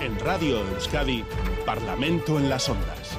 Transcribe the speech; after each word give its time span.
En 0.00 0.18
Radio 0.18 0.66
Euskadi, 0.74 1.22
Parlamento 1.66 2.38
en 2.38 2.48
las 2.48 2.70
Ondas. 2.70 3.18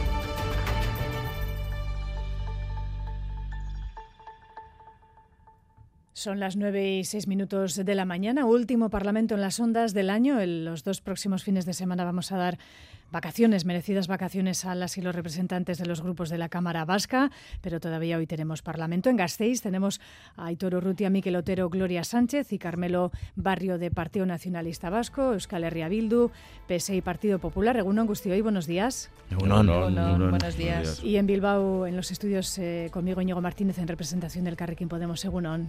Son 6.13 6.39
las 6.39 6.55
nueve 6.55 6.98
y 6.98 7.04
seis 7.04 7.27
minutos 7.27 7.75
de 7.75 7.95
la 7.95 8.05
mañana, 8.05 8.45
último 8.45 8.89
Parlamento 8.89 9.36
en 9.36 9.41
las 9.41 9.59
Ondas 9.59 9.94
del 9.94 10.09
año. 10.09 10.39
En 10.41 10.66
los 10.66 10.84
dos 10.84 11.02
próximos 11.02 11.44
fines 11.44 11.67
de 11.67 11.73
semana 11.73 12.04
vamos 12.04 12.31
a 12.31 12.38
dar 12.38 12.57
vacaciones, 13.12 13.66
merecidas 13.66 14.07
vacaciones 14.07 14.66
a 14.66 14.75
las 14.75 14.98
y 14.98 15.02
los 15.02 15.14
representantes 15.14 15.77
de 15.77 15.86
los 15.86 16.02
grupos 16.02 16.30
de 16.30 16.38
la 16.38 16.50
Cámara 16.50 16.86
Vasca, 16.86 17.32
pero 17.62 17.80
todavía 17.80 18.18
hoy 18.18 18.27
tenemos 18.27 18.62
Parlamento. 18.62 19.09
En 19.09 19.18
Gasteiz 19.18 19.62
tenemos 19.62 20.00
a 20.36 20.45
Aitor 20.45 20.76
Urrutia, 20.76 21.09
Miquel 21.09 21.36
Otero, 21.36 21.70
Gloria 21.70 22.04
Sánchez 22.04 22.54
y 22.54 22.58
Carmelo 22.58 23.12
Barrio 23.35 23.77
de 23.77 23.91
Partido 23.91 24.26
Nacionalista 24.26 24.90
Vasco, 24.90 25.34
Euskal 25.34 25.63
Herria 25.63 25.90
Bildu, 25.90 26.32
PSE 26.68 26.95
y 26.95 27.02
Partido 27.02 27.40
Popular. 27.40 27.77
Egunon 27.77 28.08
y 28.26 28.41
buenos 28.41 28.66
días. 28.66 29.09
buenos 29.38 30.57
días. 30.57 31.04
Y 31.04 31.18
en 31.18 31.27
Bilbao, 31.27 31.85
en 31.88 31.96
los 31.96 32.12
estudios, 32.12 32.57
eh, 32.57 32.90
conmigo 32.91 33.21
Íñigo 33.21 33.41
Martínez 33.41 33.77
en 33.77 33.88
representación 33.88 34.46
del 34.46 34.55
Carrequín 34.55 34.88
Podemos. 34.88 35.23
Egunon. 35.26 35.68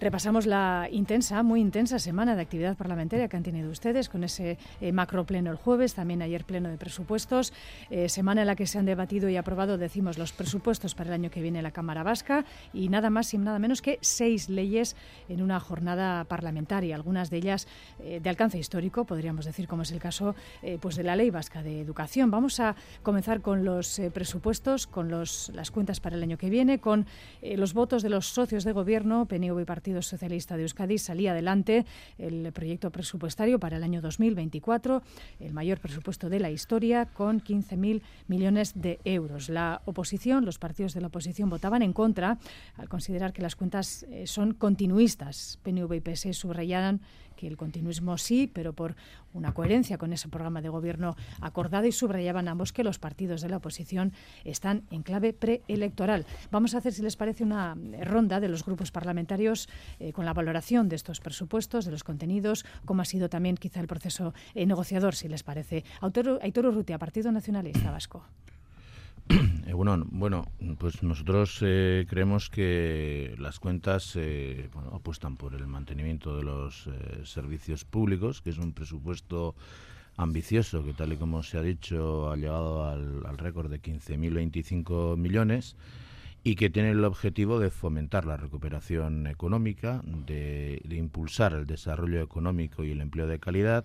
Repasamos 0.00 0.46
la 0.46 0.88
intensa, 0.90 1.42
muy 1.42 1.60
intensa 1.60 1.98
semana 1.98 2.36
de 2.36 2.42
actividad 2.42 2.76
parlamentaria 2.76 3.28
que 3.28 3.36
han 3.36 3.42
tenido 3.42 3.70
ustedes 3.70 4.08
con 4.08 4.24
ese 4.24 4.58
eh, 4.80 4.92
macro 4.92 5.24
pleno 5.24 5.50
el 5.50 5.56
jueves, 5.56 5.94
también 5.94 6.22
ayer 6.26 6.44
pleno 6.44 6.68
de 6.68 6.76
presupuestos, 6.76 7.52
eh, 7.90 8.08
semana 8.08 8.42
en 8.42 8.46
la 8.46 8.56
que 8.56 8.66
se 8.66 8.78
han 8.78 8.84
debatido 8.84 9.28
y 9.28 9.36
aprobado, 9.36 9.78
decimos, 9.78 10.18
los 10.18 10.32
presupuestos 10.32 10.94
para 10.94 11.08
el 11.08 11.14
año 11.14 11.30
que 11.30 11.40
viene 11.40 11.58
en 11.58 11.64
la 11.64 11.70
Cámara 11.70 12.02
Vasca 12.02 12.44
y 12.72 12.88
nada 12.88 13.10
más 13.10 13.32
y 13.34 13.38
nada 13.38 13.58
menos 13.58 13.82
que 13.82 13.98
seis 14.02 14.48
leyes 14.48 14.96
en 15.28 15.42
una 15.42 15.58
jornada 15.60 16.24
parlamentaria, 16.24 16.94
algunas 16.94 17.30
de 17.30 17.38
ellas 17.38 17.68
eh, 18.00 18.20
de 18.22 18.30
alcance 18.30 18.58
histórico, 18.58 19.04
podríamos 19.04 19.44
decir, 19.44 19.68
como 19.68 19.82
es 19.82 19.92
el 19.92 19.98
caso 19.98 20.34
eh, 20.62 20.78
pues 20.80 20.96
de 20.96 21.02
la 21.02 21.16
Ley 21.16 21.30
Vasca 21.30 21.62
de 21.62 21.80
Educación. 21.80 22.30
Vamos 22.30 22.60
a 22.60 22.76
comenzar 23.02 23.40
con 23.40 23.64
los 23.64 24.00
presupuestos, 24.12 24.86
con 24.86 25.08
los, 25.08 25.50
las 25.54 25.70
cuentas 25.70 26.00
para 26.00 26.16
el 26.16 26.22
año 26.22 26.38
que 26.38 26.50
viene, 26.50 26.78
con 26.80 27.06
los 27.42 27.74
votos 27.74 28.02
de 28.02 28.10
los 28.10 28.26
socios 28.26 28.64
de 28.64 28.72
gobierno, 28.72 29.26
PNV 29.26 29.60
y 29.60 29.64
Partido 29.64 30.02
Socialista 30.02 30.56
de 30.56 30.62
Euskadi, 30.62 30.98
salía 30.98 31.32
adelante 31.32 31.86
el 32.18 32.52
proyecto 32.52 32.90
presupuestario 32.90 33.58
para 33.58 33.76
el 33.76 33.82
año 33.82 34.00
2024, 34.00 35.02
el 35.40 35.52
mayor 35.52 35.78
presupuesto 35.80 36.15
de 36.18 36.40
la 36.40 36.50
historia 36.50 37.06
con 37.06 37.42
15.000 37.42 38.00
millones 38.26 38.72
de 38.74 38.98
euros. 39.04 39.48
La 39.48 39.82
oposición, 39.84 40.44
los 40.46 40.58
partidos 40.58 40.94
de 40.94 41.02
la 41.02 41.08
oposición 41.08 41.50
votaban 41.50 41.82
en 41.82 41.92
contra 41.92 42.38
al 42.76 42.88
considerar 42.88 43.32
que 43.32 43.42
las 43.42 43.56
cuentas 43.56 44.04
eh, 44.04 44.26
son 44.26 44.54
continuistas. 44.54 45.58
PNV 45.62 45.92
y 45.94 46.00
PSE 46.00 46.32
subrayaban 46.32 47.00
que 47.36 47.46
el 47.46 47.56
continuismo 47.56 48.18
sí, 48.18 48.50
pero 48.52 48.72
por 48.72 48.96
una 49.32 49.52
coherencia 49.52 49.98
con 49.98 50.12
ese 50.12 50.28
programa 50.28 50.62
de 50.62 50.68
gobierno 50.68 51.14
acordado 51.40 51.86
y 51.86 51.92
subrayaban 51.92 52.48
ambos 52.48 52.72
que 52.72 52.82
los 52.82 52.98
partidos 52.98 53.42
de 53.42 53.48
la 53.48 53.58
oposición 53.58 54.12
están 54.44 54.82
en 54.90 55.02
clave 55.02 55.32
preelectoral. 55.32 56.26
Vamos 56.50 56.74
a 56.74 56.78
hacer, 56.78 56.92
si 56.92 57.02
les 57.02 57.16
parece, 57.16 57.44
una 57.44 57.76
ronda 58.02 58.40
de 58.40 58.48
los 58.48 58.64
grupos 58.64 58.90
parlamentarios 58.90 59.68
eh, 60.00 60.12
con 60.12 60.24
la 60.24 60.32
valoración 60.32 60.88
de 60.88 60.96
estos 60.96 61.20
presupuestos, 61.20 61.84
de 61.84 61.90
los 61.90 62.04
contenidos, 62.04 62.64
cómo 62.84 63.02
ha 63.02 63.04
sido 63.04 63.28
también 63.28 63.56
quizá 63.56 63.80
el 63.80 63.86
proceso 63.86 64.34
eh, 64.54 64.66
negociador, 64.66 65.14
si 65.14 65.28
les 65.28 65.42
parece. 65.42 65.84
Aitor 66.00 66.66
Urrutia, 66.66 66.98
Partido 66.98 67.30
Nacionalista 67.30 67.90
Vasco. 67.90 68.24
Eh, 69.66 69.72
bueno, 69.72 70.46
pues 70.78 71.02
nosotros 71.02 71.58
eh, 71.62 72.06
creemos 72.08 72.48
que 72.50 73.34
las 73.38 73.58
cuentas 73.58 74.14
eh, 74.14 74.68
apuestan 74.92 75.36
por 75.36 75.54
el 75.54 75.66
mantenimiento 75.66 76.36
de 76.36 76.44
los 76.44 76.88
servicios 77.24 77.84
públicos, 77.84 78.42
que 78.42 78.50
es 78.50 78.58
un 78.58 78.72
presupuesto 78.72 79.56
ambicioso 80.16 80.84
que, 80.84 80.92
tal 80.92 81.12
y 81.12 81.16
como 81.16 81.42
se 81.42 81.58
ha 81.58 81.62
dicho, 81.62 82.30
ha 82.30 82.36
llegado 82.36 82.88
al, 82.88 83.38
récord 83.38 83.68
de 83.68 83.82
15.025 83.82 85.16
millones 85.16 85.76
y 86.44 86.54
que 86.54 86.70
tiene 86.70 86.92
el 86.92 87.04
objetivo 87.04 87.58
de 87.58 87.70
fomentar 87.70 88.24
la 88.24 88.36
recuperación 88.36 89.26
económica, 89.26 90.00
de 90.04 90.80
impulsar 90.90 91.54
el 91.54 91.66
desarrollo 91.66 92.22
económico 92.22 92.84
y 92.84 92.92
el 92.92 93.00
empleo 93.00 93.26
de 93.26 93.40
calidad, 93.40 93.84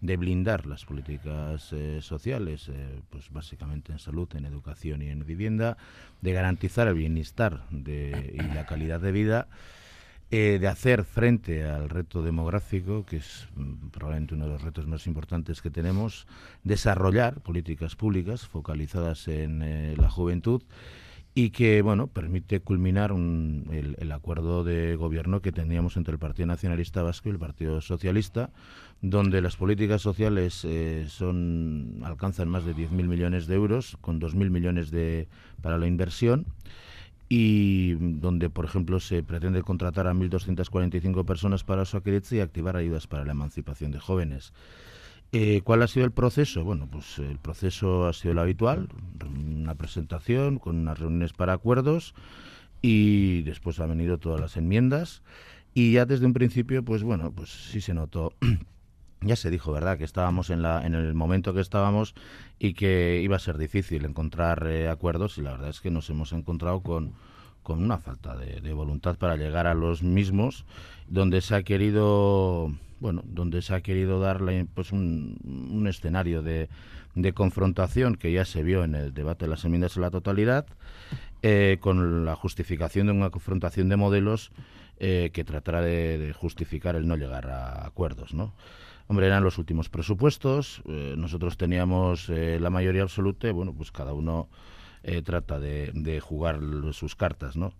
de 0.00 0.16
blindar 0.16 0.66
las 0.66 0.84
políticas 0.84 1.72
eh, 1.72 2.00
sociales, 2.02 2.68
eh, 2.68 3.00
pues 3.10 3.30
básicamente 3.30 3.92
en 3.92 3.98
salud, 3.98 4.28
en 4.34 4.44
educación 4.44 5.02
y 5.02 5.08
en 5.08 5.24
vivienda, 5.24 5.76
de 6.20 6.32
garantizar 6.32 6.88
el 6.88 6.94
bienestar 6.94 7.68
de, 7.70 8.32
y 8.34 8.54
la 8.54 8.66
calidad 8.66 9.00
de 9.00 9.12
vida, 9.12 9.48
eh, 10.30 10.58
de 10.60 10.68
hacer 10.68 11.04
frente 11.04 11.64
al 11.64 11.88
reto 11.88 12.22
demográfico, 12.22 13.06
que 13.06 13.18
es 13.18 13.48
mm, 13.54 13.88
probablemente 13.88 14.34
uno 14.34 14.46
de 14.46 14.52
los 14.52 14.62
retos 14.62 14.86
más 14.86 15.06
importantes 15.06 15.62
que 15.62 15.70
tenemos, 15.70 16.26
desarrollar 16.64 17.40
políticas 17.40 17.96
públicas 17.96 18.46
focalizadas 18.46 19.28
en 19.28 19.96
la 19.96 20.10
juventud 20.10 20.62
y 21.38 21.50
que 21.50 21.82
bueno 21.82 22.06
permite 22.06 22.60
culminar 22.60 23.12
el, 23.12 24.12
acuerdo 24.12 24.64
de 24.64 24.96
gobierno 24.96 25.42
que 25.42 25.52
teníamos 25.52 25.98
entre 25.98 26.14
el 26.14 26.18
Partido 26.18 26.46
Nacionalista 26.46 27.02
Vasco 27.02 27.28
y 27.28 27.32
el 27.32 27.38
Partido 27.38 27.82
Socialista, 27.82 28.48
donde 29.02 29.42
las 29.42 29.54
políticas 29.56 30.00
sociales 30.00 30.64
eh, 30.64 31.04
son 31.10 32.00
alcanzan 32.04 32.48
más 32.48 32.64
de 32.64 32.74
10.000 32.74 32.90
millones 32.90 33.46
de 33.46 33.54
euros, 33.54 33.98
con 34.00 34.18
2.000 34.18 34.48
millones 34.48 34.90
de, 34.90 35.28
para 35.60 35.76
la 35.76 35.86
inversión 35.86 36.46
y 37.28 37.96
donde, 37.96 38.48
por 38.48 38.64
ejemplo, 38.64 38.98
se 38.98 39.22
pretende 39.22 39.62
contratar 39.62 40.06
a 40.06 40.14
1.245 40.14 41.26
personas 41.26 41.64
para 41.64 41.84
su 41.84 42.00
y 42.30 42.40
activar 42.40 42.76
ayudas 42.76 43.06
para 43.06 43.26
la 43.26 43.32
emancipación 43.32 43.90
de 43.90 44.00
jóvenes. 44.00 44.54
Eh, 45.32 45.60
¿Cuál 45.64 45.82
ha 45.82 45.88
sido 45.88 46.06
el 46.06 46.12
proceso? 46.12 46.64
Bueno, 46.64 46.88
pues 46.90 47.18
el 47.18 47.38
proceso 47.38 48.06
ha 48.06 48.12
sido 48.12 48.32
el 48.32 48.38
habitual, 48.38 48.88
una 49.24 49.74
presentación 49.74 50.58
con 50.58 50.76
unas 50.76 50.98
reuniones 50.98 51.32
para 51.32 51.52
acuerdos 51.52 52.14
y 52.80 53.42
después 53.42 53.80
han 53.80 53.90
venido 53.90 54.18
todas 54.18 54.40
las 54.40 54.56
enmiendas 54.56 55.22
y 55.74 55.92
ya 55.92 56.06
desde 56.06 56.26
un 56.26 56.32
principio, 56.32 56.84
pues 56.84 57.02
bueno, 57.02 57.32
pues 57.32 57.50
sí 57.50 57.80
se 57.80 57.92
notó 57.92 58.32
ya 59.20 59.36
se 59.36 59.50
dijo, 59.50 59.72
¿verdad?, 59.72 59.98
que 59.98 60.04
estábamos 60.04 60.50
en, 60.50 60.62
la, 60.62 60.86
en 60.86 60.94
el 60.94 61.14
momento 61.14 61.54
que 61.54 61.60
estábamos 61.60 62.14
y 62.58 62.74
que 62.74 63.20
iba 63.22 63.36
a 63.36 63.40
ser 63.40 63.58
difícil 63.58 64.04
encontrar 64.04 64.66
eh, 64.66 64.88
acuerdos 64.88 65.38
y 65.38 65.42
la 65.42 65.52
verdad 65.52 65.70
es 65.70 65.80
que 65.80 65.90
nos 65.90 66.08
hemos 66.10 66.32
encontrado 66.32 66.80
con, 66.80 67.12
con 67.62 67.82
una 67.82 67.98
falta 67.98 68.36
de, 68.36 68.72
voluntad 68.72 69.16
para 69.16 69.36
llegar 69.36 69.66
a 69.66 69.74
los 69.74 70.02
mismos, 70.02 70.64
donde 71.08 71.40
se 71.40 71.54
ha 71.54 71.62
querido 71.62 72.72
bueno, 73.00 73.22
donde 73.26 73.62
se 73.62 73.74
ha 73.74 73.80
querido 73.80 74.20
dar 74.20 74.40
pues 74.74 74.92
un, 74.92 75.86
escenario 75.88 76.42
de, 76.42 76.68
de, 77.14 77.32
confrontación 77.32 78.16
que 78.16 78.32
ya 78.32 78.44
se 78.44 78.62
vio 78.62 78.84
en 78.84 78.94
el 78.94 79.14
debate 79.14 79.44
de 79.44 79.50
las 79.50 79.64
enmiendas 79.64 79.96
a 79.96 80.00
la 80.00 80.10
totalidad, 80.10 80.66
eh, 81.42 81.78
con 81.80 82.24
la 82.24 82.34
justificación 82.34 83.06
de 83.06 83.12
una 83.12 83.30
confrontación 83.30 83.88
de 83.88 83.96
modelos 83.96 84.50
eh, 84.98 85.30
que 85.32 85.44
tratara 85.44 85.82
de, 85.82 86.34
justificar 86.34 86.96
el 86.96 87.06
no 87.06 87.16
llegar 87.16 87.48
a 87.48 87.86
acuerdos, 87.86 88.34
¿no? 88.34 88.54
Hombre, 89.08 89.26
eran 89.26 89.44
los 89.44 89.58
últimos 89.58 89.88
presupuestos, 89.88 90.82
eh, 90.88 91.14
nosotros 91.16 91.56
teníamos 91.56 92.28
la 92.28 92.70
mayoría 92.70 93.02
absoluta 93.02 93.52
bueno, 93.52 93.72
pues 93.72 93.92
cada 93.92 94.12
uno 94.12 94.48
eh, 95.08 95.22
trata 95.22 95.60
de, 95.60 95.92
de, 95.94 96.18
jugar 96.18 96.58
sus 96.92 97.14
cartas, 97.14 97.56
¿no? 97.56 97.72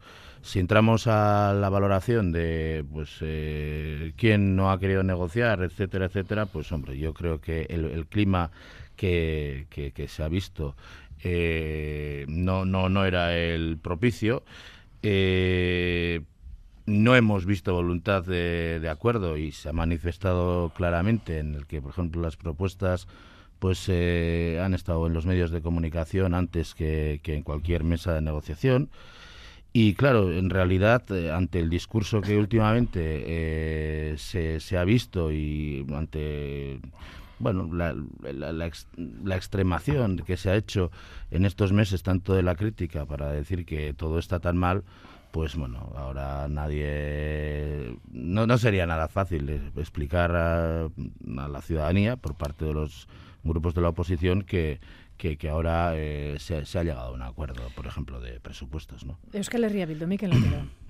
Si 0.43 0.61
entramos 0.61 1.09
a 1.09 1.53
la 1.55 1.69
valoración 1.69 2.31
de, 2.31 2.85
pues, 2.93 3.17
eh, 3.21 4.13
quién 4.17 4.55
no 4.55 4.71
ha 4.71 4.79
querido 4.79 5.03
negociar, 5.03 5.61
etcétera, 5.63 6.07
etcétera, 6.07 6.47
pues, 6.47 6.71
hombre, 6.71 6.97
yo 6.97 7.15
creo 7.15 7.41
que 7.41 7.63
el, 7.69 8.07
clima 8.07 8.53
que, 8.95 9.67
que, 9.71 10.07
se 10.07 10.23
ha 10.23 10.29
visto 10.29 10.77
eh, 11.25 12.27
no, 12.29 12.65
no, 12.65 12.89
no 12.89 13.05
era 13.05 13.37
el 13.37 13.77
propicio. 13.83 14.45
no 16.87 17.17
hemos 17.17 17.45
visto 17.45 17.75
voluntad 17.75 18.23
de, 18.25 18.79
de, 18.81 18.89
acuerdo 18.89 19.37
y 19.37 19.51
se 19.51 19.69
ha 19.69 19.73
manifestado 19.73 20.71
claramente 20.77 21.41
en 21.41 21.57
el 21.57 21.67
que, 21.67 21.83
por 21.83 21.91
ejemplo, 21.91 22.23
las 22.23 22.37
propuestas 22.37 23.09
pues 23.59 23.87
eh, 23.89 24.61
han 24.63 24.75
estado 24.75 25.07
en 25.07 25.13
los 25.13 25.27
medios 25.27 25.51
de 25.51 25.63
comunicación 25.63 26.35
antes 26.35 26.75
que, 26.75 27.21
en 27.25 27.43
cualquier 27.43 27.85
mesa 27.85 28.13
de 28.15 28.21
negociación. 28.21 28.91
Y 29.73 29.95
claro, 29.95 30.33
en 30.33 30.49
realidad, 30.49 31.05
eh, 31.13 31.31
ante 31.31 31.61
el 31.61 31.69
discurso 31.69 32.21
que 32.23 32.39
últimamente 32.39 33.01
eh, 33.27 34.15
se, 34.17 34.61
se, 34.61 34.79
ha 34.79 34.85
visto 34.85 35.31
y 35.33 35.87
ante 35.93 36.81
bueno, 37.39 37.69
la, 37.73 37.95
la, 38.23 38.53
la, 38.53 39.37
extremación 39.37 40.17
que 40.19 40.39
se 40.39 40.51
ha 40.51 40.57
hecho 40.57 40.91
en 41.31 41.45
estos 41.45 41.73
meses, 41.73 42.03
tanto 42.03 42.33
de 42.35 42.43
la 42.43 42.55
crítica 42.55 43.05
para 43.05 43.31
decir 43.31 43.67
que 43.67 43.93
todo 43.93 44.19
está 44.19 44.41
tan 44.41 44.57
mal, 44.57 44.85
pues 45.37 45.55
bueno, 45.55 45.93
ahora 45.97 46.49
nadie... 46.49 47.99
No, 48.11 48.47
no 48.47 48.57
sería 48.57 48.87
nada 48.87 49.09
fácil 49.09 49.51
explicar 49.77 50.35
a 50.35 50.89
la 51.27 51.61
ciudadanía 51.61 52.17
por 52.17 52.37
parte 52.37 52.65
de 52.65 52.73
los 52.73 53.07
grupos 53.47 53.75
de 53.75 53.81
la 53.81 53.89
oposición 53.89 54.43
que, 54.43 54.81
que, 55.17 55.49
ahora 55.49 55.93
eh, 55.95 56.37
se, 56.39 56.57
ha 56.57 56.83
llegado 56.83 57.09
a 57.09 57.13
un 57.13 57.23
acuerdo, 57.23 57.69
por 57.75 57.87
ejemplo, 57.87 58.21
de 58.21 58.41
presupuestos. 58.41 59.05
¿no? 59.05 59.19
Euskal 59.33 59.65
Herria 59.65 59.87
Bildu, 59.87 60.07
Mikel 60.07 60.33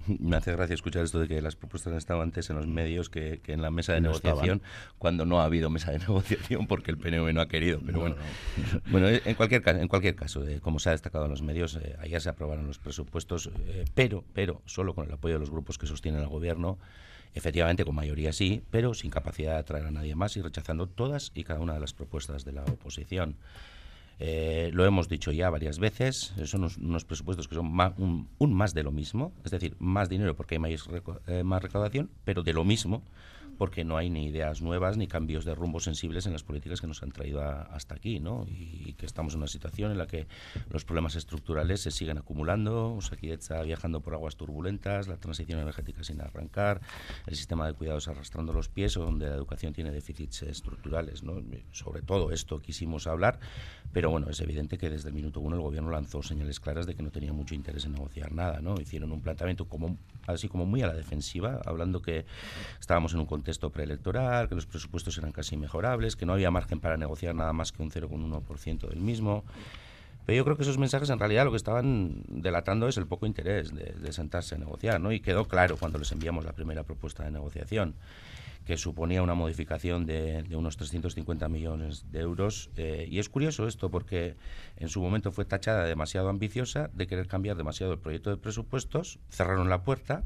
me 0.21 0.37
hace 0.37 0.53
gracia 0.53 0.75
escuchar 0.75 1.05
esto 1.05 1.21
de 1.21 1.29
que 1.29 1.41
las 1.43 1.57
propuestas 1.57 1.93
han 1.93 1.99
estado 1.99 2.23
antes 2.23 2.51
en 2.51 2.57
los 2.57 2.67
medios 2.67 3.11
que, 3.11 3.41
en 3.47 3.63
la 3.63 3.71
mesa 3.71 3.93
de 3.93 4.01
negociación, 4.01 4.63
cuando 4.99 5.25
no 5.25 5.41
ha 5.41 5.45
habido 5.45 5.71
mesa 5.71 5.93
de 5.93 5.99
negociación 6.07 6.67
porque 6.67 6.91
el 6.91 6.99
PNV 6.99 7.33
no 7.33 7.41
ha 7.41 7.49
querido. 7.49 7.81
Pero 7.85 8.01
bueno, 8.01 8.17
bueno 8.91 9.09
en 9.09 9.35
cualquier 9.35 9.63
caso, 9.63 9.79
en 9.79 9.89
cualquier 9.89 10.15
caso 10.15 10.45
como 10.61 10.79
se 10.79 10.91
ha 10.91 10.93
destacado 10.93 11.25
en 11.25 11.31
los 11.31 11.43
medios, 11.43 11.77
eh, 11.77 11.97
ayer 12.01 12.21
se 12.21 12.29
aprobaron 12.29 12.67
los 12.67 12.79
presupuestos, 12.79 13.51
eh, 13.67 13.85
pero, 13.95 14.25
pero 14.33 14.63
solo 14.67 14.95
con 14.95 15.07
el 15.07 15.13
apoyo 15.13 15.35
de 15.35 15.41
los 15.41 15.51
grupos 15.51 15.79
que 15.79 15.87
sostienen 15.87 16.21
al 16.21 16.29
gobierno. 16.29 16.79
Efectivamente, 17.35 17.85
con 17.85 17.95
mayoría 17.95 18.33
sí, 18.33 18.63
pero 18.71 18.95
sin 18.95 19.11
capacidad 19.11 19.53
de 19.53 19.59
atraer 19.59 19.87
a 19.87 19.91
nadie 19.91 20.15
más 20.15 20.37
y 20.39 20.43
rechazando 20.43 20.87
todas 20.87 21.33
y 21.35 21.45
cada 21.45 21.61
una 21.61 21.75
de 21.75 21.81
las 21.81 21.93
propuestas 21.93 22.47
de 22.47 22.53
la 22.53 22.63
oposición. 22.63 23.37
Eh, 24.19 24.71
lo 24.73 24.87
hemos 24.87 25.09
dicho 25.09 25.31
ya 25.31 25.51
varias 25.51 25.79
veces, 25.79 26.33
son 26.45 26.71
unos, 26.79 27.05
presupuestos 27.05 27.49
que 27.49 27.55
son 27.55 27.67
un, 27.99 28.55
más 28.55 28.73
de 28.73 28.83
lo 28.83 28.91
mismo, 28.91 29.33
es 29.45 29.51
decir, 29.51 29.77
más 29.79 30.09
dinero 30.09 30.35
porque 30.35 30.55
hay 30.55 30.59
más, 30.59 30.89
eh, 31.27 31.43
más 31.43 31.63
recaudación, 31.63 32.11
pero 32.25 32.43
de 32.43 32.55
lo 32.55 32.65
mismo 32.65 33.03
porque 33.57 33.85
no 33.85 33.97
hay 33.97 34.11
ni 34.11 34.27
ideas 34.27 34.63
nuevas 34.63 34.97
ni 34.97 35.07
cambios 35.07 35.45
de 35.45 35.55
rumbo 35.55 35.81
sensibles 35.81 36.27
en 36.27 36.33
las 36.33 36.43
políticas 36.43 36.81
que 36.81 36.87
nos 36.87 37.03
han 37.03 37.13
traído 37.13 37.43
hasta 37.43 37.95
aquí, 37.95 38.21
¿no? 38.21 38.47
Y, 38.49 38.95
que 38.97 39.05
estamos 39.05 39.35
en 39.35 39.39
una 39.41 39.47
situación 39.47 39.91
en 39.93 39.99
la 39.99 40.07
que 40.07 40.27
los 40.71 40.85
problemas 40.85 41.17
estructurales 41.17 41.83
se 41.83 41.91
siguen 41.91 42.17
acumulando, 42.17 42.99
está 43.23 43.63
viajando 43.63 44.01
por 44.01 44.15
aguas 44.15 44.37
turbulentas, 44.37 45.09
la 45.09 45.17
transición 45.17 45.61
energética 45.61 46.03
sin 46.03 46.21
arrancar, 46.21 46.81
el 47.27 47.37
sistema 47.37 47.67
de 47.67 47.75
cuidados 47.75 48.09
arrastrando 48.09 48.53
los 48.53 48.69
pies, 48.69 48.95
donde 48.95 49.29
la 49.29 49.35
educación 49.35 49.73
tiene 49.73 49.91
déficits 49.91 50.43
estructurales, 50.43 51.23
¿no? 51.23 51.43
Sobre 51.73 52.03
todo 52.03 52.31
esto 52.31 52.61
quisimos 52.61 53.07
hablar, 53.07 53.39
pero 53.93 54.11
bueno, 54.11 54.29
es 54.31 54.41
evidente 54.41 54.79
que 54.79 54.91
desde 54.91 55.09
el 55.09 55.15
minuto 55.15 55.41
uno 55.41 55.57
el 55.57 55.63
gobierno 55.63 55.91
lanzó 55.91 56.23
señales 56.23 56.61
claras 56.61 56.87
de 56.87 56.95
que 56.95 57.03
no 57.03 57.11
tenía 57.11 57.33
mucho 57.33 57.55
interés 57.55 57.85
en 57.85 57.93
negociar 57.93 58.33
nada, 58.33 58.61
¿no? 58.61 58.81
Hicieron 58.81 59.13
un 59.13 59.21
planteamiento 59.21 59.69
como 59.69 59.99
así 60.27 60.49
como 60.49 60.67
muy 60.67 60.83
a 60.83 60.87
la 60.87 60.95
defensiva, 60.95 61.61
hablando 61.65 62.03
que 62.03 62.27
estábamos 62.81 63.15
en 63.15 63.21
un 63.21 63.27
contexto 63.27 63.46
preelectoral, 63.73 64.49
que 64.49 64.55
los 64.55 64.67
presupuestos 64.67 65.17
eran 65.19 65.33
casi 65.33 65.57
mejorables, 65.57 66.17
que 66.17 66.27
no 66.27 66.33
había 66.33 66.51
margen 66.51 66.81
para 66.81 66.97
negociar 66.97 67.35
nada 67.35 67.53
más 67.53 67.73
que 67.73 67.83
un 67.83 67.91
0,1% 67.91 68.89
del 68.89 69.01
mismo. 69.01 69.45
Pero 70.27 70.37
yo 70.39 70.45
creo 70.45 70.57
que 70.57 70.65
esos 70.65 70.79
mensajes 70.79 71.09
en 71.11 71.21
realidad 71.21 71.45
lo 71.45 71.53
que 71.53 71.57
estaban 71.57 72.25
delatando 72.29 72.89
es 72.89 72.97
el 72.97 73.07
poco 73.07 73.27
interés 73.27 73.73
de, 73.73 74.13
sentarse 74.13 74.57
a 74.57 74.59
negociar, 74.59 75.01
¿no? 75.01 75.13
Y 75.13 75.21
quedó 75.21 75.47
claro 75.47 75.77
cuando 75.77 75.99
les 75.99 76.11
enviamos 76.11 76.45
la 76.45 76.53
primera 76.53 76.83
propuesta 76.83 77.23
de 77.23 77.31
negociación 77.31 77.95
que 78.67 78.77
suponía 78.77 79.23
una 79.23 79.35
modificación 79.35 80.07
de, 80.07 80.45
unos 80.51 80.77
350 80.77 81.49
millones 81.49 82.11
de 82.11 82.19
euros. 82.19 82.71
Eh, 82.77 83.07
y 83.09 83.21
es 83.21 83.29
curioso 83.29 83.69
esto 83.69 83.91
porque 83.91 84.35
en 84.79 84.89
su 84.89 85.01
momento 85.01 85.31
fue 85.31 85.45
tachada 85.45 85.85
demasiado 85.85 86.29
ambiciosa 86.29 86.91
de 86.93 87.07
querer 87.07 87.29
cambiar 87.29 87.57
demasiado 87.57 87.93
el 87.93 88.01
proyecto 88.01 88.31
de 88.31 88.37
presupuestos, 88.37 89.21
cerraron 89.31 89.71
la 89.71 89.85
puerta 89.85 90.25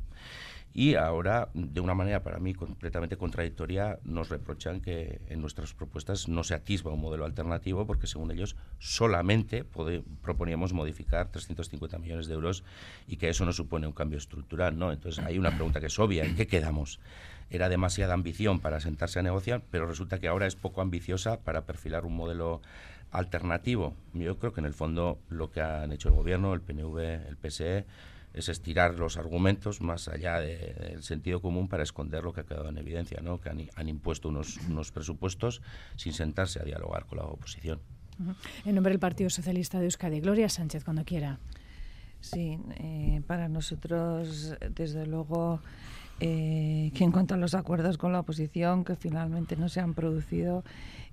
y 0.72 0.94
ahora, 0.94 1.49
de 1.52 1.81
una 1.81 1.94
manera 1.94 2.22
para 2.22 2.38
mí 2.38 2.55
completamente 2.55 3.17
contradictoria, 3.17 3.99
nos 4.05 4.28
reprochan 4.28 4.81
que 4.81 5.20
en 5.28 5.40
nuestras 5.40 5.75
propuestas 5.75 6.28
no 6.28 6.44
se 6.44 6.55
atisba 6.55 6.93
un 6.93 7.00
modelo 7.00 7.25
alternativo 7.25 7.87
porque, 7.87 8.06
según 8.06 8.31
ellos, 8.31 8.55
solamente 8.78 9.64
proponíamos 9.64 10.72
modificar 10.72 11.28
350 11.32 11.99
millones 11.99 12.28
de 12.28 12.34
euros 12.34 12.62
y 13.08 13.17
que 13.17 13.28
eso 13.28 13.44
no 13.44 13.52
supone 13.52 13.88
un 13.88 13.93
cambio 13.93 14.19
estructural. 14.19 14.78
¿no? 14.78 14.93
Entonces, 14.93 15.25
hay 15.25 15.38
una 15.38 15.50
pregunta 15.50 15.81
que 15.81 15.87
es 15.87 15.99
obvia. 15.99 16.25
¿En 16.25 16.37
qué 16.37 16.46
quedamos? 16.46 17.00
Era 17.50 17.69
demasiada 17.69 18.14
ambición 18.14 18.61
para 18.61 18.78
sentarse 18.78 19.19
a 19.19 19.22
negociar, 19.22 19.62
pero 19.72 19.87
resulta 19.87 20.20
que 20.20 20.28
ahora 20.28 20.46
es 20.46 20.55
poco 20.55 20.82
ambiciosa 20.82 21.40
para 21.40 21.62
perfilar 21.62 22.05
un 22.05 22.14
modelo 22.14 22.61
alternativo. 23.11 23.96
Yo 24.14 24.38
creo 24.38 24.52
que, 24.52 24.61
en 24.61 24.67
el 24.67 24.75
fondo, 24.75 25.19
lo 25.31 25.50
que 25.50 25.62
han 25.62 25.90
hecho 25.90 26.11
el 26.11 26.14
Gobierno, 26.14 26.55
el 26.55 26.61
PNV, 26.61 26.99
el 27.28 27.37
PSE, 27.37 27.87
es 28.32 28.49
estirar 28.49 28.94
los 28.99 29.17
argumentos 29.17 29.81
más 29.81 30.09
allá 30.09 30.38
del 30.41 31.03
sentido 31.03 31.41
común 31.41 31.69
para 31.69 31.82
esconder 31.82 32.23
lo 32.23 32.32
que 32.32 32.41
ha 32.41 32.44
quedado 32.44 32.69
en 32.69 32.79
evidencia, 32.79 33.21
¿no? 33.23 33.41
que 33.41 33.50
han, 33.50 33.88
impuesto 33.88 34.29
unos, 34.29 34.59
unos, 34.69 34.93
presupuestos 34.93 35.62
sin 35.97 36.12
sentarse 36.12 36.61
a 36.61 36.65
dialogar 36.65 37.06
con 37.06 37.19
la 37.19 37.25
oposición. 37.25 37.81
En 38.65 38.75
nombre 38.75 38.93
del 38.93 39.00
Partido 39.00 39.31
Socialista 39.31 39.79
de 39.79 39.87
Euskadi, 39.87 40.21
Gloria 40.21 40.49
Sánchez, 40.49 40.85
cuando 40.85 41.05
quiera. 41.05 41.38
Sí, 42.21 42.59
eh, 42.77 43.23
para 43.27 43.49
nosotros, 43.49 44.55
desde 44.75 45.06
luego, 45.06 45.61
eh, 46.21 46.93
que 46.94 47.05
en 47.05 47.12
cuanto 47.12 47.35
a 47.35 47.38
los 47.38 47.55
acuerdos 47.55 47.97
con 47.97 48.12
la 48.12 48.21
oposición 48.21 48.85
que 48.85 48.94
finalmente 48.94 49.56
no 49.56 49.71
se 49.71 49.81
han 49.81 49.94
producido, 49.94 50.65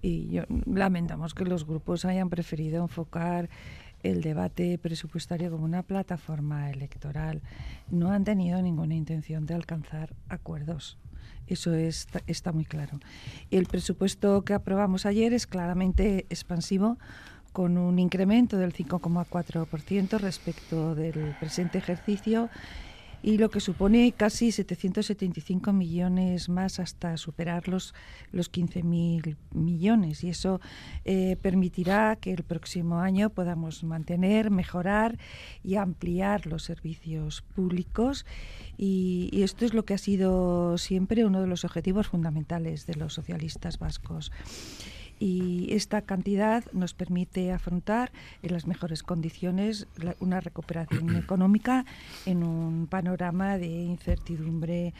y 0.01 0.29
yo, 0.29 0.43
lamentamos 0.65 1.33
que 1.33 1.45
los 1.45 1.65
grupos 1.65 2.03
hayan 2.03 2.29
preferido 2.29 2.83
enfocar 2.83 3.49
el 4.03 4.21
debate 4.21 4.77
presupuestario 4.77 5.51
como 5.51 5.65
una 5.65 5.83
plataforma 5.83 6.69
electoral. 6.69 7.41
No 7.89 8.11
han 8.11 8.23
tenido 8.23 8.61
ninguna 8.61 8.95
intención 8.95 9.45
de 9.45 9.55
alcanzar 9.55 10.13
acuerdos. 10.29 10.97
Eso 11.47 11.73
está 11.73 12.51
muy 12.51 12.65
claro. 12.65 12.99
El 13.51 13.65
presupuesto 13.67 14.43
que 14.43 14.53
aprobamos 14.53 15.05
ayer 15.05 15.33
es 15.33 15.47
claramente 15.47 16.25
expansivo, 16.29 16.97
con 17.57 17.79
un 17.79 17.97
incremento 17.97 18.57
del 18.57 18.71
5,4% 18.71 20.19
respecto 20.19 20.93
del 20.93 21.35
presente 21.39 21.79
ejercicio 21.79 22.49
y 23.23 23.37
lo 23.37 23.49
que 23.49 23.59
supone 23.59 24.13
casi 24.15 24.51
775 24.51 25.73
millones 25.73 26.49
más 26.49 26.79
hasta 26.79 27.17
superar 27.17 27.67
los, 27.67 27.93
los 28.31 28.51
15.000 28.51 29.35
millones. 29.51 30.23
Y 30.23 30.29
eso 30.29 30.61
eh, 31.03 31.37
permitirá 31.41 32.15
que 32.15 32.31
el 32.31 32.43
próximo 32.43 32.99
año 32.99 33.29
podamos 33.29 33.83
mantener, 33.83 34.51
mejorar 34.51 35.17
y 35.63 35.75
ampliar 35.75 36.45
los 36.45 36.63
servicios 36.63 37.41
públicos. 37.55 38.25
Y, 38.77 39.29
y 39.31 39.43
esto 39.43 39.65
es 39.65 39.73
lo 39.73 39.85
que 39.85 39.95
ha 39.95 39.97
sido 39.97 40.77
siempre 40.77 41.25
uno 41.25 41.41
de 41.41 41.47
los 41.47 41.65
objetivos 41.65 42.07
fundamentales 42.07 42.85
de 42.85 42.95
los 42.95 43.13
socialistas 43.13 43.79
vascos 43.79 44.31
y 45.19 45.73
esta 45.73 46.01
cantidad 46.01 46.63
nos 46.73 46.93
permite 46.93 47.51
afrontar 47.51 48.11
en 48.43 48.53
las 48.53 48.67
mejores 48.67 49.03
condiciones 49.03 49.87
una 50.19 50.39
recuperación 50.39 51.15
económica 51.17 51.85
en 52.25 52.43
un 52.43 52.87
panorama 52.87 53.57
de 53.57 53.67
incertidumbre 53.67 54.93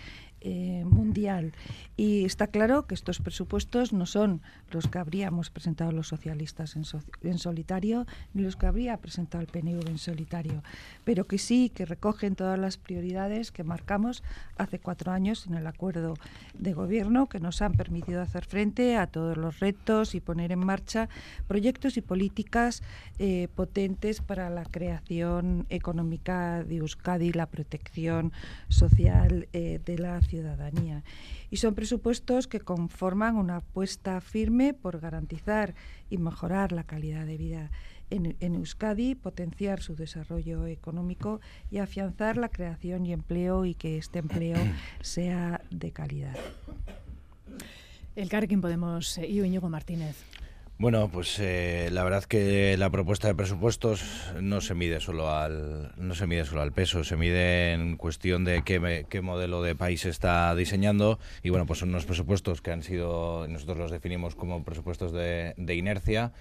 eh, 0.49 0.85
mundial. 0.85 1.51
Y 1.97 2.23
está 2.23 2.47
claro 2.47 2.87
que 2.87 2.95
estos 2.95 3.19
presupuestos 3.19 3.91
no 3.91 4.05
son 4.05 4.41
los 4.71 4.87
que 4.87 4.97
habríamos 4.97 5.49
presentado 5.49 5.91
los 5.91 6.07
socialistas 6.07 6.77
en, 6.77 6.83
en, 7.23 7.37
solitario, 7.37 8.05
ni 8.33 8.43
los 8.43 8.55
que 8.55 8.65
habría 8.65 8.95
presentado 8.95 9.41
el 9.41 9.47
PNV 9.47 9.89
en 9.89 9.97
solitario, 9.97 10.63
pero 11.03 11.27
que 11.27 11.37
sí 11.37 11.69
que 11.69 11.85
recogen 11.85 12.35
todas 12.35 12.57
las 12.57 12.77
prioridades 12.77 13.51
que 13.51 13.65
marcamos 13.65 14.23
hace 14.57 14.79
cuatro 14.79 15.11
años 15.11 15.47
en 15.47 15.55
el 15.55 15.67
acuerdo 15.67 16.13
de 16.57 16.71
gobierno, 16.71 17.27
que 17.27 17.41
nos 17.41 17.61
han 17.61 17.73
permitido 17.73 18.21
hacer 18.21 18.45
frente 18.45 18.95
a 18.95 19.07
todos 19.07 19.35
los 19.35 19.59
retos 19.59 20.15
y 20.15 20.21
poner 20.21 20.53
en 20.53 20.59
marcha 20.59 21.09
proyectos 21.47 21.97
y 21.97 22.01
políticas 22.01 22.83
eh, 23.19 23.49
potentes 23.53 24.21
para 24.21 24.49
la 24.49 24.63
creación 24.63 25.65
económica 25.69 26.63
de 26.63 26.77
Euskadi, 26.77 27.33
la 27.33 27.47
protección 27.47 28.31
social 28.69 29.49
eh, 29.51 29.81
de 29.83 29.97
la 29.97 30.21
ciudadanía. 30.37 31.03
Y 31.49 31.57
son 31.57 31.73
presupuestos 31.73 32.47
que 32.47 32.59
conforman 32.59 33.35
una 33.35 33.57
apuesta 33.57 34.21
firme 34.21 34.73
por 34.73 34.99
garantizar 34.99 35.73
y 36.09 36.17
mejorar 36.17 36.71
la 36.71 36.83
calidad 36.83 37.25
de 37.25 37.37
vida 37.37 37.71
en, 38.09 38.55
Euskadi, 38.55 39.15
potenciar 39.15 39.81
su 39.81 39.95
desarrollo 39.95 40.65
económico 40.67 41.41
y 41.71 41.79
afianzar 41.79 42.37
la 42.37 42.49
creación 42.49 43.05
y 43.05 43.13
empleo 43.13 43.65
y 43.65 43.73
que 43.73 43.97
este 43.97 44.19
empleo 44.19 44.57
sea 45.01 45.61
de 45.71 45.91
calidad. 45.91 46.35
El 48.15 48.29
Carrequín 48.29 48.61
Podemos, 48.61 49.17
eh, 49.17 49.27
Íñigo 49.27 49.69
Martínez. 49.69 50.15
Bueno, 50.79 51.09
pues 51.11 51.39
eh, 51.39 51.89
la 51.91 52.03
verdad 52.03 52.23
que 52.25 52.77
la 52.77 52.91
propuesta 52.91 53.27
de 53.27 53.33
presupuestos 53.33 54.03
no 54.39 54.61
se 54.61 54.75
mide 54.75 54.99
solo 54.99 55.31
al 55.31 55.91
no 55.97 56.13
se 56.13 56.27
mide 56.27 56.45
solo 56.45 56.61
al 56.61 56.71
peso, 56.71 57.03
se 57.03 57.17
mide 57.17 57.73
en 57.73 57.97
cuestión 57.97 58.45
de 58.45 58.61
qué, 58.61 59.07
qué 59.09 59.21
modelo 59.21 59.63
de 59.63 59.73
país 59.73 60.05
está 60.05 60.53
diseñando 60.53 61.17
y 61.41 61.49
bueno, 61.49 61.65
pues 61.65 61.79
son 61.79 61.89
unos 61.89 62.05
presupuestos 62.05 62.61
que 62.61 62.71
han 62.71 62.83
sido 62.83 63.47
nosotros 63.47 63.79
los 63.79 63.91
definimos 63.91 64.35
como 64.35 64.63
presupuestos 64.63 65.11
de, 65.13 65.55
de 65.57 65.75
inercia 65.75 66.31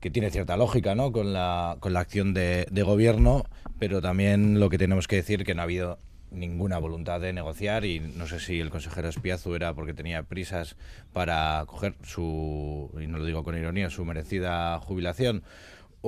que 0.00 0.10
tiene 0.10 0.30
cierta 0.30 0.56
lógica 0.56 0.94
¿no? 0.94 1.12
con, 1.12 1.34
la, 1.34 1.76
con 1.80 1.92
la 1.92 2.00
acción 2.00 2.32
de, 2.32 2.66
de 2.70 2.82
gobierno, 2.82 3.44
pero 3.78 4.00
también 4.00 4.58
lo 4.58 4.70
que 4.70 4.78
tenemos 4.78 5.06
que 5.06 5.16
decir 5.16 5.44
que 5.44 5.54
no 5.54 5.60
ha 5.60 5.64
habido 5.64 5.98
ninguna 6.30 6.78
voluntad 6.78 7.20
de 7.20 7.32
negociar 7.32 7.84
y 7.84 8.00
no 8.00 8.26
sé 8.26 8.40
si 8.40 8.60
el 8.60 8.70
consejero 8.70 9.08
Espiazu 9.08 9.54
era 9.54 9.74
porque 9.74 9.94
tenía 9.94 10.22
prisas 10.24 10.76
para 11.12 11.64
coger 11.66 11.94
su, 12.02 12.90
y 13.00 13.06
no 13.06 13.18
lo 13.18 13.24
digo 13.24 13.44
con 13.44 13.56
ironía, 13.56 13.90
su 13.90 14.04
merecida 14.04 14.78
jubilación 14.80 15.42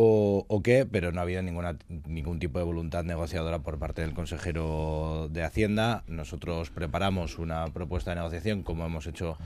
o, 0.01 0.61
qué, 0.63 0.87
pero 0.87 1.11
no 1.11 1.19
ha 1.19 1.23
habido 1.25 1.43
ninguna, 1.43 1.77
ningún 2.07 2.39
tipo 2.39 2.61
de 2.61 2.65
voluntad 2.65 3.03
negociadora 3.03 3.59
por 3.61 3.81
parte 3.81 4.03
del 4.03 4.15
consejero 4.15 5.29
de 5.33 5.43
Hacienda. 5.43 6.05
Nosotros 6.07 6.71
preparamos 6.71 7.39
una 7.39 7.67
propuesta 7.73 8.13
de 8.13 8.17
negociación 8.17 8.63
como 8.63 8.87
hemos 8.87 9.09
hecho 9.09 9.39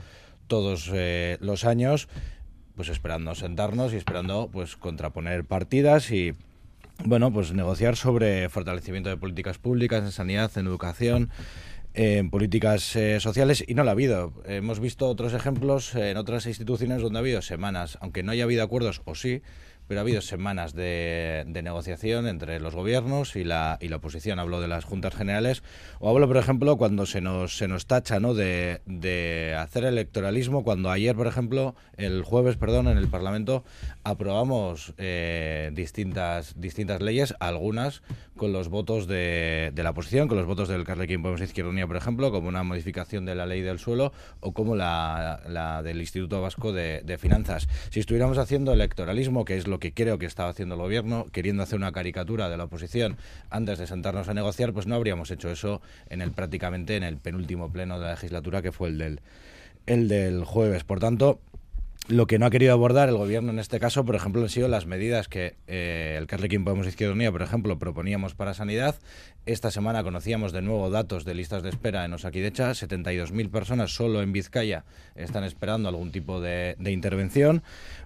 todos 0.45 0.91
eh, 0.93 1.37
los 1.41 1.65
años, 1.65 2.07
pues 2.75 2.89
esperando 2.89 3.33
sentarnos 3.33 3.93
y 3.93 3.97
esperando 3.97 4.49
pues 4.51 4.75
contraponer 4.75 5.43
partidas 5.43 6.11
y 6.11 6.35
bueno, 7.05 7.31
pues 7.31 7.53
negociar 7.53 7.95
sobre 7.95 8.47
fortalecimiento 8.49 9.09
de 9.09 9.17
políticas 9.17 9.57
públicas 9.57 10.03
en 10.03 10.11
sanidad, 10.11 10.51
en 10.57 10.67
educación, 10.67 11.29
en 11.93 12.29
políticas 12.29 12.95
eh, 12.95 13.19
sociales 13.19 13.63
y 13.67 13.75
no 13.75 13.83
lo 13.83 13.89
ha 13.89 13.93
habido. 13.93 14.33
Hemos 14.45 14.79
visto 14.79 15.07
otros 15.07 15.33
ejemplos 15.33 15.95
en 15.95 16.17
otras 16.17 16.45
instituciones 16.45 17.01
donde 17.01 17.19
ha 17.19 17.21
habido 17.21 17.41
semanas, 17.41 17.97
aunque 18.01 18.23
no 18.23 18.31
haya 18.31 18.45
habido 18.45 18.63
acuerdos, 18.63 19.01
o 19.05 19.15
sí, 19.15 19.41
pero 19.93 19.99
ha 19.99 20.09
habido 20.09 20.21
semanas 20.21 20.73
de, 20.73 21.45
negociación 21.45 22.25
entre 22.25 22.59
los 22.59 22.73
gobiernos 22.73 23.35
y 23.35 23.43
la, 23.43 23.77
y 23.79 23.89
la 23.89 23.97
oposición. 23.97 24.39
Hablo 24.39 24.59
de 24.59 24.67
las 24.67 24.85
juntas 24.85 25.13
generales 25.13 25.61
o 25.99 26.09
hablo, 26.09 26.27
por 26.27 26.37
ejemplo, 26.37 26.77
cuando 26.77 27.05
se 27.05 27.21
nos, 27.21 27.57
se 27.57 27.67
nos 27.67 27.85
tacha 27.85 28.19
¿no? 28.19 28.33
de, 28.33 28.81
de 28.87 29.55
hacer 29.55 29.83
electoralismo, 29.83 30.63
cuando 30.63 30.89
ayer, 30.89 31.15
por 31.15 31.27
ejemplo, 31.27 31.75
el 31.95 32.23
jueves, 32.23 32.57
perdón, 32.57 32.87
en 32.87 32.97
el 32.97 33.07
Parlamento 33.07 33.65
aprobamos 34.03 34.95
eh, 34.97 35.69
distintas, 35.75 36.59
distintas 36.59 36.99
leyes, 36.99 37.35
algunas 37.39 38.01
con 38.35 38.51
los 38.51 38.69
votos 38.69 39.05
de, 39.05 39.71
de 39.75 39.83
la 39.83 39.91
oposición, 39.91 40.27
con 40.27 40.39
los 40.39 40.47
votos 40.47 40.69
del 40.69 40.85
Carlequín 40.85 41.21
Podemos 41.21 41.39
Izquierda 41.41 41.69
Unida, 41.69 41.85
por 41.85 41.97
ejemplo, 41.97 42.31
como 42.31 42.47
una 42.47 42.63
modificación 42.63 43.25
de 43.25 43.35
la 43.35 43.45
ley 43.45 43.61
del 43.61 43.77
suelo 43.77 44.11
o 44.39 44.53
como 44.53 44.75
la, 44.75 45.41
la 45.47 45.83
del 45.83 45.99
Instituto 46.01 46.41
Vasco 46.41 46.73
de, 46.73 47.03
de 47.03 47.19
Finanzas. 47.19 47.67
Si 47.91 47.99
estuviéramos 47.99 48.39
haciendo 48.39 48.73
electoralismo, 48.73 49.45
que 49.45 49.55
es 49.55 49.67
lo 49.67 49.79
que 49.83 49.91
creo 49.91 50.17
que 50.17 50.25
estaba 50.25 50.47
haciendo 50.47 50.75
el 50.75 50.81
gobierno, 50.81 51.25
queriendo 51.33 51.61
hacer 51.61 51.75
una 51.75 51.91
caricatura 51.91 52.47
de 52.47 52.55
la 52.55 52.63
oposición 52.63 53.17
antes 53.49 53.79
de 53.79 53.85
sentarnos 53.85 54.29
a 54.29 54.33
negociar, 54.33 54.71
pues 54.71 54.87
no 54.87 54.95
habríamos 54.95 55.29
hecho 55.29 55.51
eso 55.51 55.81
en 56.09 56.21
el 56.21 56.31
prácticamente 56.31 56.95
en 56.95 57.03
el 57.03 57.17
penúltimo 57.17 57.69
pleno 57.69 57.99
de 57.99 58.05
la 58.05 58.11
legislatura 58.11 58.61
que 58.61 58.71
fue 58.71 58.87
el 58.87 58.97
del 58.97 59.19
el 59.85 60.07
del 60.07 60.45
jueves. 60.45 60.85
Por 60.85 61.01
tanto, 61.01 61.41
lo 62.07 62.27
que 62.27 62.37
no 62.37 62.45
ha 62.45 62.49
querido 62.49 62.73
abordar 62.73 63.07
el 63.07 63.15
gobierno 63.15 63.51
en 63.51 63.59
este 63.59 63.79
caso, 63.79 64.03
por 64.03 64.15
ejemplo, 64.15 64.41
han 64.41 64.49
sido 64.49 64.67
las 64.67 64.85
medidas 64.85 65.29
que 65.29 65.55
eh, 65.67 66.15
el 66.17 66.27
Carlequín 66.27 66.65
Podemos 66.65 66.85
Izquierda 66.85 67.13
Unida, 67.13 67.31
por 67.31 67.41
ejemplo, 67.41 67.79
proponíamos 67.79 68.35
para 68.35 68.53
sanidad. 68.53 68.95
Esta 69.45 69.71
semana 69.71 70.03
conocíamos 70.03 70.51
de 70.51 70.61
nuevo 70.61 70.89
datos 70.89 71.23
de 71.23 71.33
listas 71.33 71.63
de 71.63 71.69
espera 71.69 72.03
en 72.03 72.13
Osakidecha. 72.13 72.71
72.000 72.71 73.49
personas 73.49 73.95
solo 73.95 74.21
en 74.21 74.33
Vizcaya 74.33 74.83
están 75.15 75.45
esperando 75.45 75.87
algún 75.87 76.11
tipo 76.11 76.41
de, 76.41 76.75
de 76.77 76.91
intervención 76.91 77.63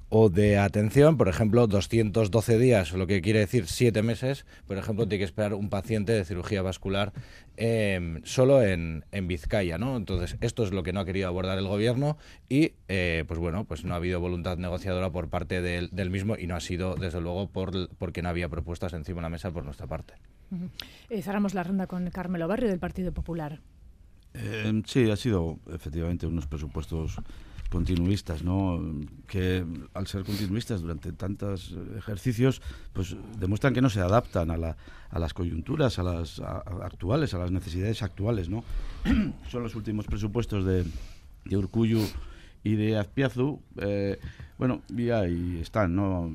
o 0.10 0.30
de 0.30 0.58
atención, 0.58 1.18
por 1.18 1.28
ejemplo, 1.28 1.68
212 1.68 2.58
días, 2.58 2.94
lo 2.94 3.08
que 3.08 3.22
quiere 3.22 3.40
decir 3.40 3.68
7 3.68 4.02
meses, 4.04 4.46
por 4.66 4.78
ejemplo, 4.78 5.08
tiene 5.08 5.20
que 5.20 5.26
esperar 5.26 5.54
un 5.54 5.70
paciente 5.70 6.14
de 6.14 6.24
cirugía 6.24 6.62
vascular 6.62 7.12
eh, 7.58 8.22
solo 8.24 8.64
en, 8.64 9.04
en, 9.12 9.28
Vizcaya, 9.28 9.78
¿no? 9.78 9.98
Entonces, 9.98 10.38
esto 10.42 10.64
es 10.64 10.72
lo 10.72 10.84
que 10.84 10.94
no 10.94 11.02
ha 11.02 11.06
querido 11.06 11.28
abordar 11.28 11.58
el 11.58 11.68
gobierno 11.68 12.18
y, 12.48 12.74
eh, 12.88 13.26
pues 13.28 13.40
bueno, 13.40 13.66
pues 13.66 13.84
no 13.84 13.94
ha 13.94 13.98
habido 13.98 14.20
voluntad 14.20 14.58
negociadora 14.58 15.12
por 15.12 15.30
parte 15.30 15.62
del, 15.62 15.90
del, 15.92 16.10
mismo 16.10 16.38
y 16.38 16.48
no 16.48 16.56
ha 16.56 16.62
sido, 16.62 16.96
desde 16.96 17.20
luego, 17.20 17.50
por, 17.50 17.90
porque 17.98 18.22
no 18.22 18.30
había 18.30 18.48
propuestas 18.48 18.94
encima 18.94 19.18
de 19.18 19.24
la 19.24 19.30
mesa 19.30 19.52
por 19.52 19.66
nuestra 19.66 19.88
parte. 19.88 20.14
Uh 20.52 20.56
-huh. 20.56 20.70
eh, 21.10 21.22
cerramos 21.22 21.54
la 21.54 21.64
ronda 21.64 21.88
con 21.88 22.10
Carmelo 22.12 22.48
Barrio 22.48 22.70
del 22.70 22.80
Partido 22.80 23.12
Popular. 23.12 23.60
Eh, 24.34 24.84
sí, 24.86 25.10
ha 25.10 25.16
sido 25.16 25.60
efectivamente 25.74 26.28
unos 26.28 26.48
presupuestos 26.48 27.20
continuistas, 27.70 28.44
¿no? 28.44 28.82
que 29.28 29.66
al 29.94 30.08
ser 30.08 30.24
continuistas 30.24 30.82
durante 30.82 31.12
tantos 31.12 31.76
ejercicios, 31.98 32.62
pues 32.94 33.16
demuestran 33.40 33.74
que 33.74 33.82
no 33.82 33.90
se 33.90 34.00
adaptan 34.00 34.52
a, 34.52 34.58
la, 34.58 34.78
a 35.10 35.20
las 35.20 35.34
coyunturas, 35.34 36.00
a 36.00 36.04
las 36.04 36.40
actuales, 36.40 37.34
a 37.34 37.40
las 37.40 37.52
necesidades 37.52 38.02
actuales. 38.04 38.50
¿no? 38.50 38.64
Son 39.50 39.64
los 39.64 39.76
últimos 39.76 40.06
presupuestos 40.06 40.66
de, 40.66 40.86
de 41.46 41.58
Urcuyu 41.58 42.02
y 42.64 42.76
de 42.76 42.98
Azpiazu, 42.98 43.62
eh, 43.78 44.20
bueno, 44.58 44.82
y 44.96 45.10
ahí 45.12 45.60
están, 45.62 45.96
¿no? 45.96 46.34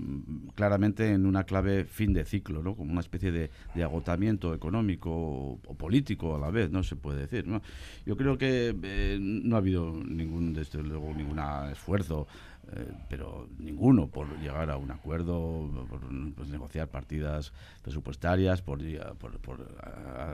Claramente 0.54 1.12
en 1.12 1.26
una 1.26 1.44
clave 1.44 1.84
fin 1.84 2.12
de 2.12 2.24
ciclo, 2.24 2.62
¿no? 2.62 2.76
Como 2.76 2.92
una 2.92 3.00
especie 3.00 3.32
de, 3.32 3.50
agotamiento 3.82 4.54
económico 4.54 5.10
o, 5.10 5.58
o, 5.66 5.74
político 5.74 6.36
a 6.36 6.38
la 6.38 6.50
vez, 6.50 6.70
¿no? 6.70 6.82
Se 6.84 6.94
puede 6.94 7.22
decir, 7.22 7.46
¿no? 7.46 7.62
Yo 8.06 8.16
creo 8.16 8.38
que 8.38 8.76
eh, 8.82 9.18
no 9.20 9.56
ha 9.56 9.58
habido 9.58 9.92
ningún, 9.92 10.52
desde 10.52 10.82
luego, 10.82 11.12
ningún 11.14 11.40
esfuerzo 11.70 12.28
eh, 12.70 12.92
pero 13.08 13.48
ninguno 13.58 14.06
por 14.06 14.38
llegar 14.38 14.70
a 14.70 14.76
un 14.76 14.90
acuerdo, 14.92 15.68
por 15.90 16.00
pues, 16.34 16.48
negociar 16.48 16.88
partidas 16.88 17.52
presupuestarias, 17.82 18.62
por, 18.62 18.78
por, 19.18 19.38
por 19.40 19.66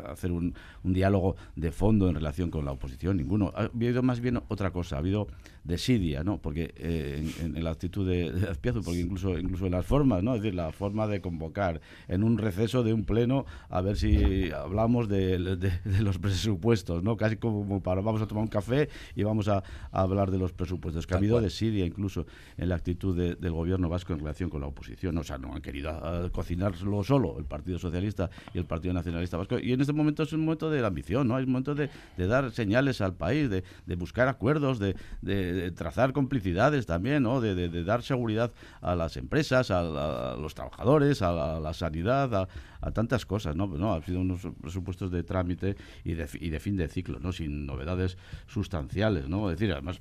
hacer 0.07 0.31
un, 0.31 0.55
un, 0.85 0.93
diálogo 0.93 1.37
de 1.57 1.73
fondo 1.73 2.09
en 2.09 2.15
relación 2.15 2.51
con 2.51 2.67
la 2.67 2.73
oposición, 2.73 3.17
ninguno. 3.17 3.53
Ha 3.57 3.63
habido 3.63 4.03
más 4.03 4.21
bien 4.21 4.41
otra 4.49 4.71
cosa, 4.71 4.97
ha 4.97 4.99
habido 4.99 5.27
desidia, 5.65 6.23
¿no? 6.23 6.39
Porque 6.39 6.75
eh, 6.77 7.33
en, 7.41 7.57
en, 7.57 7.65
la 7.65 7.71
actitud 7.71 8.07
de, 8.07 8.31
de 8.31 8.49
Azpiazu, 8.49 8.83
porque 8.83 9.01
incluso, 9.01 9.39
incluso 9.39 9.67
en 9.67 9.73
las 9.73 9.87
formas, 9.87 10.23
¿no? 10.23 10.35
Es 10.35 10.43
decir, 10.43 10.55
la 10.55 10.71
forma 10.71 11.07
de 11.07 11.21
convocar 11.23 11.81
en 12.09 12.23
un 12.25 12.37
receso 12.37 12.83
de 12.83 12.93
un 12.93 13.05
pleno 13.05 13.47
a 13.71 13.81
ver 13.81 13.97
si 13.97 14.51
hablamos 14.53 15.09
de, 15.09 15.39
de, 15.57 15.57
de 15.57 16.03
los 16.03 16.19
presupuestos, 16.19 17.03
¿no? 17.03 17.17
Casi 17.17 17.37
como 17.37 17.83
para 17.83 18.03
vamos 18.03 18.21
a 18.21 18.27
tomar 18.27 18.43
un 18.43 18.49
café 18.49 18.91
y 19.17 19.23
vamos 19.23 19.49
a, 19.49 19.65
a 19.91 20.03
hablar 20.03 20.31
de 20.31 20.39
los 20.39 20.53
presupuestos, 20.53 21.07
que 21.07 21.15
ha 21.15 21.17
habido 21.17 21.41
desidia 21.41 21.87
incluso 21.87 22.18
en 22.57 22.69
la 22.69 22.77
actitud 22.77 23.17
de, 23.17 23.35
del 23.35 23.53
gobierno 23.53 23.89
vasco 23.89 24.13
en 24.13 24.21
relación 24.21 24.51
con 24.51 24.61
la 24.61 24.67
oposición. 24.67 25.17
O 25.19 25.25
sea, 25.25 25.39
no 25.39 25.55
han 25.55 25.63
querido 25.63 25.91
uh, 25.91 26.31
cocinarlo 26.31 27.05
solo 27.05 27.39
el 27.39 27.45
Partido 27.45 27.79
Socialista 27.79 28.31
y 28.53 28.59
el 28.59 28.65
Partido 28.65 28.95
Nacionalista 28.95 29.37
Vasco. 29.37 29.59
Y 29.59 29.73
en 29.73 29.81
este 29.81 29.93
momento 29.93 30.23
es 30.23 30.33
un 30.33 30.41
momento 30.41 30.71
de 30.71 30.81
la 30.81 30.89
ambición, 30.89 31.29
¿no? 31.29 31.39
Es 31.39 31.47
un 31.47 31.53
momento 31.53 31.75
de, 31.75 31.91
dar 32.17 32.51
señales 32.53 33.01
al 33.01 33.15
país, 33.15 33.49
de, 33.51 33.63
buscar 33.97 34.29
acuerdos, 34.29 34.79
de, 34.79 35.73
trazar 35.77 36.13
complicidades 36.13 36.87
también, 36.87 37.23
¿no? 37.23 37.41
De, 37.41 37.85
dar 37.85 38.03
seguridad 38.03 38.53
a 38.81 38.95
las 38.95 39.17
empresas, 39.17 39.71
a, 39.71 40.33
a 40.33 40.37
los 40.37 40.55
trabajadores, 40.55 41.23
a 41.23 41.33
la, 41.33 41.61
la 41.61 41.75
sanidad, 41.75 42.35
a, 42.35 42.49
tantas 42.93 43.27
cosas, 43.27 43.57
¿no? 43.57 43.67
no, 43.67 43.95
han 43.95 44.03
sido 44.03 44.21
unos 44.21 44.47
presupuestos 44.61 45.11
de 45.11 45.23
trámite 45.23 45.77
y 46.05 46.15
de, 46.15 46.29
y 46.41 46.51
de 46.51 46.61
fin 46.61 46.77
de 46.77 46.89
ciclo, 46.89 47.19
¿no? 47.21 47.33
Sin 47.33 47.67
novedades 47.67 48.17
sustanciales, 48.47 49.29
¿no? 49.29 49.51
Es 49.51 49.59
decir, 49.59 49.73
además 49.73 50.01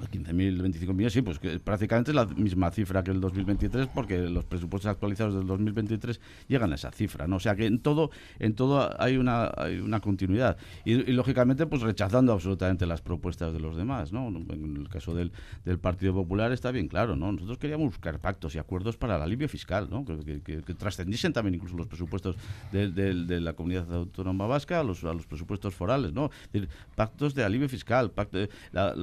15.000, 0.00 0.60
25 0.60 0.92
millones, 0.92 1.12
sí, 1.12 1.22
pues 1.22 1.38
que 1.38 1.58
prácticamente 1.60 2.10
es 2.10 2.14
la 2.14 2.26
misma 2.26 2.70
cifra 2.70 3.02
que 3.02 3.10
el 3.10 3.20
2023, 3.20 3.88
porque 3.88 4.18
los 4.18 4.44
presupuestos 4.44 4.90
actualizados 4.90 5.34
del 5.34 5.46
2023 5.46 6.20
llegan 6.48 6.72
a 6.72 6.74
esa 6.74 6.90
cifra, 6.90 7.26
¿no? 7.26 7.36
O 7.36 7.40
sea 7.40 7.54
que 7.54 7.66
en 7.66 7.80
todo, 7.80 8.10
en 8.38 8.54
todo 8.54 8.90
hay 9.00 9.16
una, 9.16 9.50
hay 9.56 9.78
una 9.78 10.00
continuidad. 10.00 10.56
Y, 10.84 10.94
lógicamente, 11.12 11.66
pues 11.66 11.82
rechazando 11.82 12.32
absolutamente 12.32 12.86
las 12.86 13.02
propuestas 13.02 13.52
de 13.52 13.60
los 13.60 13.76
demás, 13.76 14.12
¿no? 14.12 14.28
En 14.28 14.76
el 14.76 14.88
caso 14.88 15.14
del, 15.14 15.32
del 15.64 15.78
Partido 15.78 16.14
Popular 16.14 16.52
está 16.52 16.70
bien 16.70 16.88
claro, 16.88 17.16
¿no? 17.16 17.32
Nosotros 17.32 17.58
queríamos 17.58 17.86
buscar 17.86 18.18
pactos 18.20 18.54
y 18.54 18.58
acuerdos 18.58 18.96
para 18.96 19.16
el 19.16 19.22
alivio 19.22 19.48
fiscal, 19.48 19.88
¿no? 19.90 20.04
Que, 20.04 20.62
trascendiesen 20.72 21.32
también 21.32 21.54
incluso 21.54 21.76
los 21.76 21.86
presupuestos 21.86 22.36
de, 22.72 22.90
de, 22.90 23.40
la 23.40 23.52
comunidad 23.52 23.92
autónoma 23.92 24.46
vasca 24.46 24.80
a 24.80 24.82
los, 24.82 25.04
a 25.04 25.12
los 25.12 25.26
presupuestos 25.26 25.74
forales, 25.74 26.12
¿no? 26.12 26.30
Decir, 26.52 26.68
pactos 26.94 27.34
de 27.34 27.44
alivio 27.44 27.68
fiscal, 27.68 28.10
pacto 28.10 28.38
de, 28.38 28.50
la, 28.72 28.94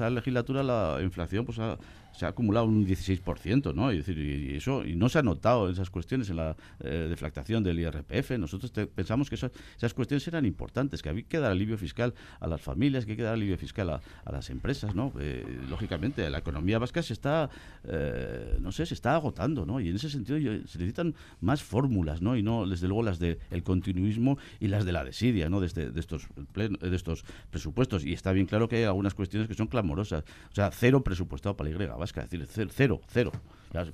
esta 0.00 0.08
legislatura 0.08 0.62
la 0.62 0.98
inflación 1.02 1.44
pues 1.44 1.58
ha, 1.58 1.76
se 2.12 2.26
ha 2.26 2.28
acumulado 2.28 2.66
un 2.66 2.86
16%, 2.86 3.74
¿no? 3.74 3.92
Y, 3.92 3.98
decir, 3.98 4.18
y, 4.18 4.56
eso 4.56 4.84
y 4.84 4.94
no 4.96 5.08
se 5.08 5.18
ha 5.18 5.22
notado 5.22 5.70
esas 5.70 5.90
cuestiones 5.90 6.30
en 6.30 6.36
la 6.36 6.56
eh, 6.80 7.06
deflactación 7.08 7.62
del 7.62 7.78
IRPF. 7.78 8.32
Nosotros 8.38 8.72
pensamos 8.94 9.28
que 9.28 9.36
esas, 9.36 9.94
cuestiones 9.94 10.26
eran 10.28 10.46
importantes, 10.46 11.02
que 11.02 11.08
había 11.08 11.24
que 11.24 11.38
dar 11.38 11.52
alivio 11.52 11.78
fiscal 11.78 12.14
a 12.40 12.46
las 12.46 12.60
familias, 12.60 13.04
que 13.04 13.12
hay 13.12 13.16
que 13.16 13.22
dar 13.22 13.34
alivio 13.34 13.56
fiscal 13.56 13.90
a, 13.90 14.00
a 14.24 14.32
las 14.32 14.50
empresas, 14.50 14.94
¿no? 14.94 15.12
Eh, 15.20 15.44
lógicamente, 15.68 16.28
la 16.30 16.38
economía 16.38 16.78
vasca 16.78 17.02
se 17.02 17.12
está, 17.12 17.50
eh, 17.84 18.56
no 18.60 18.72
sé, 18.72 18.86
se 18.86 18.94
está 18.94 19.14
agotando, 19.14 19.66
¿no? 19.66 19.80
Y 19.80 19.88
en 19.88 19.96
ese 19.96 20.10
sentido 20.10 20.38
se 20.38 20.78
necesitan 20.78 21.14
más 21.40 21.62
fórmulas, 21.62 22.22
¿no? 22.22 22.36
Y 22.36 22.42
no, 22.42 22.66
desde 22.66 22.88
luego, 22.88 23.02
las 23.02 23.18
del 23.18 23.38
de 23.50 23.62
continuismo 23.62 24.38
y 24.58 24.68
las 24.68 24.84
de 24.84 24.92
la 24.92 25.04
desidia, 25.04 25.48
¿no? 25.48 25.60
De, 25.60 25.66
este, 25.66 25.90
de, 25.90 26.00
estos, 26.00 26.28
de 26.54 26.96
estos 26.96 27.24
presupuestos. 27.50 28.04
Y 28.04 28.12
está 28.12 28.32
bien 28.32 28.46
claro 28.46 28.68
que 28.68 28.76
hay 28.76 28.84
algunas 28.84 29.14
cuestiones 29.14 29.48
que 29.48 29.54
son 29.54 29.66
clamorosas. 29.66 30.24
O 30.50 30.54
sea, 30.54 30.70
cero 30.72 31.02
presupuestado 31.02 31.56
para 31.56 31.70
la 31.70 31.76
Y 31.76 31.78
vasca, 32.00 32.22
es 32.22 32.30
decir, 32.30 32.68
cero, 32.72 33.00
cero. 33.08 33.32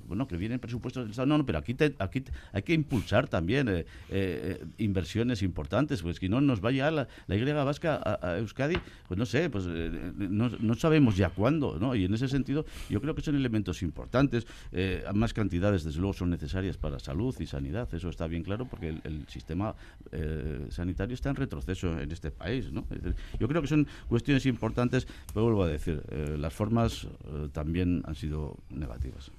Bueno, 0.07 0.27
que 0.27 0.37
vienen 0.37 0.59
presupuestos 0.59 1.03
del 1.03 1.11
Estado, 1.11 1.27
no, 1.27 1.37
no, 1.37 1.45
pero 1.45 1.59
aquí, 1.59 1.75
te, 1.75 1.93
aquí 1.99 2.23
hay 2.51 2.63
que 2.63 2.73
impulsar 2.73 3.27
también 3.27 3.69
eh, 3.69 3.85
eh, 4.09 4.65
inversiones 4.79 5.43
importantes, 5.43 6.01
pues 6.01 6.19
que 6.19 6.27
no 6.27 6.41
nos 6.41 6.61
vaya 6.61 6.89
la, 6.89 7.07
la 7.27 7.35
Y 7.35 7.43
vasca 7.43 8.01
a, 8.03 8.37
Euskadi, 8.37 8.77
pues 9.07 9.19
no 9.19 9.25
sé, 9.27 9.51
pues 9.51 9.65
eh, 9.67 10.13
no, 10.17 10.49
no, 10.49 10.73
sabemos 10.73 11.15
ya 11.15 11.29
cuándo, 11.29 11.77
¿no? 11.79 11.93
Y 11.93 12.05
en 12.05 12.13
ese 12.13 12.27
sentido 12.27 12.65
yo 12.89 12.99
creo 13.01 13.13
que 13.13 13.21
son 13.21 13.35
elementos 13.35 13.83
importantes, 13.83 14.47
eh, 14.71 15.03
más 15.13 15.33
cantidades 15.33 15.83
desde 15.83 15.99
luego 15.99 16.13
son 16.13 16.31
necesarias 16.31 16.77
para 16.77 16.97
salud 16.97 17.35
y 17.39 17.45
sanidad, 17.45 17.87
eso 17.93 18.09
está 18.09 18.25
bien 18.25 18.41
claro, 18.43 18.65
porque 18.65 18.89
el, 18.89 19.01
el 19.03 19.27
sistema 19.27 19.75
sanitario 20.69 21.13
está 21.13 21.29
en 21.29 21.35
retroceso 21.35 21.99
en 21.99 22.11
este 22.11 22.31
país, 22.31 22.71
¿no? 22.71 22.87
Yo 23.39 23.47
creo 23.47 23.61
que 23.61 23.67
son 23.67 23.87
cuestiones 24.07 24.45
importantes, 24.45 25.07
pero 25.33 25.45
vuelvo 25.45 25.63
a 25.63 25.67
decir, 25.67 26.01
eh, 26.09 26.35
las 26.39 26.53
formas 26.53 27.05
eh, 27.05 27.49
también 27.51 27.96
han 28.05 28.15
sido 28.15 28.57
negativas. 28.69 29.31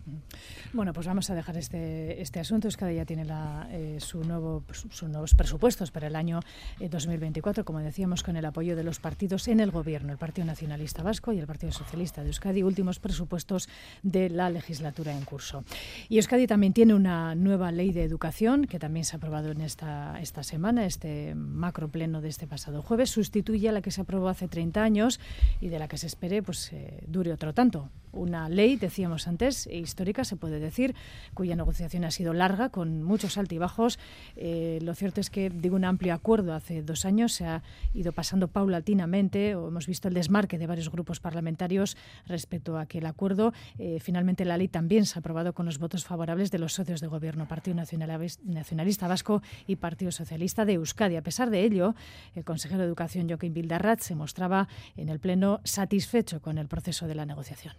Bueno, 0.73 0.93
pues 0.93 1.07
vamos 1.07 1.31
a 1.31 1.35
dejar 1.35 1.57
este, 1.57 2.21
este 2.21 2.41
asunto. 2.41 2.69
Euskadi 2.69 2.97
ya 2.97 3.05
tiene 3.05 3.25
la, 3.25 3.69
su 3.99 4.23
nuevo, 4.25 4.65
sus 4.73 5.09
nuevos 5.09 5.35
presupuestos 5.35 5.91
para 5.91 6.07
el 6.07 6.17
año 6.17 6.41
2024, 6.81 7.65
como 7.65 7.81
decíamos, 7.81 8.23
con 8.23 8.37
el 8.37 8.45
apoyo 8.45 8.77
de 8.77 8.85
los 8.85 8.99
partidos 8.99 9.49
en 9.49 9.61
el 9.61 9.71
gobierno, 9.71 10.13
el 10.13 10.19
Partido 10.19 10.47
Nacionalista 10.47 11.03
Vasco 11.03 11.33
y 11.33 11.39
el 11.39 11.47
Partido 11.47 11.73
Socialista 11.73 12.23
de 12.23 12.29
Euskadi, 12.29 12.63
últimos 12.63 12.99
presupuestos 12.99 13.69
de 14.03 14.31
la 14.31 14.51
legislatura 14.51 15.13
en 15.13 15.25
curso. 15.25 15.65
Y 16.09 16.17
Euskadi 16.17 16.47
también 16.47 16.73
tiene 16.73 16.95
una 16.95 17.35
nueva 17.35 17.73
ley 17.73 17.93
de 17.93 18.05
educación 18.05 18.67
que 18.67 18.79
también 18.79 19.05
se 19.05 19.17
ha 19.17 19.19
aprobado 19.19 19.51
en 19.51 19.61
esta, 19.61 20.21
esta 20.21 20.43
semana, 20.43 20.87
este 20.87 21.35
macro 21.35 21.89
pleno 21.89 22.21
de 22.21 22.29
este 22.29 22.47
pasado 22.47 22.83
jueves, 22.83 23.11
sustituye 23.11 23.69
a 23.69 23.73
la 23.73 23.83
que 23.83 23.91
se 23.91 24.01
aprobó 24.01 24.29
hace 24.29 24.49
30 24.49 24.83
años 24.83 25.21
y 25.61 25.69
de 25.69 25.79
la 25.79 25.89
que 25.89 25.99
se 25.99 26.07
espere 26.07 26.43
pues 26.43 26.73
eh, 26.73 27.03
dure 27.07 27.33
otro 27.33 27.55
tanto. 27.55 27.89
Una 28.13 28.48
ley, 28.49 28.77
decíamos 28.77 29.29
antes, 29.29 29.67
histórica, 29.67 30.25
se 30.25 30.37
puede 30.37 30.61
decir, 30.61 30.95
cuya 31.35 31.57
negociación 31.57 32.05
ha 32.05 32.11
sido 32.11 32.33
larga, 32.33 32.71
con 32.71 33.03
muchos 33.03 33.39
altibajos. 33.39 33.99
Eh, 34.37 34.79
lo 34.83 34.95
cierto 34.95 35.21
es 35.21 35.31
que, 35.31 35.51
digo, 35.51 35.77
un 35.77 35.85
amplio 35.85 36.15
acuerdo 36.15 36.55
hace 36.55 36.83
dos 36.83 37.05
años 37.05 37.33
se 37.33 37.47
ha 37.47 37.63
ido 37.95 38.13
pasando 38.13 38.49
paulatinamente, 38.49 39.55
o 39.55 39.69
hemos 39.69 39.87
visto 39.87 40.09
el 40.09 40.15
desmarque 40.15 40.59
de 40.59 40.67
varios 40.67 40.91
grupos 40.91 41.21
parlamentarios 41.21 41.97
respecto 42.27 42.77
a 42.77 42.83
aquel 42.83 43.07
acuerdo. 43.07 43.53
Eh, 43.79 43.99
finalmente, 44.01 44.45
la 44.45 44.57
ley 44.57 44.69
también 44.69 45.07
se 45.07 45.19
ha 45.19 45.21
aprobado 45.21 45.53
con 45.53 45.67
los 45.67 45.79
votos 45.79 46.05
favorables 46.05 46.51
de 46.51 46.59
los 46.59 46.73
socios 46.73 47.01
de 47.01 47.07
gobierno, 47.07 47.47
Partido 47.47 47.77
Nacionalista 47.77 49.09
Vasco 49.09 49.43
y 49.67 49.77
Partido 49.77 50.13
Socialista 50.13 50.65
de 50.65 50.75
Euskadi. 50.75 51.17
A 51.17 51.23
pesar 51.23 51.51
de 51.51 51.65
ello, 51.65 51.95
el 52.35 52.45
consejero 52.45 52.81
de 52.81 52.87
Educación, 52.87 53.29
Joaquín 53.29 53.55
Bildarrat, 53.55 54.01
se 54.01 54.15
mostraba 54.15 54.69
en 54.97 55.09
el 55.09 55.21
Pleno 55.21 55.61
satisfecho 55.65 56.41
con 56.41 56.59
el 56.59 56.69
proceso 56.69 57.07
de 57.07 57.15
la 57.15 57.27
negociación. 57.27 57.75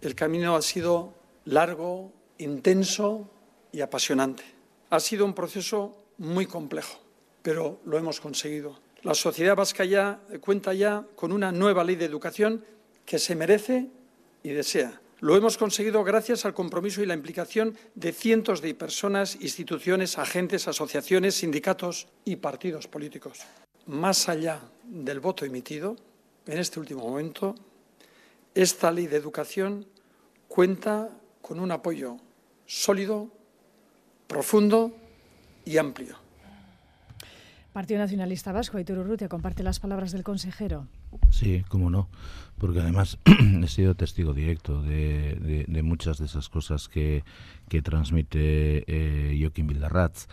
El 0.00 0.14
camino 0.14 0.54
ha 0.54 0.62
sido 0.62 1.14
largo, 1.44 2.12
intenso 2.38 3.28
y 3.72 3.80
apasionante. 3.80 4.44
Ha 4.90 5.00
sido 5.00 5.24
un 5.24 5.34
proceso 5.34 5.96
muy 6.18 6.46
complejo, 6.46 7.00
pero 7.42 7.80
lo 7.84 7.98
hemos 7.98 8.20
conseguido. 8.20 8.78
La 9.02 9.14
sociedad 9.14 9.56
vasca 9.56 9.84
ya 9.84 10.20
cuenta 10.40 10.72
ya 10.72 11.04
con 11.16 11.32
una 11.32 11.50
nueva 11.50 11.82
ley 11.82 11.96
de 11.96 12.04
educación 12.04 12.64
que 13.04 13.18
se 13.18 13.34
merece 13.34 13.88
y 14.42 14.50
desea. 14.50 15.00
Lo 15.20 15.36
hemos 15.36 15.58
conseguido 15.58 16.04
gracias 16.04 16.44
al 16.44 16.54
compromiso 16.54 17.02
y 17.02 17.06
la 17.06 17.14
implicación 17.14 17.76
de 17.96 18.12
cientos 18.12 18.62
de 18.62 18.74
personas, 18.74 19.36
instituciones, 19.40 20.16
agentes, 20.16 20.68
asociaciones, 20.68 21.34
sindicatos 21.34 22.06
y 22.24 22.36
partidos 22.36 22.86
políticos. 22.86 23.40
Más 23.86 24.28
allá 24.28 24.60
del 24.84 25.18
voto 25.18 25.44
emitido, 25.44 25.96
en 26.46 26.58
este 26.58 26.78
último 26.78 27.02
momento, 27.08 27.56
esta 28.54 28.90
ley 28.90 29.06
de 29.06 29.16
educación 29.16 29.86
cuenta 30.48 31.10
con 31.42 31.60
un 31.60 31.70
apoyo 31.70 32.16
sólido, 32.66 33.28
profundo 34.26 34.94
y 35.64 35.78
amplio. 35.78 36.16
Partido 37.72 38.00
Nacionalista 38.00 38.50
Vasco, 38.50 38.76
Aitor 38.76 38.98
Urrutia, 38.98 39.28
comparte 39.28 39.62
las 39.62 39.78
palabras 39.78 40.10
del 40.10 40.24
consejero. 40.24 40.88
Sí, 41.30 41.64
cómo 41.68 41.90
no, 41.90 42.08
porque 42.58 42.80
además 42.80 43.18
he 43.62 43.68
sido 43.68 43.94
testigo 43.94 44.34
directo 44.34 44.82
de, 44.82 45.66
muchas 45.84 46.18
de 46.18 46.24
esas 46.24 46.48
cosas 46.48 46.88
que, 46.88 47.22
transmite 47.84 48.84
eh, 48.86 49.38
Joaquín 49.40 49.68
Vildarratz. 49.68 50.26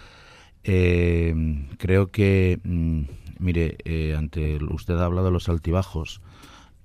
Eh, 0.64 1.36
creo 1.78 2.10
que, 2.10 2.60
mm, 2.64 3.02
mire, 3.38 3.78
eh, 3.86 4.16
ante 4.18 4.58
usted 4.64 4.96
ha 4.96 5.06
hablado 5.06 5.28
de 5.28 5.34
los 5.34 5.48
altibajos. 5.48 6.22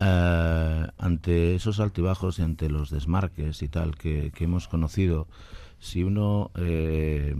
Eh, 0.02 0.86
ante 0.96 1.54
esos 1.54 1.78
altibajos 1.78 2.38
y 2.38 2.42
ante 2.42 2.70
los 2.70 2.88
desmarques 2.88 3.62
y 3.62 3.68
tal 3.68 3.96
que, 3.96 4.32
hemos 4.38 4.66
conocido, 4.66 5.28
si 5.78 6.04
uno 6.04 6.50
eh, 6.56 7.34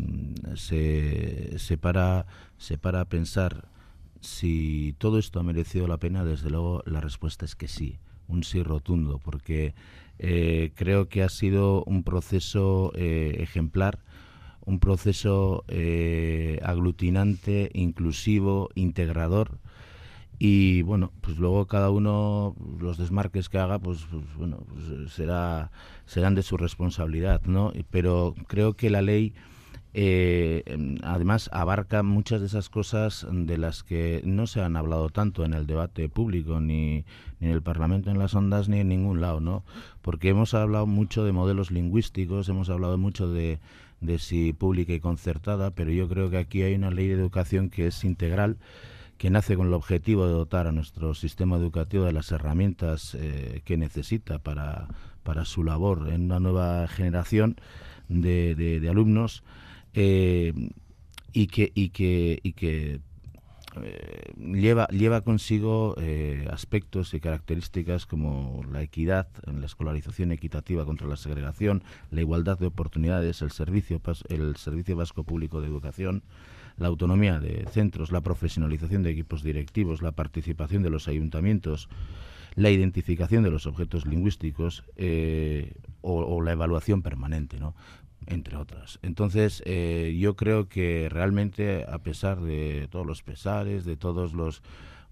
se, 0.56 1.58
se, 1.58 1.78
para, 1.78 2.26
se 2.58 2.76
para 2.76 3.00
a 3.00 3.04
pensar 3.06 3.64
si 4.20 4.94
todo 4.98 5.18
esto 5.18 5.40
ha 5.40 5.42
merecido 5.42 5.88
la 5.88 5.96
pena, 5.96 6.22
desde 6.22 6.50
luego 6.50 6.82
la 6.84 7.00
respuesta 7.00 7.46
es 7.46 7.56
que 7.56 7.66
sí, 7.66 7.98
un 8.28 8.44
sí 8.44 8.62
rotundo, 8.62 9.18
porque 9.18 9.74
eh, 10.18 10.72
creo 10.74 11.08
que 11.08 11.22
ha 11.22 11.30
sido 11.30 11.82
un 11.84 12.02
proceso 12.02 12.92
ejemplar, 12.94 14.00
un 14.66 14.80
proceso 14.80 15.64
aglutinante, 16.62 17.70
inclusivo, 17.72 18.68
integrador, 18.74 19.58
y 20.42 20.80
bueno 20.80 21.12
pues 21.20 21.36
luego 21.36 21.66
cada 21.66 21.90
uno 21.90 22.56
los 22.80 22.96
desmarques 22.96 23.50
que 23.50 23.58
haga 23.58 23.78
pues, 23.78 24.06
pues 24.10 24.24
bueno 24.38 24.64
pues 24.66 25.12
será 25.12 25.70
serán 26.06 26.34
de 26.34 26.42
su 26.42 26.56
responsabilidad 26.56 27.42
no 27.44 27.74
pero 27.90 28.34
creo 28.48 28.72
que 28.72 28.88
la 28.88 29.02
ley 29.02 29.34
eh, 29.92 30.64
además 31.02 31.50
abarca 31.52 32.02
muchas 32.02 32.40
de 32.40 32.46
esas 32.46 32.70
cosas 32.70 33.26
de 33.30 33.58
las 33.58 33.82
que 33.82 34.22
no 34.24 34.46
se 34.46 34.62
han 34.62 34.76
hablado 34.76 35.10
tanto 35.10 35.44
en 35.44 35.52
el 35.52 35.66
debate 35.66 36.08
público 36.08 36.58
ni, 36.58 37.04
ni 37.38 37.48
en 37.48 37.52
el 37.52 37.60
Parlamento 37.60 38.10
en 38.10 38.18
las 38.18 38.34
ondas 38.34 38.70
ni 38.70 38.80
en 38.80 38.88
ningún 38.88 39.20
lado 39.20 39.40
no 39.40 39.62
porque 40.00 40.30
hemos 40.30 40.54
hablado 40.54 40.86
mucho 40.86 41.22
de 41.22 41.32
modelos 41.32 41.70
lingüísticos 41.70 42.48
hemos 42.48 42.70
hablado 42.70 42.96
mucho 42.96 43.30
de 43.30 43.58
de 44.00 44.18
si 44.18 44.54
pública 44.54 44.94
y 44.94 45.00
concertada 45.00 45.70
pero 45.72 45.92
yo 45.92 46.08
creo 46.08 46.30
que 46.30 46.38
aquí 46.38 46.62
hay 46.62 46.74
una 46.76 46.90
ley 46.90 47.08
de 47.08 47.14
educación 47.14 47.68
que 47.68 47.88
es 47.88 48.04
integral 48.04 48.56
que 49.20 49.28
nace 49.28 49.54
con 49.54 49.66
el 49.66 49.74
objetivo 49.74 50.26
de 50.26 50.32
dotar 50.32 50.66
a 50.66 50.72
nuestro 50.72 51.12
sistema 51.12 51.58
educativo 51.58 52.06
de 52.06 52.12
las 52.14 52.32
herramientas 52.32 53.14
eh, 53.14 53.60
que 53.66 53.76
necesita 53.76 54.38
para, 54.38 54.88
para, 55.24 55.44
su 55.44 55.62
labor. 55.62 56.08
En 56.08 56.22
una 56.22 56.40
nueva 56.40 56.88
generación 56.88 57.60
de, 58.08 58.86
alumnos 58.90 59.44
eh, 59.92 60.54
y 61.34 61.48
que, 61.48 61.70
y 61.74 61.90
que, 61.90 62.38
y 62.42 62.54
que 62.54 63.00
eh, 63.82 64.32
lleva, 64.38 64.86
lleva 64.86 65.20
consigo 65.20 65.96
aspectos 66.50 67.12
y 67.12 67.20
características 67.20 68.06
como 68.06 68.62
la 68.72 68.80
equidad, 68.80 69.28
en 69.46 69.60
la 69.60 69.66
escolarización 69.66 70.32
equitativa 70.32 70.86
contra 70.86 71.06
la 71.06 71.18
segregación, 71.18 71.84
la 72.10 72.22
igualdad 72.22 72.58
de 72.58 72.68
oportunidades, 72.68 73.42
el 73.42 73.50
servicio, 73.50 74.00
el 74.30 74.56
servicio 74.56 74.96
vasco 74.96 75.24
público 75.24 75.60
de 75.60 75.66
educación, 75.66 76.22
la 76.80 76.88
autonomía 76.88 77.38
de 77.38 77.66
centros, 77.70 78.10
la 78.10 78.22
profesionalización 78.22 79.02
de 79.02 79.10
equipos 79.10 79.42
directivos, 79.42 80.00
la 80.00 80.12
participación 80.12 80.82
de 80.82 80.88
los 80.88 81.08
ayuntamientos, 81.08 81.90
la 82.56 82.70
identificación 82.70 83.42
de 83.44 83.50
los 83.50 83.66
objetos 83.66 84.06
lingüísticos 84.06 84.82
eh, 84.96 85.74
o, 86.00 86.40
la 86.40 86.52
evaluación 86.52 87.02
permanente, 87.02 87.60
¿no? 87.60 87.74
entre 88.26 88.56
otras. 88.56 88.98
Entonces, 89.02 89.62
eh, 89.66 90.16
yo 90.18 90.36
creo 90.36 90.68
que 90.68 91.08
realmente, 91.10 91.84
a 91.86 91.98
pesar 91.98 92.40
de 92.40 92.88
todos 92.90 93.06
los 93.06 93.22
pesares, 93.22 93.84
de 93.84 93.96
todos 93.96 94.32
los 94.32 94.62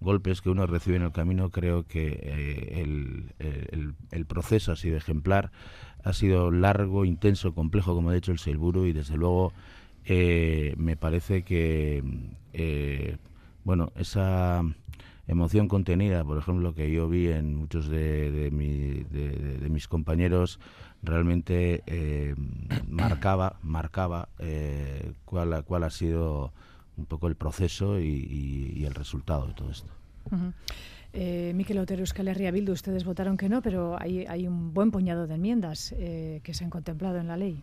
golpes 0.00 0.40
que 0.40 0.48
uno 0.48 0.66
recibe 0.66 0.96
en 0.96 1.02
el 1.02 1.12
camino, 1.12 1.50
creo 1.50 1.86
que 1.86 2.18
eh, 2.22 3.74
el, 4.10 4.26
proceso 4.26 4.72
ha 4.72 4.76
sido 4.76 4.96
ejemplar, 4.96 5.50
ha 6.02 6.14
sido 6.14 6.50
largo, 6.50 7.04
intenso, 7.04 7.54
complejo, 7.54 7.94
como 7.94 8.08
ha 8.08 8.14
dicho 8.14 8.32
el 8.32 8.38
Seilburu, 8.38 8.86
y 8.86 8.94
desde 8.94 9.18
luego 9.18 9.52
eh, 10.10 10.74
me 10.78 10.96
parece 10.96 11.42
que, 11.42 12.02
eh, 12.54 13.18
bueno, 13.62 13.92
esa 13.94 14.62
emoción 15.26 15.68
contenida, 15.68 16.24
por 16.24 16.38
ejemplo, 16.38 16.74
que 16.74 16.90
yo 16.90 17.10
vi 17.10 17.28
en 17.28 17.54
muchos 17.54 17.88
de, 17.90 18.48
mis 19.70 19.86
compañeros, 19.86 20.60
realmente 21.02 21.82
eh, 21.86 22.34
marcaba, 22.88 23.58
marcaba 23.62 24.30
cuál, 25.26 25.62
cuál 25.66 25.84
ha 25.84 25.90
sido 25.90 26.54
un 26.96 27.04
poco 27.04 27.28
el 27.28 27.36
proceso 27.36 28.00
y, 28.00 28.82
el 28.86 28.94
resultado 28.94 29.46
de 29.46 29.52
todo 29.52 29.70
esto. 29.70 29.92
Miquel 31.12 31.78
Otero, 31.80 32.00
Euskal 32.00 32.28
Herria 32.28 32.50
Bildu, 32.50 32.72
ustedes 32.72 33.04
votaron 33.04 33.36
que 33.36 33.50
no, 33.50 33.60
pero 33.60 34.00
hay, 34.00 34.24
hay 34.24 34.48
un 34.48 34.72
buen 34.72 34.90
puñado 34.90 35.26
de 35.26 35.34
enmiendas 35.34 35.94
que 35.98 36.54
se 36.54 36.64
han 36.64 36.70
contemplado 36.70 37.18
en 37.18 37.28
la 37.28 37.36
ley. 37.36 37.62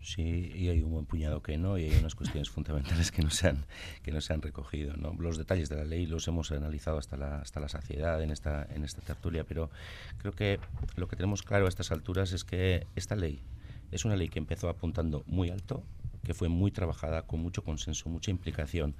Sí, 0.00 0.52
y 0.54 0.68
hay 0.68 0.80
un 0.80 0.92
buen 0.92 1.06
puñado 1.06 1.42
que 1.42 1.58
no, 1.58 1.76
y 1.76 1.84
hay 1.84 1.98
unas 1.98 2.14
cuestiones 2.14 2.48
fundamentales 2.50 3.10
que 3.10 3.22
no 3.22 3.30
se 3.30 3.48
han, 3.48 3.66
que 4.02 4.12
no 4.12 4.20
se 4.20 4.32
han 4.32 4.42
recogido. 4.42 4.96
¿no? 4.96 5.14
Los 5.18 5.38
detalles 5.38 5.68
de 5.68 5.76
la 5.76 5.84
ley 5.84 6.06
los 6.06 6.26
hemos 6.28 6.52
analizado 6.52 6.98
hasta 6.98 7.16
la, 7.16 7.40
hasta 7.40 7.60
la 7.60 7.68
saciedad 7.68 8.22
en 8.22 8.30
esta, 8.30 8.66
en 8.70 8.84
esta 8.84 9.02
tertulia, 9.02 9.44
pero 9.44 9.70
creo 10.18 10.32
que 10.32 10.60
lo 10.96 11.08
que 11.08 11.16
tenemos 11.16 11.42
claro 11.42 11.66
a 11.66 11.68
estas 11.68 11.90
alturas 11.90 12.32
es 12.32 12.44
que 12.44 12.86
esta 12.94 13.16
ley 13.16 13.40
es 13.90 14.04
una 14.04 14.16
ley 14.16 14.28
que 14.28 14.38
empezó 14.38 14.68
apuntando 14.68 15.24
muy 15.26 15.50
alto, 15.50 15.82
que 16.24 16.34
fue 16.34 16.48
muy 16.48 16.70
trabajada, 16.70 17.22
con 17.22 17.40
mucho 17.40 17.64
consenso, 17.64 18.08
mucha 18.10 18.30
implicación, 18.30 18.94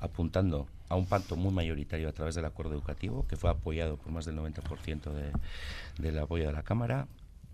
apuntando 0.00 0.66
a 0.88 0.96
un 0.96 1.06
pacto 1.06 1.36
muy 1.36 1.52
mayoritario 1.52 2.08
a 2.08 2.12
través 2.12 2.34
del 2.34 2.44
acuerdo 2.44 2.74
educativo, 2.74 3.26
que 3.28 3.36
fue 3.36 3.50
apoyado 3.50 3.96
por 3.96 4.12
más 4.12 4.24
del 4.24 4.36
90% 4.36 5.12
de, 5.12 5.32
del 5.98 6.18
apoyo 6.18 6.46
de 6.46 6.52
la 6.52 6.64
Cámara, 6.64 7.06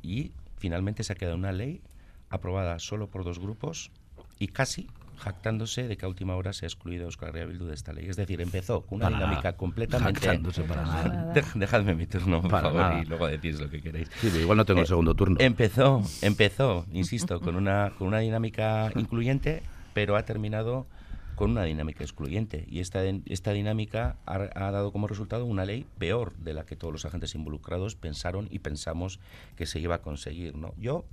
y 0.02 0.32
finalmente 0.56 1.04
se 1.04 1.12
ha 1.12 1.16
quedado 1.16 1.36
una 1.36 1.52
ley 1.52 1.82
aprobada 2.30 2.78
solo 2.78 3.08
por 3.08 3.24
dos 3.24 3.38
grupos 3.38 3.90
y 4.38 4.48
casi 4.48 4.88
jactándose 5.18 5.88
de 5.88 5.96
que 5.96 6.06
a 6.06 6.08
última 6.08 6.36
hora 6.36 6.52
se 6.52 6.64
ha 6.64 6.68
excluido 6.68 7.04
a 7.04 7.06
Euskal 7.06 7.30
Herria 7.30 7.46
Bildu 7.46 7.66
de 7.66 7.74
esta 7.74 7.92
ley. 7.92 8.06
Es 8.08 8.16
decir, 8.16 8.40
empezó 8.40 8.82
con 8.82 8.98
una 8.98 9.10
dinámica 9.10 9.54
completamente... 9.54 10.20
Jactándose 10.20 10.62
para 10.62 10.82
nada. 10.82 11.32
dejadme 11.54 11.94
mi 11.94 12.06
turno, 12.06 12.40
por 12.40 12.50
favor, 12.50 13.02
y 13.02 13.04
luego 13.04 13.26
decís 13.26 13.60
lo 13.60 13.68
que 13.68 13.82
queréis. 13.82 14.08
Sí, 14.20 14.28
igual 14.28 14.58
no 14.58 14.64
tengo 14.64 14.80
el 14.80 14.84
eh, 14.84 14.88
segundo 14.88 15.14
turno. 15.14 15.36
Empezó, 15.40 16.02
empezó, 16.22 16.86
insisto, 16.92 17.40
con 17.42 17.56
una, 17.56 17.92
con 17.98 18.06
una 18.06 18.20
dinámica 18.20 18.90
incluyente, 18.94 19.62
pero 19.92 20.16
ha 20.16 20.22
terminado 20.24 20.86
con 21.38 21.52
una 21.52 21.62
dinámica 21.62 22.02
excluyente. 22.02 22.64
Y 22.68 22.80
esta, 22.80 23.04
esta 23.04 23.52
dinámica 23.52 24.16
ha, 24.26 24.70
dado 24.70 24.90
como 24.90 25.06
resultado 25.06 25.46
una 25.46 25.64
ley 25.64 25.86
peor 25.98 26.34
de 26.36 26.52
la 26.52 26.66
que 26.66 26.74
todos 26.74 26.92
los 26.92 27.04
agentes 27.04 27.34
involucrados 27.36 27.94
pensaron 27.94 28.48
y 28.50 28.58
pensamos 28.58 29.20
que 29.54 29.64
se 29.66 29.78
iba 29.78 29.94
a 29.94 30.02
conseguir. 30.02 30.56
¿no? 30.56 30.74
Yo 30.78 31.04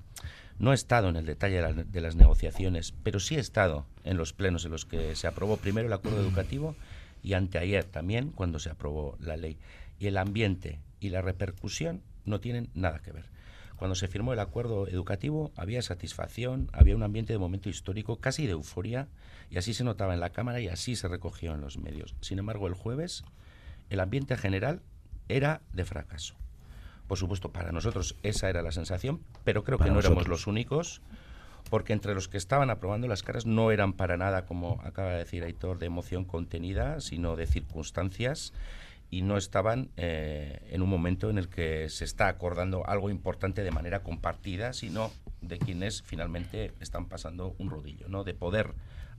no 0.58 0.72
he 0.72 0.76
estado 0.76 1.10
en 1.10 1.16
el 1.16 1.26
detalle 1.26 1.62
de, 1.62 2.02
las 2.02 2.16
negociaciones, 2.16 2.94
pero 3.04 3.20
sí 3.20 3.36
he 3.36 3.40
estado 3.40 3.86
en 4.04 4.18
los 4.18 4.34
plenos 4.34 4.66
en 4.66 4.72
los 4.72 4.86
que 4.86 5.16
se 5.16 5.28
aprobó 5.28 5.58
primero 5.58 5.88
el 5.88 5.94
acuerdo 5.94 6.22
educativo 6.22 6.76
y 7.24 7.34
anteayer 7.34 7.84
también 7.84 8.32
cuando 8.32 8.60
se 8.60 8.70
aprobó 8.70 9.18
la 9.20 9.38
ley. 9.38 9.58
Y 10.00 10.08
el 10.08 10.18
ambiente 10.18 10.80
y 11.00 11.10
la 11.10 11.22
repercusión 11.22 12.02
no 12.24 12.40
tienen 12.40 12.70
nada 12.74 13.00
que 13.00 13.12
ver. 13.12 13.26
Cuando 13.76 13.96
se 13.96 14.08
firmó 14.08 14.32
el 14.32 14.40
acuerdo 14.40 14.88
educativo 14.88 15.52
había 15.58 15.82
satisfacción, 15.82 16.70
había 16.72 16.96
un 16.96 17.04
ambiente 17.04 17.34
de 17.34 17.40
momento 17.40 17.68
histórico, 17.68 18.18
casi 18.18 18.46
de 18.46 18.54
euforia, 18.54 19.10
y 19.50 19.58
así 19.58 19.74
se 19.74 19.84
notaba 19.84 20.14
en 20.14 20.22
la 20.22 20.30
Cámara 20.30 20.62
y 20.62 20.70
así 20.70 20.96
se 20.96 21.10
recogió 21.10 21.54
en 21.54 21.62
los 21.62 21.78
medios. 21.78 22.16
Sin 22.22 22.40
embargo, 22.40 22.68
el 22.68 22.74
jueves 22.74 23.26
el 23.90 24.00
ambiente 24.00 24.38
general 24.38 24.82
era 25.28 25.62
de 25.74 25.86
fracaso. 25.86 26.36
Por 27.08 27.18
supuesto, 27.18 27.52
para 27.52 27.72
nosotros 27.72 28.16
esa 28.24 28.50
era 28.50 28.62
la 28.62 28.72
sensación, 28.72 29.22
pero 29.44 29.64
creo 29.64 29.78
que 29.78 29.92
no 29.92 30.00
éramos 30.00 30.28
los 30.28 30.48
únicos, 30.48 31.02
porque 31.70 31.94
entre 31.94 32.14
los 32.16 32.28
que 32.28 32.38
estaban 32.38 32.70
aprobando 32.70 33.08
las 33.08 33.24
caras 33.24 33.46
no 33.46 33.72
eran 33.72 33.94
para 33.94 34.18
nada, 34.18 34.46
como 34.46 34.82
acaba 34.84 35.12
de 35.12 35.20
decir 35.20 35.44
Aitor, 35.44 35.78
de 35.78 35.86
emoción 35.86 36.26
contenida, 36.26 37.00
sino 37.02 37.36
de 37.36 37.48
circunstancias 37.48 38.54
y 39.12 39.22
no 39.22 39.38
estaban 39.38 39.90
eh, 39.98 40.68
en 40.72 40.82
un 40.82 40.90
momento 40.90 41.30
en 41.30 41.38
el 41.38 41.48
que 41.48 41.90
se 41.90 42.06
está 42.06 42.28
acordando 42.28 42.88
algo 42.88 43.10
importante 43.10 43.64
de 43.64 43.72
manera 43.72 44.04
compartida, 44.04 44.74
sino 44.74 45.12
de 45.42 45.60
quienes 45.60 46.02
finalmente 46.02 46.74
están 46.80 47.06
pasando 47.06 47.56
un 47.60 47.70
rodillo, 47.70 48.08
¿no? 48.10 48.24
De 48.24 48.34
poder 48.34 48.74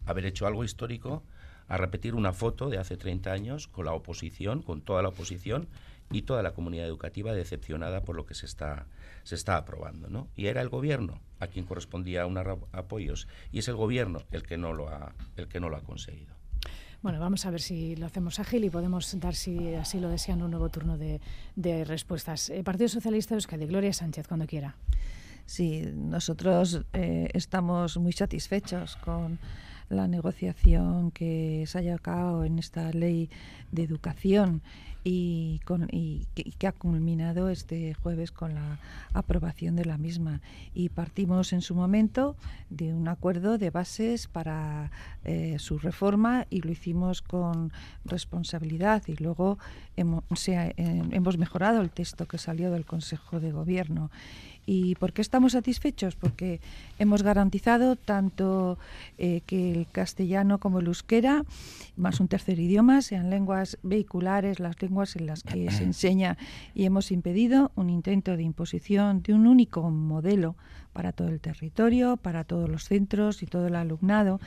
haber 0.05 0.27
hecho 0.27 0.47
algo 0.47 0.65
histórico 0.65 1.23
a 1.69 1.77
repetir 1.77 2.15
una 2.15 2.33
foto 2.33 2.69
de 2.69 2.79
hace 2.79 2.97
30 2.97 3.33
años 3.33 3.69
con 3.69 3.87
la 3.87 3.93
oposición, 3.93 4.63
con 4.63 4.83
toda 4.83 5.03
la 5.03 5.09
oposición 5.09 5.69
y 6.11 6.23
toda 6.23 6.43
la 6.43 6.55
comunidad 6.55 6.87
educativa 6.87 7.33
decepcionada 7.33 8.03
por 8.03 8.17
lo 8.17 8.27
que 8.27 8.35
se 8.35 8.47
está 8.47 8.87
se 9.25 9.35
está 9.35 9.57
aprobando, 9.57 10.09
¿no? 10.09 10.29
Y 10.37 10.47
era 10.47 10.61
el 10.61 10.69
gobierno 10.69 11.21
a 11.41 11.49
quien 11.49 11.65
correspondía 11.65 12.27
unos 12.27 12.47
apoyos 12.73 13.27
y 13.51 13.59
es 13.59 13.69
el 13.69 13.75
gobierno 13.75 14.23
el 14.31 14.45
que 14.45 14.57
no 14.57 14.73
lo 14.73 14.89
ha 14.89 15.15
el 15.37 15.49
que 15.49 15.59
no 15.59 15.69
lo 15.69 15.77
ha 15.77 15.83
conseguido. 15.83 16.37
Bueno, 17.03 17.21
vamos 17.21 17.45
a 17.47 17.51
ver 17.51 17.61
si 17.61 17.95
lo 17.97 18.07
hacemos 18.07 18.41
ágil 18.41 18.65
y 18.65 18.71
podemos 18.71 19.19
dar, 19.21 19.35
si 19.35 19.75
así 19.75 20.01
lo 20.01 20.09
desean, 20.09 20.43
un 20.43 20.51
nuevo 20.51 20.71
turno 20.71 20.97
de, 20.99 21.21
respuestas. 21.85 22.51
Eh, 22.51 22.65
Partido 22.65 22.89
Socialista 22.89 23.35
de 23.35 23.37
Euskadi, 23.37 23.67
Gloria 23.67 23.93
Sánchez, 23.93 24.27
cuando 24.27 24.47
quiera. 24.47 24.77
Sí, 25.45 25.89
nosotros 25.95 26.83
eh, 26.93 27.29
estamos 27.33 27.97
muy 27.99 28.13
satisfechos 28.13 28.97
con 28.97 29.39
la 29.89 30.09
negociación 30.09 31.11
que 31.11 31.65
se 31.67 31.79
haya 31.79 31.95
acabado 31.95 32.45
en 32.45 32.59
esta 32.59 32.91
ley 32.93 33.31
de 33.73 33.83
educación 33.83 34.63
y, 35.09 35.61
con, 35.65 35.87
y, 35.93 36.27
que, 36.35 36.67
ha 36.67 36.73
culminado 36.73 37.49
este 37.49 37.95
jueves 37.95 38.33
con 38.33 38.55
la 38.55 38.81
aprobación 39.13 39.77
de 39.77 39.85
la 39.85 39.99
misma. 39.99 40.41
Y 40.75 40.89
partimos 40.89 41.53
en 41.53 41.63
su 41.63 41.77
momento 41.77 42.35
de 42.71 42.93
un 42.93 43.07
acuerdo 43.07 43.57
de 43.57 43.71
bases 43.71 44.27
para 44.27 44.91
eh, 45.25 45.61
su 45.61 45.79
reforma 45.79 46.49
y 46.51 46.63
lo 46.63 46.73
hicimos 46.73 47.23
con 47.23 47.73
responsabilidad 48.05 49.05
y 49.07 49.15
luego 49.15 49.59
hemos, 49.97 50.25
eh, 50.49 50.75
hemos 50.77 51.39
mejorado 51.39 51.83
el 51.83 51.91
texto 51.91 52.27
que 52.27 52.39
salió 52.39 52.73
del 52.73 52.85
Consejo 52.85 53.39
de 53.39 53.53
Gobierno. 53.53 54.11
¿Y 54.67 54.97
por 54.97 55.13
qué 55.13 55.23
estamos 55.23 55.53
satisfechos? 55.53 56.17
Porque 56.17 56.61
hemos 56.99 57.23
garantizado 57.23 57.95
tanto 57.95 58.79
eh, 59.17 59.43
que 59.47 59.73
el 59.73 59.87
castellano 59.91 60.59
como 60.59 60.81
el 60.81 60.87
euskera, 60.87 61.45
más 61.97 62.19
un 62.19 62.27
tercer 62.27 62.59
idioma, 62.59 63.01
sean 63.01 63.31
lenguas 63.31 63.79
vehiculares, 63.85 64.59
las 64.59 64.83
lenguas 64.83 65.15
en 65.15 65.27
las 65.27 65.45
que 65.45 65.71
se 65.71 65.85
enseña, 65.85 66.37
y 66.75 66.85
hemos 66.85 67.13
impedido 67.13 67.71
un 67.77 67.91
intento 67.91 68.37
de 68.37 68.43
imposición 68.43 69.23
de 69.23 69.35
un 69.35 69.47
único 69.47 69.89
modelo 69.89 70.57
para 70.93 71.13
todo 71.13 71.29
el 71.29 71.41
territorio, 71.41 72.17
para 72.17 72.43
todos 72.45 72.69
los 72.69 72.85
centros 72.85 73.43
y 73.43 73.47
todo 73.47 73.67
el 73.67 73.77
alumnado, 73.77 74.41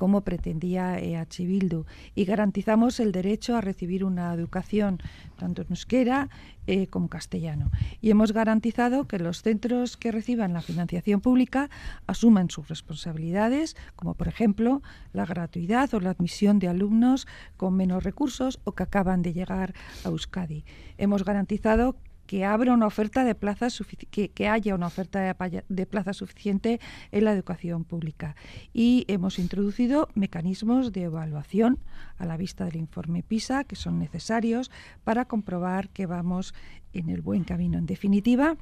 como 0.00 0.22
pretendía 0.22 0.98
EH. 0.98 1.84
Y 2.14 2.24
garantizamos 2.24 3.00
el 3.00 3.12
derecho 3.12 3.54
a 3.54 3.60
recibir 3.60 4.02
una 4.02 4.32
educación 4.32 4.98
tanto 5.36 5.60
en 5.60 5.68
euskera 5.68 6.30
eh, 6.66 6.86
como 6.86 7.10
castellano. 7.10 7.70
Y 8.00 8.08
hemos 8.08 8.32
garantizado 8.32 9.06
que 9.06 9.18
los 9.18 9.42
centros 9.42 9.98
que 9.98 10.10
reciban 10.10 10.54
la 10.54 10.62
financiación 10.62 11.20
pública 11.20 11.68
asuman 12.06 12.48
sus 12.48 12.66
responsabilidades, 12.68 13.76
como 13.94 14.14
por 14.14 14.28
ejemplo 14.28 14.80
la 15.12 15.26
gratuidad 15.26 15.92
o 15.92 16.00
la 16.00 16.12
admisión 16.12 16.60
de 16.60 16.68
alumnos 16.68 17.26
con 17.58 17.76
menos 17.76 18.02
recursos 18.02 18.58
o 18.64 18.72
que 18.72 18.84
acaban 18.84 19.20
de 19.20 19.34
llegar 19.34 19.74
a 20.06 20.08
Euskadi. 20.08 20.64
Hemos 20.96 21.26
garantizado 21.26 21.94
que 22.30 22.44
abra 22.44 22.72
una 22.72 22.86
oferta 22.86 23.24
de 23.24 23.34
plazas 23.34 23.82
que, 24.08 24.48
haya 24.48 24.76
una 24.76 24.86
oferta 24.86 25.18
de, 25.18 25.64
de 25.68 25.86
plaza 25.86 26.12
suficiente 26.12 26.78
en 27.10 27.24
la 27.24 27.32
educación 27.32 27.82
pública 27.82 28.36
y 28.72 29.04
hemos 29.08 29.40
introducido 29.40 30.08
mecanismos 30.14 30.92
de 30.92 31.02
evaluación 31.02 31.80
a 32.18 32.26
la 32.26 32.36
vista 32.36 32.66
del 32.66 32.76
informe 32.76 33.24
PISA 33.24 33.64
que 33.64 33.74
son 33.74 33.98
necesarios 33.98 34.70
para 35.02 35.24
comprobar 35.24 35.88
que 35.88 36.06
vamos 36.06 36.54
en 36.92 37.08
el 37.08 37.20
buen 37.20 37.42
camino. 37.42 37.78
En 37.78 37.86
definitiva, 37.86 38.56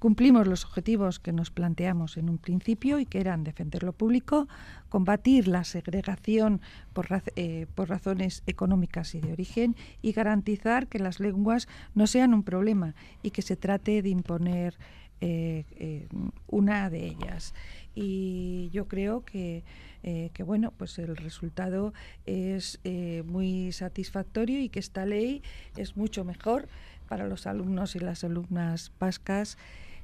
Cumplimos 0.00 0.46
los 0.46 0.64
objetivos 0.64 1.20
que 1.20 1.30
nos 1.30 1.50
planteamos 1.50 2.16
en 2.16 2.30
un 2.30 2.38
principio 2.38 3.00
y 3.00 3.04
que 3.04 3.20
eran 3.20 3.44
defender 3.44 3.82
lo 3.82 3.92
público, 3.92 4.48
combatir 4.88 5.46
la 5.46 5.62
segregación 5.62 6.62
por, 6.94 7.06
eh, 7.36 7.66
razones 7.76 8.42
económicas 8.46 9.14
y 9.14 9.20
de 9.20 9.34
origen 9.34 9.76
y 10.00 10.12
garantizar 10.12 10.86
que 10.86 11.00
las 11.00 11.20
lenguas 11.20 11.68
no 11.94 12.06
sean 12.06 12.32
un 12.32 12.44
problema 12.44 12.94
y 13.22 13.30
que 13.30 13.42
se 13.42 13.56
trate 13.56 14.00
de 14.00 14.08
imponer 14.08 14.78
eh, 15.20 15.66
eh, 15.72 16.08
una 16.46 16.88
de 16.88 17.04
ellas. 17.04 17.52
Y 17.94 18.70
yo 18.72 18.88
creo 18.88 19.22
que, 19.26 19.64
que 20.02 20.42
bueno, 20.42 20.72
pues 20.78 20.98
el 20.98 21.14
resultado 21.14 21.92
es 22.24 22.80
muy 23.26 23.70
satisfactorio 23.72 24.62
y 24.62 24.70
que 24.70 24.78
esta 24.78 25.04
ley 25.04 25.42
es 25.76 25.98
mucho 25.98 26.24
mejor 26.24 26.68
para 27.06 27.26
los 27.26 27.46
alumnos 27.46 27.96
y 27.96 27.98
las 27.98 28.24
alumnas 28.24 28.92
vascas 28.98 29.58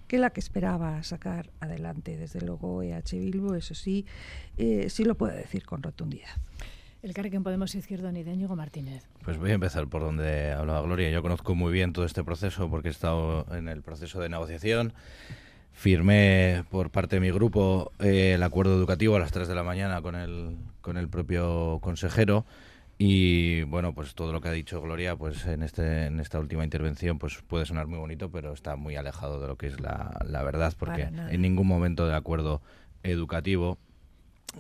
que 0.07 0.19
la 0.19 0.31
que 0.31 0.41
esperaba 0.41 1.03
sacar 1.03 1.51
adelante. 1.61 2.17
Desde 2.17 2.41
luego, 2.41 2.83
EH 2.83 3.19
Bilbo, 3.19 3.55
eso 3.55 3.75
sí, 3.75 4.07
eh, 4.57 4.89
sí 4.89 5.05
lo 5.05 5.17
puede 5.17 5.37
decir 5.37 5.65
con 5.65 5.83
rotundidad. 5.83 6.31
El 7.03 7.15
que 7.15 7.41
Podemos 7.41 7.75
Izquierdo 7.75 8.11
ni 8.11 8.25
de 8.25 8.33
Íñigo 8.33 8.57
Martínez. 8.57 9.07
Pues 9.23 9.39
voy 9.39 9.53
a 9.53 9.55
empezar 9.55 9.87
por 9.87 10.03
donde 10.03 10.51
hablaba 10.51 10.81
Gloria. 10.81 11.09
Yo 11.11 11.23
conozco 11.23 11.55
muy 11.55 11.73
bien 11.73 11.93
todo 11.93 12.05
este 12.05 12.25
proceso 12.25 12.69
porque 12.69 12.89
he 12.89 12.91
estado 12.91 13.47
en 13.55 13.69
el 13.69 13.83
proceso 13.83 14.19
de 14.21 14.29
negociación. 14.29 14.93
Firmé 15.73 16.65
por 16.71 16.91
parte 16.91 17.17
de 17.17 17.21
mi 17.21 17.31
grupo 17.31 17.93
eh, 18.01 18.33
el 18.35 18.43
acuerdo 18.43 18.75
educativo 18.75 19.15
a 19.15 19.21
las 19.21 19.31
3 19.31 19.47
de 19.47 19.55
la 19.55 19.63
mañana 19.63 20.03
con 20.03 20.17
el, 20.17 20.57
con 20.81 20.97
el 20.97 21.09
propio 21.09 21.79
consejero 21.81 22.45
y 22.99 23.63
bueno, 23.65 23.95
pues 23.95 24.15
todo 24.15 24.33
lo 24.33 24.41
que 24.41 24.49
ha 24.49 24.53
dicho 24.53 24.81
Gloria, 24.81 25.17
pues 25.17 25.45
en, 25.47 25.63
este, 25.63 26.07
en 26.07 26.21
esta 26.21 26.39
última 26.39 26.65
intervención, 26.65 27.19
pues 27.19 27.43
puede 27.47 27.67
sonar 27.67 27.87
muy 27.87 27.99
bonito, 27.99 28.31
pero 28.31 28.53
está 28.53 28.77
muy 28.77 28.97
alejado 28.97 29.41
de 29.41 29.49
lo 29.49 29.57
que 29.57 29.67
es 29.67 29.81
la, 29.81 30.19
la 30.27 30.43
verdad, 30.43 30.75
porque 30.79 31.03
en 31.03 31.43
ningún 31.43 31.67
momento 31.67 32.07
del 32.07 32.15
acuerdo 32.15 32.63
educativo 33.03 33.79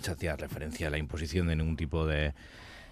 se 0.00 0.10
hacía 0.10 0.36
referencia 0.36 0.88
a 0.88 0.90
la 0.90 0.98
imposición 0.98 1.46
de 1.46 1.56
ningún 1.56 1.76
tipo 1.76 2.06
de, 2.06 2.34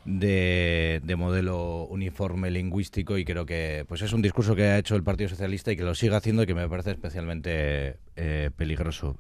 de, 0.05 1.17
modelo 1.17 1.85
uniforme 1.85 2.51
lingüístico 2.51 3.19
y 3.19 3.25
creo 3.25 3.47
que 3.47 3.85
pues 3.89 4.03
es 4.03 4.13
un 4.13 4.23
discurso 4.23 4.55
que 4.55 4.65
ha 4.65 4.79
hecho 4.79 4.97
el 4.97 5.03
Partido 5.03 5.29
Socialista 5.29 5.73
y 5.73 5.77
que 5.77 5.83
lo 5.83 5.95
sigue 5.95 6.15
haciendo 6.15 6.43
y 6.43 6.47
que 6.47 6.55
me 6.55 6.69
parece 6.69 6.93
especialmente 6.93 7.97
eh, 8.17 8.51
peligroso. 8.57 9.17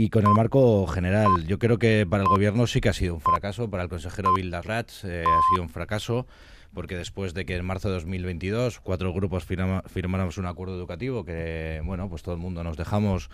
Y 0.00 0.10
con 0.10 0.24
el 0.24 0.32
marco 0.32 0.86
general, 0.86 1.44
yo 1.48 1.58
creo 1.58 1.76
que 1.76 2.06
para 2.08 2.22
el 2.22 2.28
gobierno 2.28 2.68
sí 2.68 2.80
que 2.80 2.88
ha 2.88 2.92
sido 2.92 3.14
un 3.14 3.20
fracaso, 3.20 3.68
para 3.68 3.82
el 3.82 3.88
consejero 3.88 4.32
Vilda 4.32 4.62
Rats 4.62 5.02
eh, 5.02 5.24
ha 5.26 5.40
sido 5.50 5.64
un 5.64 5.70
fracaso, 5.70 6.28
porque 6.72 6.96
después 6.96 7.34
de 7.34 7.44
que 7.44 7.56
en 7.56 7.64
marzo 7.64 7.88
de 7.88 7.94
2022 7.94 8.78
cuatro 8.78 9.12
grupos 9.12 9.44
firmáramos 9.44 10.38
un 10.38 10.46
acuerdo 10.46 10.76
educativo 10.76 11.24
que, 11.24 11.82
bueno, 11.84 12.08
pues 12.08 12.22
todo 12.22 12.36
el 12.36 12.40
mundo 12.40 12.62
nos 12.62 12.76
dejamos 12.76 13.28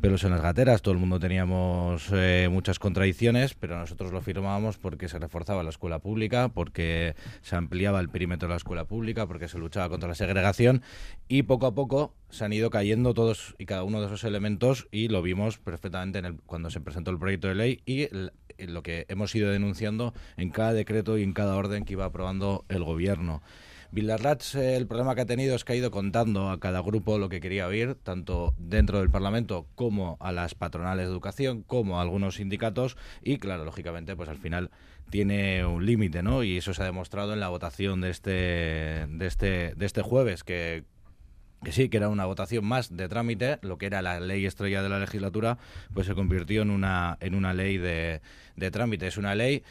pelos 0.00 0.24
en 0.24 0.30
las 0.32 0.40
gateras, 0.40 0.82
todo 0.82 0.92
el 0.92 0.98
mundo 0.98 1.20
teníamos 1.20 2.08
eh, 2.12 2.48
muchas 2.50 2.80
contradicciones, 2.80 3.54
pero 3.54 3.78
nosotros 3.78 4.12
lo 4.12 4.20
firmábamos 4.20 4.76
porque 4.76 5.08
se 5.08 5.20
reforzaba 5.20 5.62
la 5.62 5.70
escuela 5.70 6.00
pública, 6.00 6.48
porque 6.48 7.14
se 7.42 7.54
ampliaba 7.54 8.00
el 8.00 8.08
perímetro 8.08 8.48
de 8.48 8.54
la 8.54 8.56
escuela 8.56 8.86
pública, 8.86 9.28
porque 9.28 9.46
se 9.46 9.58
luchaba 9.58 9.88
contra 9.88 10.08
la 10.08 10.16
segregación 10.16 10.82
y 11.28 11.44
poco 11.44 11.66
a 11.66 11.74
poco 11.76 12.14
se 12.30 12.44
han 12.44 12.52
ido 12.52 12.70
cayendo 12.70 13.14
todos 13.14 13.54
y 13.58 13.66
cada 13.66 13.84
uno 13.84 14.00
de 14.00 14.06
esos 14.06 14.24
elementos 14.24 14.88
y 14.90 15.08
lo 15.08 15.22
vimos 15.22 15.58
perfectamente 15.58 16.18
en 16.18 16.24
el, 16.24 16.40
cuando 16.42 16.70
se 16.70 16.80
presentó 16.80 17.10
el 17.10 17.18
proyecto 17.18 17.48
de 17.48 17.54
ley 17.54 17.82
y 17.86 18.08
lo 18.58 18.82
que 18.82 19.06
hemos 19.08 19.34
ido 19.34 19.50
denunciando 19.50 20.14
en 20.36 20.50
cada 20.50 20.72
decreto 20.72 21.18
y 21.18 21.22
en 21.22 21.32
cada 21.32 21.56
orden 21.56 21.84
que 21.84 21.94
iba 21.94 22.04
aprobando 22.04 22.64
el 22.68 22.84
gobierno. 22.84 23.42
Villarrats, 23.90 24.54
eh, 24.54 24.76
el 24.76 24.86
problema 24.86 25.14
que 25.14 25.22
ha 25.22 25.26
tenido 25.26 25.56
es 25.56 25.64
que 25.64 25.72
ha 25.72 25.76
ido 25.76 25.90
contando 25.90 26.50
a 26.50 26.60
cada 26.60 26.80
grupo 26.80 27.16
lo 27.16 27.30
que 27.30 27.40
quería 27.40 27.66
oír, 27.66 27.94
tanto 27.94 28.54
dentro 28.58 28.98
del 28.98 29.10
Parlamento 29.10 29.66
como 29.74 30.18
a 30.20 30.30
las 30.30 30.54
patronales 30.54 31.06
de 31.06 31.12
educación, 31.12 31.62
como 31.62 31.98
a 31.98 32.02
algunos 32.02 32.34
sindicatos, 32.34 32.98
y 33.22 33.38
claro, 33.38 33.64
lógicamente, 33.64 34.14
pues 34.14 34.28
al 34.28 34.36
final 34.36 34.70
tiene 35.08 35.64
un 35.64 35.86
límite, 35.86 36.22
¿no? 36.22 36.42
Y 36.42 36.58
eso 36.58 36.74
se 36.74 36.82
ha 36.82 36.84
demostrado 36.84 37.32
en 37.32 37.40
la 37.40 37.48
votación 37.48 38.02
de 38.02 38.10
este, 38.10 38.30
de 39.08 39.26
este, 39.26 39.74
de 39.74 39.86
este 39.86 40.02
jueves, 40.02 40.44
que 40.44 40.84
que 41.64 41.72
sí, 41.72 41.88
que 41.88 41.96
era 41.96 42.08
una 42.08 42.24
votación 42.24 42.64
más 42.64 42.96
de 42.96 43.08
trámite, 43.08 43.58
lo 43.62 43.78
que 43.78 43.86
era 43.86 44.02
la 44.02 44.20
ley 44.20 44.46
estrella 44.46 44.82
de 44.82 44.88
la 44.88 44.98
legislatura, 44.98 45.58
pues 45.92 46.06
se 46.06 46.14
convirtió 46.14 46.62
en 46.62 46.70
una, 46.70 47.16
en 47.20 47.34
una 47.34 47.52
ley 47.52 47.78
de, 47.78 48.20
de 48.56 48.70
trámite. 48.70 49.06
Es 49.06 49.16
una 49.16 49.34
ley 49.34 49.62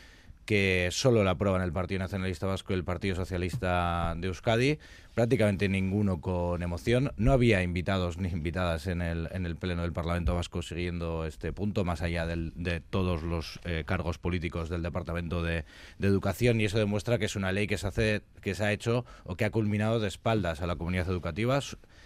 que 0.48 0.88
solo 0.92 1.26
la 1.26 1.32
aprueban 1.32 1.62
el 1.62 1.74
Partido 1.74 2.00
Nacionalista 2.00 2.48
Vasco 2.48 2.72
y 2.72 2.78
el 2.78 2.86
Partido 2.86 3.18
Socialista 3.18 4.16
de 4.18 4.28
Euskadi, 4.28 4.80
prácticamente 5.14 5.68
ninguno 5.68 6.22
con 6.22 6.64
emoción. 6.64 7.12
No 7.18 7.34
había 7.34 7.62
invitados 7.64 8.18
ni 8.18 8.30
invitadas 8.30 8.88
en 8.88 9.02
el, 9.02 9.28
en 9.34 9.46
el 9.46 9.58
Pleno 9.58 9.82
del 9.82 9.92
Parlamento 9.92 10.36
Vasco 10.36 10.62
siguiendo 10.62 11.26
este 11.26 11.52
punto, 11.52 11.84
más 11.84 12.02
allá 12.02 12.26
de 12.26 12.82
todos 12.90 13.24
los 13.24 13.60
eh, 13.66 13.84
cargos 13.86 14.20
políticos 14.20 14.70
del 14.70 14.84
Departamento 14.84 15.44
de, 15.44 15.66
de, 16.00 16.08
Educación, 16.08 16.62
y 16.62 16.66
eso 16.66 16.80
demuestra 16.80 17.18
que 17.18 17.26
es 17.26 17.36
una 17.36 17.52
ley 17.52 17.68
que 17.68 17.78
se, 17.78 17.88
hace, 17.88 18.22
que 18.42 18.56
se 18.56 18.64
ha 18.64 18.72
hecho 18.72 19.06
o 19.26 19.36
que 19.36 19.44
ha 19.44 19.52
culminado 19.52 20.00
de 20.00 20.08
espaldas 20.08 20.62
a 20.62 20.68
la 20.68 20.78
comunidad 20.78 21.10
educativa 21.10 21.60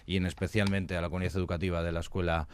y 0.06 0.18
en 0.18 0.26
especialmente 0.26 0.96
a 0.96 1.02
la 1.02 1.10
comunidad 1.10 1.36
educativa 1.36 1.84
de 1.84 1.92
la 1.92 2.00
escuela 2.00 2.48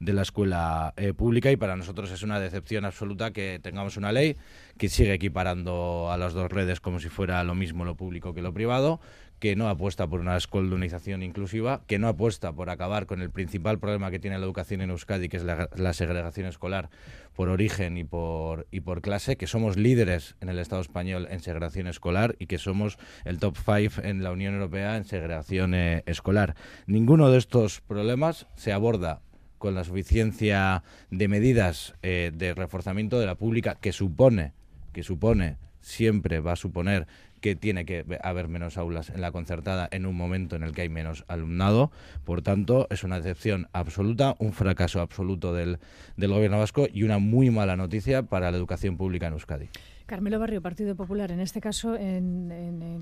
de 0.00 0.12
la 0.12 0.22
escuela 0.22 0.92
eh, 0.96 1.12
pública. 1.14 1.50
Y 1.50 1.56
para 1.56 1.76
nosotros 1.76 2.10
es 2.10 2.22
una 2.22 2.40
decepción 2.40 2.84
absoluta 2.84 3.32
que 3.32 3.60
tengamos 3.62 3.96
una 3.96 4.12
ley 4.12 4.36
que 4.78 4.88
sigue 4.88 5.14
equiparando 5.14 6.10
a 6.10 6.18
las 6.18 6.34
dos 6.34 6.50
redes 6.50 6.80
como 6.80 7.00
si 7.00 7.08
fuera 7.08 7.42
lo 7.44 7.54
mismo 7.54 7.84
lo 7.84 7.94
público 7.94 8.34
que 8.34 8.42
lo 8.42 8.52
privado, 8.52 9.00
que 9.44 9.56
no 9.56 9.68
apuesta 9.68 10.06
por 10.06 10.20
una 10.20 10.38
escolonización 10.38 11.22
inclusiva, 11.22 11.82
que 11.86 11.98
no 11.98 12.08
apuesta 12.08 12.54
por 12.54 12.70
acabar 12.70 13.04
con 13.04 13.20
el 13.20 13.28
principal 13.28 13.78
problema 13.78 14.10
que 14.10 14.18
tiene 14.18 14.38
la 14.38 14.44
educación 14.46 14.80
en 14.80 14.88
Euskadi, 14.88 15.28
que 15.28 15.36
es 15.36 15.44
la, 15.44 15.92
segregación 15.92 16.46
escolar 16.46 16.88
por 17.34 17.50
origen 17.50 17.98
y 17.98 18.04
por, 18.04 18.66
clase, 19.02 19.36
que 19.36 19.46
somos 19.46 19.76
líderes 19.76 20.34
en 20.40 20.48
el 20.48 20.58
Estado 20.58 20.80
español 20.80 21.28
en 21.30 21.40
segregación 21.40 21.88
escolar 21.88 22.36
y 22.38 22.46
que 22.46 22.56
somos 22.56 22.96
el 23.26 23.38
top 23.38 23.58
five 23.58 24.08
en 24.08 24.24
la 24.24 24.32
Unión 24.32 24.54
Europea 24.54 24.96
en 24.96 25.04
segregación 25.04 25.74
eh, 25.74 26.04
escolar. 26.06 26.54
Ninguno 26.86 27.28
de 27.28 27.36
estos 27.36 27.82
problemas 27.82 28.46
se 28.54 28.72
aborda 28.72 29.20
con 29.58 29.74
la 29.74 29.84
suficiencia 29.84 30.84
de 31.10 31.28
medidas 31.28 31.96
eh, 32.02 32.32
de 32.34 32.54
reforzamiento 32.54 33.20
de 33.20 33.26
la 33.26 33.34
pública 33.34 33.76
que 33.78 33.92
supone, 33.92 34.54
que 34.94 35.02
supone, 35.02 35.58
siempre 35.82 36.40
va 36.40 36.52
a 36.52 36.56
suponer 36.56 37.06
que 37.44 37.56
tiene 37.56 37.84
que 37.84 38.06
haber 38.22 38.48
menos 38.48 38.78
aulas 38.78 39.10
en 39.10 39.20
la 39.20 39.30
concertada 39.30 39.86
en 39.92 40.06
un 40.06 40.16
momento 40.16 40.56
en 40.56 40.62
el 40.62 40.72
que 40.72 40.80
hay 40.80 40.88
menos 40.88 41.26
alumnado. 41.28 41.92
Por 42.24 42.40
tanto, 42.40 42.86
es 42.88 43.04
una 43.04 43.16
decepción 43.16 43.68
absoluta, 43.74 44.34
un 44.38 44.54
fracaso 44.54 45.02
absoluto 45.02 45.52
del, 45.52 45.78
del 46.16 46.30
gobierno 46.30 46.58
vasco 46.58 46.86
y 46.90 47.02
una 47.02 47.18
muy 47.18 47.50
mala 47.50 47.76
noticia 47.76 48.22
para 48.22 48.50
la 48.50 48.56
educación 48.56 48.96
pública 48.96 49.26
en 49.26 49.34
Euskadi. 49.34 49.68
Carmelo 50.06 50.38
Barrio, 50.38 50.62
Partido 50.62 50.96
Popular, 50.96 51.32
en 51.32 51.40
este 51.40 51.60
caso, 51.60 51.96
en, 51.96 52.50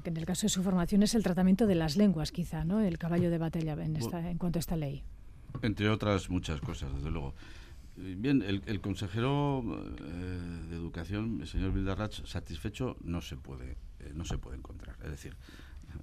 el 0.04 0.26
caso 0.26 0.46
de 0.46 0.48
su 0.48 0.64
formación, 0.64 1.04
es 1.04 1.14
el 1.14 1.22
tratamiento 1.22 1.68
de 1.68 1.76
las 1.76 1.96
lenguas, 1.96 2.32
quizá, 2.32 2.64
¿no? 2.64 2.80
El 2.80 2.98
caballo 2.98 3.30
de 3.30 3.38
batalla 3.38 3.74
en, 3.74 3.94
esta, 3.94 4.28
en 4.28 4.38
cuanto 4.38 4.58
a 4.58 4.60
esta 4.60 4.74
ley. 4.74 5.04
Entre 5.62 5.88
otras 5.88 6.30
muchas 6.30 6.60
cosas, 6.60 6.92
desde 6.96 7.12
luego. 7.12 7.32
Bien, 7.94 8.42
el, 8.42 8.80
consejero 8.80 9.62
eh, 10.00 10.66
de 10.70 10.76
Educación, 10.76 11.38
el 11.42 11.46
señor 11.46 11.72
Vildarrach, 11.72 12.24
satisfecho 12.24 12.96
no 13.04 13.20
se 13.20 13.36
puede, 13.36 13.76
eh, 14.02 14.12
no 14.14 14.24
se 14.24 14.38
puede 14.38 14.56
encontrar. 14.56 14.96
Es 15.02 15.10
decir, 15.10 15.36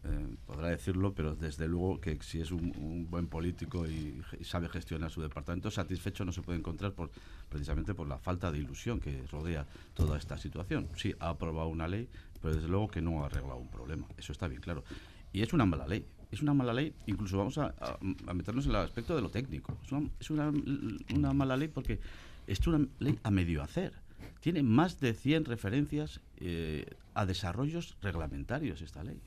eh, 0.03 0.35
podrá 0.45 0.69
decirlo, 0.69 1.13
pero 1.13 1.35
desde 1.35 1.67
luego 1.67 1.99
que 1.99 2.17
si 2.21 2.41
es 2.41 2.51
un, 2.51 3.07
buen 3.09 3.27
político 3.27 3.87
y, 3.87 4.21
sabe 4.43 4.69
gestionar 4.69 5.11
su 5.11 5.21
departamento, 5.21 5.71
satisfecho 5.71 6.25
no 6.25 6.31
se 6.31 6.41
puede 6.41 6.59
encontrar 6.59 6.93
por, 6.93 7.11
precisamente 7.49 7.93
por 7.93 8.07
la 8.07 8.17
falta 8.17 8.51
de 8.51 8.59
ilusión 8.59 8.99
que 8.99 9.25
rodea 9.31 9.65
toda 9.93 10.17
esta 10.17 10.37
situación. 10.37 10.89
Sí, 10.95 11.13
ha 11.19 11.29
aprobado 11.29 11.67
una 11.67 11.87
ley, 11.87 12.07
pero 12.41 12.55
desde 12.55 12.67
luego 12.67 12.87
que 12.87 13.01
no 13.01 13.23
ha 13.23 13.27
arreglado 13.27 13.57
un 13.57 13.69
problema. 13.69 14.07
Eso 14.17 14.31
está 14.31 14.47
bien 14.47 14.61
claro. 14.61 14.83
Y 15.31 15.41
es 15.41 15.53
una 15.53 15.65
mala 15.65 15.87
ley 15.87 16.05
es 16.31 16.41
una 16.41 16.53
mala 16.53 16.73
ley, 16.73 16.93
incluso 17.07 17.37
vamos 17.37 17.57
a, 17.57 17.73
meternos 18.33 18.65
en 18.65 18.71
el 18.71 18.77
aspecto 18.77 19.15
de 19.15 19.21
lo 19.21 19.29
técnico. 19.29 19.77
Es 20.19 20.29
una, 20.29 20.51
una, 21.15 21.33
mala 21.33 21.57
ley 21.57 21.69
porque 21.69 21.99
es 22.45 22.65
una 22.67 22.85
ley 22.99 23.17
a 23.23 23.31
medio 23.31 23.63
hacer. 23.63 23.93
Tiene 24.39 24.63
más 24.63 24.99
de 24.99 25.13
100 25.13 25.45
referencias 25.45 26.21
eh, 26.37 26.85
a 27.13 27.25
desarrollos 27.25 27.97
reglamentarios 28.01 28.81
esta 28.81 29.03
ley 29.03 29.21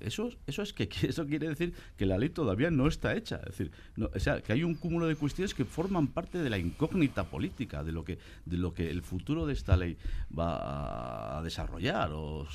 eso, 0.00 0.30
eso 0.46 0.62
es 0.62 0.72
que 0.72 0.88
eso 1.08 1.26
quiere 1.26 1.48
decir 1.48 1.74
que 1.96 2.06
la 2.06 2.18
ley 2.18 2.30
todavía 2.30 2.70
no 2.70 2.86
está 2.86 3.14
hecha. 3.14 3.36
Es 3.36 3.56
decir, 3.56 3.72
o 3.98 4.18
sea, 4.18 4.40
que 4.40 4.52
hay 4.52 4.64
un 4.64 4.74
cúmulo 4.74 5.06
de 5.06 5.16
cuestiones 5.16 5.54
que 5.54 5.64
forman 5.64 6.08
parte 6.08 6.38
de 6.38 6.50
la 6.50 6.58
incógnita 6.58 7.24
política, 7.24 7.82
de 7.84 7.92
lo 7.92 8.04
que, 8.04 8.18
de 8.44 8.56
lo 8.56 8.74
que 8.74 8.90
el 8.90 9.02
futuro 9.02 9.46
de 9.46 9.52
esta 9.52 9.76
ley 9.76 9.96
va 10.36 11.38
a 11.38 11.42
desarrollar 11.42 12.10
o, 12.12 12.46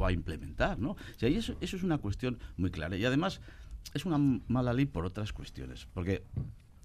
va 0.00 0.08
a 0.08 0.12
implementar, 0.12 0.78
¿no? 0.78 0.90
O 0.92 0.96
eso, 1.20 1.56
eso 1.60 1.76
es 1.76 1.82
una 1.82 1.98
cuestión 1.98 2.38
muy 2.56 2.70
clara. 2.70 2.96
Y 2.96 3.04
además 3.04 3.40
es 3.92 4.04
una 4.04 4.18
mala 4.48 4.72
ley 4.72 4.86
por 4.86 5.04
otras 5.04 5.32
cuestiones, 5.32 5.86
porque 5.92 6.22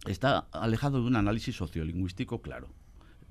está 0.06 0.40
alejado 0.52 1.02
de 1.02 1.08
un 1.08 1.16
análisis 1.16 1.56
sociolingüístico 1.56 2.42
claro. 2.42 2.70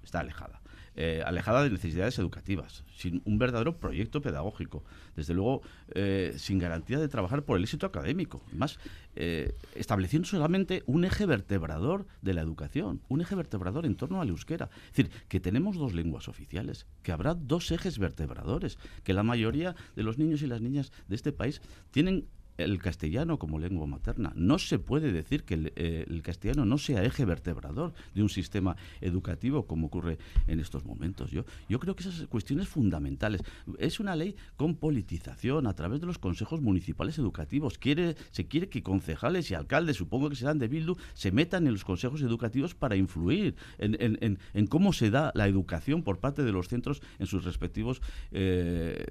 Está 0.03 0.21
alejada. 0.21 0.63
Eh, 1.01 1.23
alejada 1.25 1.63
de 1.63 1.71
necesidades 1.71 2.19
educativas, 2.19 2.83
sin 2.93 3.23
un 3.25 3.39
verdadero 3.39 3.79
proyecto 3.79 4.21
pedagógico, 4.21 4.83
desde 5.15 5.33
luego 5.33 5.63
eh, 5.95 6.35
sin 6.39 6.59
garantía 6.59 6.99
de 6.99 7.07
trabajar 7.07 7.45
por 7.45 7.57
el 7.57 7.63
éxito 7.63 7.87
académico, 7.87 8.43
más 8.51 8.81
eh, 9.15 9.55
estableciendo 9.77 10.27
solamente 10.27 10.83
un 10.87 11.05
eje 11.05 11.25
vertebrador 11.25 12.09
de 12.21 12.35
la 12.35 12.41
educación, 12.41 13.01
un 13.07 13.21
eje 13.21 13.37
vertebrador 13.37 13.87
en 13.87 13.95
torno 13.95 14.21
al 14.21 14.29
euskera. 14.31 14.71
Es 14.87 14.97
decir, 14.97 15.13
que 15.29 15.39
tenemos 15.39 15.77
dos 15.77 15.95
lenguas 15.95 16.27
oficiales, 16.27 16.89
que 17.05 17.13
habrá 17.13 17.35
dos 17.35 17.71
ejes 17.71 18.01
vertebradores, 18.01 18.77
que 19.05 19.15
la 19.15 19.23
mayoría 19.23 19.77
de 19.95 20.03
los 20.03 20.19
niños 20.19 20.43
y 20.43 20.49
las 20.49 20.61
niñas 20.61 20.91
de 21.07 21.15
este 21.15 21.31
país 21.31 21.63
tienen 21.93 22.27
el 22.59 22.79
castellano 22.83 23.39
como 23.39 23.59
lengua 23.59 23.87
materna. 23.87 24.33
No 24.35 24.59
se 24.59 24.79
puede 24.79 25.13
decir 25.13 25.45
que 25.45 25.73
eh, 25.77 26.05
el, 26.09 26.23
castellano 26.23 26.67
no 26.67 26.77
sea 26.77 27.05
eje 27.05 27.25
vertebrador 27.25 27.95
de 28.15 28.23
un 28.23 28.29
sistema 28.29 28.77
educativo 29.01 29.67
como 29.67 29.87
ocurre 29.87 30.19
en 30.49 30.61
estos 30.61 30.85
momentos. 30.85 31.31
Yo, 31.31 31.45
yo 31.69 31.79
creo 31.79 31.95
que 31.95 32.03
esas 32.03 32.27
cuestiones 32.27 32.69
fundamentales. 32.69 33.43
Es 33.79 34.01
una 34.01 34.17
ley 34.17 34.35
con 34.57 34.75
politización 34.75 35.67
a 35.67 35.75
través 35.75 36.01
de 36.01 36.07
los 36.07 36.19
consejos 36.19 36.61
municipales 36.61 37.19
educativos. 37.19 37.79
Quiere, 37.79 38.17
se 38.33 38.49
quiere 38.49 38.69
que 38.69 38.83
concejales 38.83 39.51
y 39.51 39.55
alcaldes, 39.55 39.97
supongo 39.97 40.29
que 40.29 40.37
serán 40.37 40.59
de 40.59 40.69
Bildu, 40.69 40.97
se 41.15 41.31
metan 41.31 41.67
en 41.67 41.73
los 41.73 41.85
consejos 41.85 42.23
educativos 42.23 42.75
para 42.75 42.97
influir 42.97 43.55
en, 43.79 44.39
cómo 44.69 44.93
se 44.93 45.11
da 45.11 45.31
la 45.35 45.47
educación 45.47 46.03
por 46.03 46.19
parte 46.19 46.43
de 46.43 46.53
los 46.53 46.69
centros 46.69 47.01
en 47.21 47.27
sus 47.27 47.45
respectivos 47.45 48.03
eh, 48.33 49.05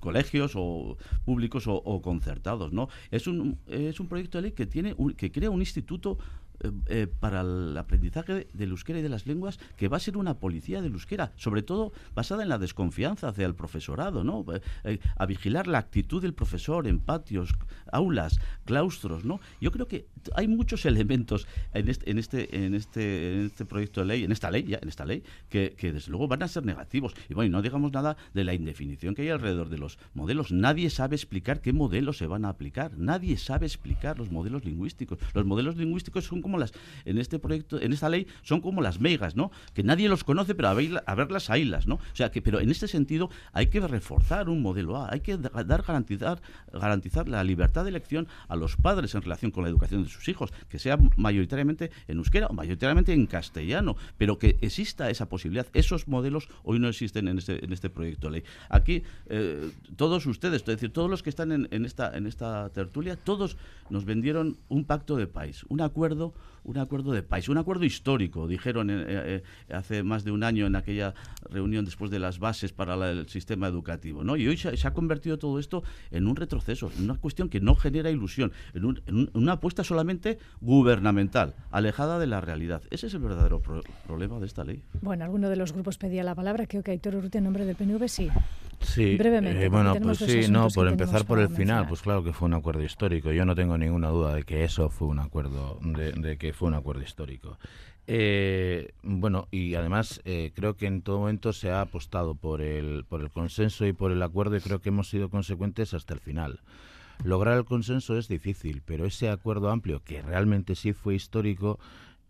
colegios 0.00 0.52
o 0.56 0.96
públicos 1.24 1.64
o 1.66 2.00
concertados, 2.00 2.72
¿no? 2.72 2.85
Es 3.10 3.26
un, 3.26 3.58
es 3.66 4.00
un 4.00 4.08
proyecto 4.08 4.38
de 4.38 4.42
ley 4.42 4.52
que, 4.52 4.66
tiene 4.66 4.94
que 5.16 5.30
crea 5.32 5.50
un 5.50 5.60
instituto 5.60 6.18
eh, 6.60 6.70
eh, 6.86 7.06
para 7.06 7.42
el 7.42 7.76
aprendizaje 7.76 8.48
del 8.52 8.70
euskera 8.70 8.98
y 8.98 9.02
de 9.02 9.08
las 9.08 9.26
lenguas 9.26 9.58
que 9.76 9.88
va 9.88 9.96
a 9.98 10.00
ser 10.00 10.16
una 10.16 10.38
policía 10.38 10.80
del 10.80 10.92
euskera, 10.92 11.32
sobre 11.36 11.62
todo 11.62 11.92
basada 12.14 12.42
en 12.42 12.48
la 12.48 12.58
desconfianza 12.58 13.28
hacia 13.28 13.46
el 13.46 13.54
profesorado, 13.54 14.24
¿no? 14.24 14.44
Eh, 14.84 14.98
a 15.16 15.26
vigilar 15.26 15.66
la 15.66 15.78
actitud 15.78 16.22
del 16.22 16.34
profesor 16.34 16.86
en 16.86 16.98
patios, 16.98 17.54
aulas, 17.92 18.40
claustros, 18.64 19.24
¿no? 19.24 19.40
Yo 19.60 19.70
creo 19.70 19.86
que 19.86 20.06
hay 20.34 20.48
muchos 20.48 20.86
elementos 20.86 21.46
en 21.74 21.88
este, 21.88 22.10
en 22.10 22.18
este, 22.18 22.64
en 22.64 22.74
este, 22.74 23.34
en 23.34 23.46
este 23.46 23.64
proyecto 23.64 24.00
de 24.00 24.06
ley, 24.06 24.24
en 24.24 24.32
esta 24.32 24.50
ley, 24.50 24.64
ya, 24.64 24.78
en 24.80 24.88
esta 24.88 25.04
ley, 25.04 25.22
que, 25.48 25.74
que 25.76 25.92
desde 25.92 26.10
luego 26.10 26.28
van 26.28 26.42
a 26.42 26.48
ser 26.48 26.64
negativos. 26.64 27.14
Y 27.28 27.34
bueno, 27.34 27.58
no 27.58 27.62
digamos 27.62 27.92
nada 27.92 28.16
de 28.34 28.44
la 28.44 28.54
indefinición 28.54 29.14
que 29.14 29.22
hay 29.22 29.28
alrededor 29.28 29.68
de 29.68 29.78
los 29.78 29.98
modelos. 30.14 30.52
Nadie 30.52 30.90
sabe 30.90 31.16
explicar 31.16 31.60
qué 31.60 31.72
modelos 31.72 32.18
se 32.18 32.26
van 32.26 32.44
a 32.44 32.48
aplicar. 32.48 32.96
Nadie 32.96 33.36
sabe 33.36 33.66
explicar 33.66 34.18
los 34.18 34.30
modelos 34.30 34.64
lingüísticos. 34.64 35.18
Los 35.34 35.44
modelos 35.44 35.76
lingüísticos 35.76 36.24
son 36.24 36.42
en 37.04 37.18
este 37.18 37.38
proyecto, 37.38 37.80
en 37.80 37.92
esta 37.92 38.08
ley, 38.08 38.26
son 38.42 38.60
como 38.60 38.82
las 38.82 39.00
megas, 39.00 39.36
¿no? 39.36 39.50
Que 39.74 39.82
nadie 39.82 40.08
los 40.08 40.24
conoce, 40.24 40.54
pero 40.54 40.68
a, 40.68 40.74
verlas, 40.74 41.02
a 41.06 41.14
verlas, 41.54 41.86
¿no? 41.86 41.96
O 41.96 42.14
sea, 42.14 42.30
que, 42.30 42.42
pero 42.42 42.60
en 42.60 42.70
este 42.70 42.88
sentido 42.88 43.30
hay 43.52 43.66
que 43.68 43.80
reforzar 43.80 44.48
un 44.48 44.62
modelo 44.62 44.96
A, 44.96 45.12
hay 45.12 45.20
que 45.20 45.36
dar 45.36 45.82
garantizar, 45.82 46.40
garantizar 46.72 47.28
la 47.28 47.42
libertad 47.44 47.84
de 47.84 47.90
elección 47.90 48.28
a 48.48 48.56
los 48.56 48.76
padres 48.76 49.14
en 49.14 49.22
relación 49.22 49.50
con 49.50 49.64
la 49.64 49.70
educación 49.70 50.02
de 50.04 50.08
sus 50.08 50.28
hijos, 50.28 50.52
que 50.68 50.78
sea 50.78 50.98
mayoritariamente 51.16 51.90
en 52.08 52.18
euskera 52.18 52.46
o 52.46 52.52
mayoritariamente 52.52 53.12
en 53.12 53.26
castellano, 53.26 53.96
pero 54.18 54.38
que 54.38 54.58
exista 54.60 55.10
esa 55.10 55.28
posibilidad. 55.28 55.66
Esos 55.72 56.08
modelos 56.08 56.48
hoy 56.62 56.78
no 56.78 56.88
existen 56.88 57.28
en 57.28 57.38
este, 57.38 57.72
este 57.72 57.90
proyecto 57.90 58.28
de 58.28 58.32
ley. 58.32 58.44
Aquí, 58.68 59.02
eh, 59.28 59.70
todos 59.96 60.26
ustedes, 60.26 60.60
es 60.62 60.66
decir, 60.66 60.92
todos 60.92 61.10
los 61.10 61.22
que 61.22 61.30
están 61.30 61.52
en, 61.52 61.68
en, 61.70 61.84
esta, 61.84 62.16
en 62.16 62.26
esta 62.26 62.68
tertulia, 62.70 63.16
todos 63.16 63.56
nos 63.90 64.04
vendieron 64.04 64.56
un 64.68 64.84
pacto 64.84 65.16
de 65.16 65.26
país, 65.26 65.64
un 65.68 65.80
acuerdo 65.80 66.34
un 66.66 66.78
acuerdo 66.78 67.12
de 67.12 67.22
país, 67.22 67.48
un 67.48 67.58
acuerdo 67.58 67.84
histórico, 67.84 68.48
dijeron 68.48 68.90
eh, 68.90 69.04
eh, 69.08 69.42
hace 69.72 70.02
más 70.02 70.24
de 70.24 70.32
un 70.32 70.42
año 70.42 70.66
en 70.66 70.74
aquella 70.74 71.14
reunión 71.48 71.84
después 71.84 72.10
de 72.10 72.18
las 72.18 72.38
bases 72.38 72.72
para 72.72 72.94
el 73.10 73.28
sistema 73.28 73.68
educativo. 73.68 74.24
¿no? 74.24 74.36
Y 74.36 74.48
hoy 74.48 74.56
se, 74.56 74.74
ha 74.86 74.92
convertido 74.92 75.38
todo 75.38 75.58
esto 75.58 75.84
en 76.10 76.26
un 76.26 76.34
retroceso, 76.36 76.90
en 76.98 77.04
una 77.04 77.14
cuestión 77.14 77.48
que 77.48 77.60
no 77.60 77.76
genera 77.76 78.10
ilusión, 78.10 78.52
en, 78.74 79.30
una 79.32 79.52
apuesta 79.52 79.84
solamente 79.84 80.38
gubernamental, 80.60 81.54
alejada 81.70 82.18
de 82.18 82.26
la 82.26 82.40
realidad. 82.40 82.82
Ese 82.90 83.06
es 83.06 83.14
el 83.14 83.20
verdadero 83.20 83.62
problema 84.06 84.40
de 84.40 84.46
esta 84.46 84.64
ley. 84.64 84.82
Bueno, 85.00 85.24
alguno 85.24 85.48
de 85.48 85.56
los 85.56 85.72
grupos 85.72 85.98
pedía 85.98 86.24
la 86.24 86.34
palabra, 86.34 86.66
creo 86.66 86.82
que 86.82 86.90
Aitor 86.90 87.14
Urrutia 87.14 87.38
en 87.38 87.44
nombre 87.44 87.64
del 87.64 87.76
PNV 87.76 88.08
sí. 88.08 88.28
Sí, 88.86 89.16
brevemente. 89.16 89.64
Eh, 89.64 89.68
bueno, 89.68 89.94
pues 90.00 90.18
sí, 90.18 90.46
no, 90.48 90.68
por 90.68 90.88
empezar 90.88 91.24
por 91.26 91.38
el 91.40 91.48
final, 91.48 91.86
pues 91.88 92.02
claro 92.02 92.22
que 92.22 92.32
fue 92.32 92.46
un 92.46 92.54
acuerdo 92.54 92.82
histórico. 92.82 93.32
Yo 93.32 93.44
no 93.44 93.54
tengo 93.54 93.76
ninguna 93.76 94.08
duda 94.08 94.34
de 94.34 94.44
que 94.44 94.64
eso 94.64 94.88
fue 94.88 95.08
un 95.08 95.18
acuerdo, 95.18 95.78
de, 95.82 96.36
que 96.38 96.52
fue 96.52 96.68
un 96.68 96.74
acuerdo 96.74 97.02
histórico. 97.02 97.58
Eh, 98.06 98.92
bueno, 99.02 99.48
y 99.50 99.74
además 99.74 100.20
eh, 100.24 100.52
creo 100.54 100.76
que 100.76 100.86
en 100.86 101.02
todo 101.02 101.18
momento 101.18 101.52
se 101.52 101.70
ha 101.70 101.80
apostado 101.80 102.36
por 102.36 102.62
el, 102.62 103.04
por 103.04 103.20
el 103.20 103.30
consenso 103.30 103.84
y 103.84 103.92
por 103.92 104.12
el 104.12 104.22
acuerdo 104.22 104.56
y 104.56 104.60
creo 104.60 104.80
que 104.80 104.90
hemos 104.90 105.08
sido 105.08 105.28
consecuentes 105.28 105.92
hasta 105.92 106.14
el 106.14 106.20
final. 106.20 106.60
Lograr 107.24 107.56
el 107.56 107.64
consenso 107.64 108.16
es 108.16 108.28
difícil, 108.28 108.82
pero 108.84 109.06
ese 109.06 109.30
acuerdo 109.30 109.70
amplio, 109.70 110.02
que 110.04 110.22
realmente 110.22 110.74
sí 110.74 110.92
fue 110.92 111.14
histórico, 111.14 111.80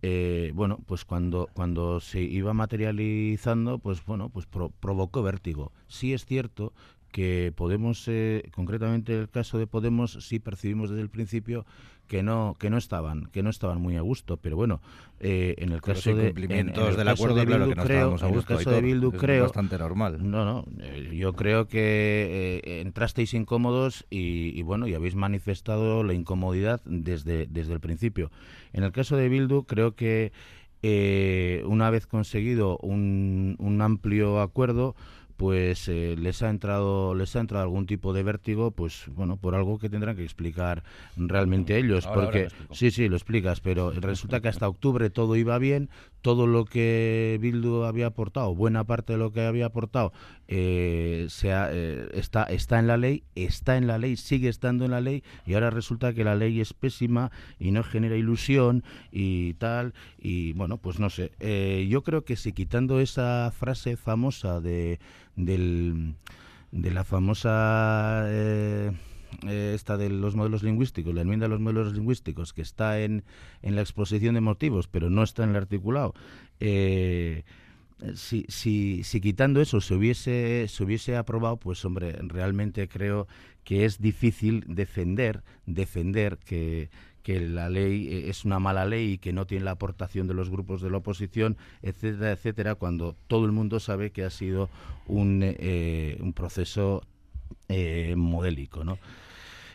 eh, 0.02 0.52
bueno, 0.54 0.78
pues 0.86 1.04
cuando, 1.04 1.48
cuando 1.52 2.00
se 2.00 2.20
iba 2.20 2.52
materializando, 2.52 3.78
pues 3.78 4.04
bueno, 4.04 4.28
pues 4.28 4.46
provocó 4.46 5.22
vértigo. 5.22 5.72
Sí 5.88 6.12
es 6.12 6.24
cierto 6.24 6.72
que 7.10 7.52
Podemos, 7.56 8.06
eh, 8.08 8.50
concretamente 8.54 9.18
el 9.18 9.30
caso 9.30 9.58
de 9.58 9.66
Podemos, 9.66 10.18
sí 10.20 10.38
percibimos 10.38 10.90
desde 10.90 11.02
el 11.02 11.08
principio 11.08 11.64
que 12.06 12.22
no 12.22 12.56
que 12.58 12.70
no 12.70 12.78
estaban 12.78 13.26
que 13.26 13.42
no 13.42 13.50
estaban 13.50 13.80
muy 13.80 13.96
a 13.96 14.00
gusto 14.00 14.36
pero 14.36 14.56
bueno 14.56 14.80
eh, 15.20 15.54
en 15.58 15.72
el 15.72 15.82
caso 15.82 16.14
de 16.14 16.28
en, 16.28 16.68
el 16.68 16.96
del 16.96 17.08
acuerdo 17.08 17.34
de 17.34 17.44
Bildu, 17.44 17.74
creo, 17.82 18.16
en 18.16 18.34
el 18.34 18.44
caso 18.44 18.70
de 18.70 18.80
Bildu 18.80 19.12
creo 19.12 19.44
bastante 19.44 19.78
normal 19.78 20.18
no 20.30 20.44
no 20.44 20.64
yo 21.16 21.32
creo 21.32 21.68
que 21.68 22.62
entrasteis 22.80 23.34
incómodos 23.34 24.06
y, 24.10 24.58
y, 24.58 24.62
bueno 24.62 24.86
y 24.86 24.94
habéis 24.94 25.14
manifestado 25.14 26.02
la 26.04 26.14
incomodidad 26.14 26.80
desde 26.84 27.46
desde 27.46 27.72
el 27.72 27.80
principio. 27.80 28.30
En 28.72 28.84
el 28.84 28.92
caso 28.92 29.16
de 29.16 29.28
Bildu 29.28 29.64
creo 29.64 29.94
que 29.94 30.32
eh, 30.82 31.62
una 31.66 31.90
vez 31.90 32.06
conseguido 32.06 32.78
un, 32.78 33.56
un 33.58 33.82
amplio 33.82 34.40
acuerdo, 34.40 34.94
pues 35.36 35.88
eh, 35.88 36.16
les 36.18 36.42
ha 36.42 36.48
entrado 36.48 37.14
les 37.14 37.36
ha 37.36 37.40
entrado 37.40 37.62
algún 37.62 37.86
tipo 37.86 38.12
de 38.12 38.22
vértigo 38.22 38.70
pues 38.70 39.04
bueno 39.14 39.36
por 39.36 39.54
algo 39.54 39.78
que 39.78 39.90
tendrán 39.90 40.16
que 40.16 40.24
explicar 40.24 40.82
realmente 41.16 41.76
ellos 41.76 42.06
porque 42.06 42.48
sí 42.72 42.90
sí 42.90 43.08
lo 43.08 43.16
explicas 43.16 43.60
pero 43.60 43.90
resulta 44.00 44.40
que 44.40 44.48
hasta 44.48 44.68
octubre 44.68 45.10
todo 45.10 45.36
iba 45.36 45.58
bien 45.58 45.90
todo 46.22 46.46
lo 46.46 46.64
que 46.64 47.38
Bildu 47.40 47.84
había 47.84 48.06
aportado 48.06 48.54
buena 48.54 48.84
parte 48.84 49.12
de 49.12 49.18
lo 49.18 49.32
que 49.32 49.42
había 49.42 49.66
aportado 49.66 50.12
eh, 50.48 51.28
eh, 51.42 52.08
está 52.14 52.44
está 52.44 52.78
en 52.78 52.86
la 52.86 52.96
ley 52.96 53.22
está 53.34 53.76
en 53.76 53.86
la 53.86 53.98
ley 53.98 54.16
sigue 54.16 54.48
estando 54.48 54.86
en 54.86 54.92
la 54.92 55.00
ley 55.00 55.22
y 55.44 55.54
ahora 55.54 55.70
resulta 55.70 56.14
que 56.14 56.24
la 56.24 56.34
ley 56.34 56.60
es 56.60 56.72
pésima 56.72 57.30
y 57.58 57.72
no 57.72 57.82
genera 57.82 58.16
ilusión 58.16 58.84
y 59.12 59.54
tal 59.54 59.92
y 60.18 60.52
bueno 60.54 60.78
pues 60.78 60.98
no 60.98 61.10
sé. 61.10 61.32
Yo 61.88 62.02
creo 62.02 62.24
que 62.24 62.36
si 62.36 62.52
quitando 62.52 63.00
esa 63.00 63.52
frase 63.56 63.96
famosa 63.96 64.60
de 64.60 64.98
del, 65.36 66.14
de 66.72 66.90
la 66.90 67.04
famosa 67.04 68.24
eh, 68.26 68.92
eh, 69.46 69.72
esta 69.74 69.96
de 69.96 70.08
los 70.08 70.34
modelos 70.34 70.62
lingüísticos, 70.62 71.14
la 71.14 71.22
enmienda 71.22 71.44
de 71.44 71.50
los 71.50 71.60
modelos 71.60 71.92
lingüísticos, 71.94 72.52
que 72.52 72.62
está 72.62 73.00
en, 73.00 73.24
en 73.62 73.76
la 73.76 73.82
exposición 73.82 74.34
de 74.34 74.40
motivos, 74.40 74.88
pero 74.88 75.10
no 75.10 75.22
está 75.22 75.44
en 75.44 75.50
el 75.50 75.56
articulado. 75.56 76.14
Eh, 76.60 77.44
si, 78.14 78.44
si, 78.48 79.04
si, 79.04 79.20
quitando 79.20 79.60
eso 79.60 79.80
se 79.80 79.94
hubiese, 79.94 80.66
se 80.68 80.84
hubiese 80.84 81.16
aprobado, 81.16 81.56
pues 81.56 81.84
hombre, 81.84 82.12
realmente 82.20 82.88
creo 82.88 83.26
que 83.64 83.84
es 83.84 84.00
difícil 84.00 84.64
defender, 84.66 85.42
defender 85.64 86.38
que, 86.38 86.90
que 87.26 87.40
la 87.40 87.68
ley 87.68 88.06
eh, 88.06 88.30
es 88.30 88.44
una 88.44 88.60
mala 88.60 88.84
ley 88.84 89.14
y 89.14 89.18
que 89.18 89.32
no 89.32 89.48
tiene 89.48 89.64
la 89.64 89.72
aportación 89.72 90.28
de 90.28 90.34
los 90.34 90.48
grupos 90.48 90.80
de 90.80 90.90
la 90.90 90.98
oposición, 90.98 91.56
etcétera, 91.82 92.30
etcétera, 92.30 92.76
cuando 92.76 93.16
todo 93.26 93.46
el 93.46 93.50
mundo 93.50 93.80
sabe 93.80 94.12
que 94.12 94.22
ha 94.22 94.30
sido 94.30 94.70
un, 95.08 95.40
eh, 95.42 96.18
un 96.20 96.32
proceso 96.32 97.02
eh, 97.68 98.14
modélico, 98.16 98.84
¿no? 98.84 98.98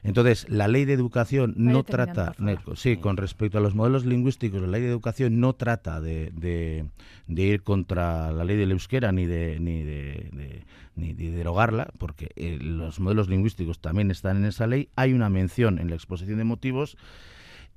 Entonces, 0.02 0.50
la 0.50 0.70
ley 0.70 0.86
de 0.86 0.94
educación 0.94 1.54
no 1.58 1.84
trata, 1.84 2.34
sí, 2.76 2.96
con 2.96 3.18
respecto 3.18 3.58
a 3.58 3.62
los 3.62 3.76
modelos 3.76 4.06
lingüísticos, 4.06 4.62
la 4.62 4.68
ley 4.70 4.82
de 4.84 4.88
educación 4.88 5.42
no 5.42 5.52
trata 5.52 6.00
de, 6.00 6.32
de, 6.32 7.44
ir 7.44 7.64
contra 7.64 8.32
la 8.32 8.46
ley 8.46 8.56
del 8.56 8.72
euskera 8.72 9.12
ni 9.12 9.26
de, 9.26 9.60
ni 9.60 9.84
de, 9.84 10.64
ni 10.96 11.14
de 11.14 11.32
derogarla, 11.32 11.92
porque 12.00 12.30
los 12.62 13.02
modelos 13.02 13.28
lingüísticos 13.28 13.80
también 13.80 14.10
están 14.10 14.38
en 14.38 14.46
esa 14.46 14.68
ley. 14.68 14.88
Hay 14.96 15.12
una 15.12 15.30
mención 15.30 15.80
en 15.80 15.90
la 15.90 15.96
exposición 15.96 16.38
de 16.38 16.46
motivos 16.46 16.98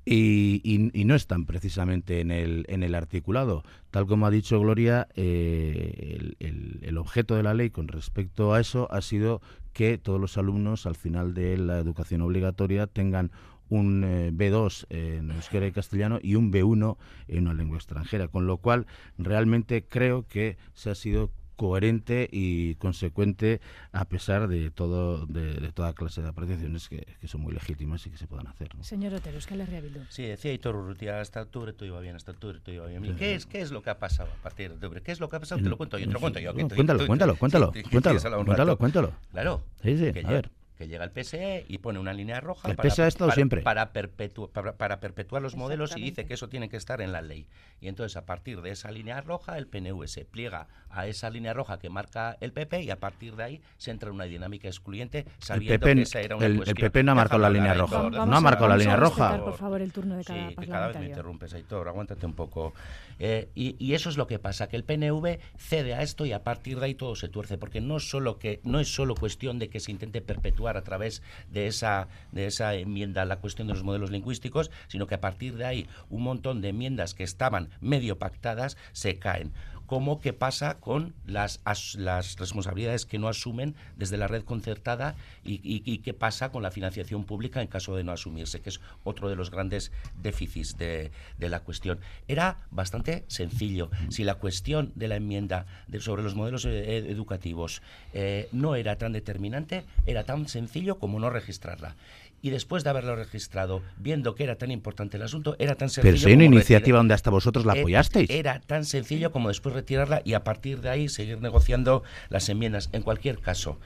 y, 0.05 0.61
y, 0.63 1.05
no 1.05 1.15
están 1.15 1.45
precisamente 1.45 2.21
en 2.21 2.29
el, 2.29 2.65
en 2.69 2.83
el 2.83 2.93
articulado. 2.93 3.63
Tal 3.89 4.05
como 4.05 4.27
ha 4.27 4.31
dicho 4.31 4.59
Gloria, 4.59 5.07
eh, 5.15 6.35
el, 6.39 6.79
el, 6.83 6.97
objeto 6.97 7.35
de 7.35 7.41
la 7.41 7.55
ley 7.55 7.71
con 7.71 7.87
respecto 7.87 8.53
a 8.53 8.59
eso 8.59 8.87
ha 8.91 9.01
sido 9.01 9.41
que 9.73 9.97
todos 9.97 10.21
los 10.21 10.37
alumnos 10.37 10.85
al 10.85 10.95
final 10.95 11.33
de 11.33 11.57
la 11.57 11.79
educación 11.79 12.21
obligatoria 12.21 12.85
tengan 12.85 13.31
un 13.69 14.03
eh, 14.03 14.31
B2 14.31 14.85
en 14.89 15.31
euskera 15.31 15.67
y 15.67 15.71
castellano 15.71 16.19
y 16.21 16.35
un 16.35 16.51
B1 16.51 16.97
en 17.27 17.43
una 17.43 17.53
lengua 17.53 17.77
extranjera, 17.77 18.27
con 18.27 18.47
lo 18.47 18.57
cual 18.57 18.85
realmente 19.17 19.83
creo 19.83 20.27
que 20.27 20.57
se 20.73 20.91
ha 20.91 20.95
sido 20.95 21.31
coherente 21.55 22.29
y 22.31 22.75
consecuente 22.75 23.61
a 23.91 24.05
pesar 24.05 24.47
de 24.47 24.71
todo 24.71 25.25
de, 25.25 25.71
toda 25.73 25.93
clase 25.93 26.21
de 26.21 26.29
apreciaciones 26.29 26.89
que, 26.89 27.05
son 27.25 27.41
muy 27.41 27.53
legítimas 27.53 28.05
y 28.05 28.11
que 28.11 28.17
se 28.17 28.27
puedan 28.27 28.47
hacer. 28.47 28.69
Señor 28.81 29.13
Otero, 29.13 29.37
es 29.37 29.47
que 29.47 29.55
le 29.55 29.65
Sí, 30.09 30.23
decía 30.23 30.53
Hitor 30.53 30.75
Urrutia, 30.75 31.19
hasta 31.19 31.41
octubre 31.41 31.73
todo 31.73 31.85
iba 31.85 31.99
bien, 31.99 32.15
hasta 32.15 32.31
octubre 32.31 32.59
todo 32.59 32.75
iba 32.75 32.85
bien. 32.87 33.15
¿Qué, 33.15 33.35
es, 33.35 33.45
¿Qué 33.45 33.61
es 33.61 33.71
lo 33.71 33.81
que 33.81 33.89
ha 33.89 33.99
pasado 33.99 34.29
a 34.31 34.43
partir 34.43 34.69
de 34.69 34.75
octubre? 34.75 35.01
¿Qué 35.01 35.11
es 35.11 35.19
lo 35.19 35.29
que 35.29 35.35
ha 35.35 35.39
pasado? 35.39 35.61
Te 35.61 35.69
lo 35.69 35.77
cuento 35.77 35.97
yo, 35.97 36.07
te 36.07 36.13
lo 36.13 36.19
cuento 36.19 36.39
yo. 36.39 36.53
cuéntalo, 36.53 37.05
cuéntalo, 37.05 37.35
cuéntalo, 37.35 37.71
cuéntalo, 37.91 38.77
cuéntalo, 38.77 39.13
Claro. 39.31 39.63
Sí, 39.81 39.97
sí, 39.97 40.11
a 40.23 40.31
ver 40.31 40.51
que 40.77 40.87
llega 40.87 41.03
el 41.03 41.11
PSE 41.11 41.65
y 41.67 41.77
pone 41.77 41.99
una 41.99 42.13
línea 42.13 42.39
roja 42.39 42.69
el 42.69 42.75
para, 42.75 42.89
PSE 42.89 43.03
ha 43.03 43.07
estado 43.07 43.31
siempre. 43.31 43.61
Para, 43.61 43.91
para, 43.91 44.99
perpetuar 44.99 45.41
los 45.41 45.55
modelos 45.55 45.95
y 45.95 46.01
dice 46.01 46.25
que 46.25 46.33
eso 46.33 46.49
tiene 46.49 46.69
que 46.69 46.77
estar 46.77 47.01
en 47.01 47.11
la 47.11 47.21
ley. 47.21 47.47
Y 47.81 47.87
entonces 47.87 48.17
a 48.17 48.25
partir 48.25 48.61
de 48.61 48.71
esa 48.71 48.91
línea 48.91 49.21
roja 49.21 49.57
el 49.57 49.67
PNV 49.67 50.07
se 50.07 50.25
pliega 50.25 50.67
a 50.89 51.07
esa 51.07 51.29
línea 51.29 51.53
roja 51.53 51.79
que 51.79 51.89
marca 51.89 52.37
el 52.41 52.51
PP 52.51 52.83
y 52.83 52.89
a 52.89 52.99
partir 52.99 53.35
de 53.35 53.43
ahí 53.43 53.61
se 53.77 53.91
entra 53.91 54.09
en 54.09 54.15
una 54.15 54.25
dinámica 54.25 54.67
excluyente 54.67 55.25
sabiendo 55.39 55.85
que 55.85 56.01
esa 56.01 56.21
era 56.21 56.35
una 56.35 56.45
el, 56.45 56.63
El 56.65 56.75
PP 56.75 57.03
no 57.03 57.13
ha 57.13 57.15
marcado 57.15 57.41
la 57.41 57.49
línea 57.49 57.73
roja. 57.73 58.09
no 58.09 58.35
ha 58.35 58.41
marcado 58.41 58.67
la 58.67 58.77
línea 58.77 58.95
roja. 58.95 59.43
por 59.43 59.57
favor, 59.57 59.81
el 59.81 59.91
turno 59.91 60.15
de 60.17 60.23
cada 60.23 60.49
sí, 60.49 60.55
que 60.55 60.67
cada 60.67 60.87
vez 60.87 60.99
me 60.99 61.05
interrumpes, 61.07 61.53
Aitor, 61.53 61.87
aguántate 61.87 62.25
un 62.25 62.33
poco. 62.33 62.73
Eh, 63.17 63.49
y, 63.55 63.75
y, 63.79 63.93
eso 63.93 64.09
es 64.09 64.17
lo 64.17 64.27
que 64.27 64.39
pasa, 64.39 64.67
que 64.67 64.75
el 64.75 64.83
PNV 64.83 65.39
cede 65.57 65.93
a 65.93 66.01
esto 66.01 66.25
y 66.25 66.33
a 66.33 66.43
partir 66.43 66.79
de 66.79 66.87
ahí 66.87 66.95
todo 66.95 67.15
se 67.15 67.29
tuerce, 67.29 67.57
porque 67.57 67.79
no, 67.79 67.99
solo 67.99 68.39
que, 68.39 68.59
no 68.63 68.81
es 68.81 68.93
solo 68.93 69.15
cuestión 69.15 69.57
de 69.57 69.69
que 69.69 69.79
se 69.79 69.91
intente 69.91 70.21
perpetuar 70.21 70.64
a 70.67 70.83
través 70.83 71.21
de 71.51 71.67
esa, 71.67 72.07
de 72.31 72.47
esa 72.47 72.73
enmienda 72.75 73.25
la 73.25 73.37
cuestión 73.37 73.67
de 73.67 73.73
los 73.73 73.83
modelos 73.83 74.11
lingüísticos, 74.11 74.71
sino 74.87 75.07
que 75.07 75.15
a 75.15 75.21
partir 75.21 75.55
de 75.55 75.65
ahí 75.65 75.87
un 76.09 76.23
montón 76.23 76.61
de 76.61 76.69
enmiendas 76.69 77.13
que 77.13 77.23
estaban 77.23 77.69
medio 77.81 78.17
pactadas 78.17 78.77
se 78.91 79.19
caen 79.19 79.53
como 79.85 80.19
qué 80.19 80.33
pasa 80.33 80.79
con 80.79 81.13
las, 81.25 81.61
las 81.95 82.35
responsabilidades 82.37 83.05
que 83.05 83.19
no 83.19 83.27
asumen 83.27 83.75
desde 83.97 84.17
la 84.17 84.27
red 84.27 84.43
concertada 84.43 85.15
y, 85.43 85.97
qué 85.99 86.13
pasa 86.13 86.51
con 86.51 86.63
la 86.63 86.71
financiación 86.71 87.23
pública 87.23 87.61
en 87.61 87.67
caso 87.67 87.95
de 87.95 88.03
no 88.03 88.11
asumirse, 88.11 88.61
que 88.61 88.69
es 88.69 88.81
otro 89.03 89.29
de 89.29 89.35
los 89.35 89.51
grandes 89.51 89.91
déficits 90.21 90.77
de, 90.77 91.11
la 91.39 91.59
cuestión. 91.59 91.99
Era 92.27 92.57
bastante 92.71 93.23
sencillo. 93.27 93.89
Si 94.09 94.23
la 94.23 94.35
cuestión 94.35 94.91
de 94.95 95.07
la 95.07 95.15
enmienda 95.17 95.65
sobre 95.99 96.23
los 96.23 96.35
modelos 96.35 96.65
eh, 96.65 96.97
educativos 96.97 97.81
eh, 98.13 98.49
no 98.51 98.75
era 98.75 98.97
tan 98.97 99.13
determinante, 99.13 99.85
era 100.05 100.23
tan 100.23 100.47
sencillo 100.47 100.97
como 100.99 101.19
no 101.19 101.29
registrarla 101.29 101.95
y 102.41 102.51
después 102.51 102.83
de 102.83 102.91
haberlo 102.91 103.15
registrado, 103.15 103.81
viendo 103.97 104.35
que 104.35 104.43
era 104.43 104.55
tan 104.55 104.71
importante 104.71 105.17
el 105.17 105.23
asunto, 105.23 105.55
era 105.59 105.75
tan 105.75 105.89
sencillo. 105.89 106.11
Pero 106.13 106.17
si 106.17 106.27
hay 106.27 106.33
una 106.33 106.45
iniciativa 106.45 106.97
donde 106.97 107.13
hasta 107.13 107.31
vosotros 107.31 107.65
la 107.65 107.75
eh, 107.75 107.79
apoyasteis. 107.79 108.29
Era 108.29 108.59
tan 108.59 108.85
sencillo 108.85 109.31
como 109.31 109.49
después 109.49 109.73
retirarla 109.73 110.21
y 110.23 110.33
a 110.33 110.43
partir 110.43 110.81
de 110.81 110.89
ahí 110.89 111.09
seguir 111.09 111.41
negociando 111.41 112.03
las 112.29 112.47
enmiendas. 112.49 112.89
En 112.91 113.01
cualquier 113.01 113.39
caso, 113.39 113.79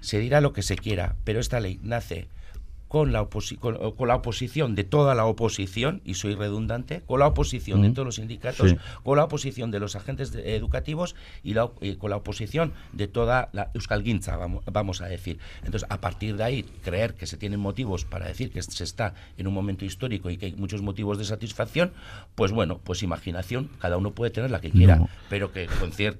se 0.00 0.18
dirá 0.18 0.40
lo 0.40 0.52
que 0.52 0.62
se 0.62 0.76
quiera, 0.76 1.16
pero 1.24 1.40
esta 1.40 1.60
ley 1.60 1.80
nace 1.82 2.28
con 2.94 3.10
la, 3.10 3.26
con, 3.26 4.06
la 4.06 4.14
oposición 4.14 4.76
de 4.76 4.84
toda 4.84 5.16
la 5.16 5.26
oposición, 5.26 6.00
y 6.04 6.14
soy 6.14 6.36
redundante, 6.36 7.02
con 7.04 7.18
la 7.18 7.26
oposición 7.26 7.82
de 7.82 7.90
todos 7.90 8.06
los 8.06 8.14
sindicatos, 8.14 8.76
con 9.02 9.16
la 9.16 9.24
oposición 9.24 9.72
de 9.72 9.80
los 9.80 9.96
agentes 9.96 10.32
educativos 10.32 11.16
y, 11.42 11.54
con 11.54 12.10
la 12.10 12.16
oposición 12.18 12.72
de 12.92 13.08
toda 13.08 13.48
la 13.50 13.72
Euskal 13.74 14.04
vamos, 14.38 14.62
vamos, 14.70 15.00
a 15.00 15.06
decir. 15.06 15.40
Entonces, 15.64 15.88
a 15.90 16.00
partir 16.00 16.36
de 16.36 16.44
ahí, 16.44 16.62
creer 16.84 17.14
que 17.14 17.26
se 17.26 17.36
tienen 17.36 17.58
motivos 17.58 18.04
para 18.04 18.28
decir 18.28 18.52
que 18.52 18.62
se 18.62 18.84
está 18.84 19.14
en 19.38 19.48
un 19.48 19.54
momento 19.54 19.84
histórico 19.84 20.30
y 20.30 20.36
que 20.36 20.46
hay 20.46 20.52
muchos 20.52 20.80
motivos 20.80 21.18
de 21.18 21.24
satisfacción, 21.24 21.90
pues 22.36 22.52
bueno, 22.52 22.78
pues 22.78 23.02
imaginación, 23.02 23.70
cada 23.80 23.96
uno 23.96 24.12
puede 24.12 24.30
tener 24.30 24.52
la 24.52 24.60
que 24.60 24.70
quiera, 24.70 25.04
pero 25.28 25.50
que, 25.50 25.66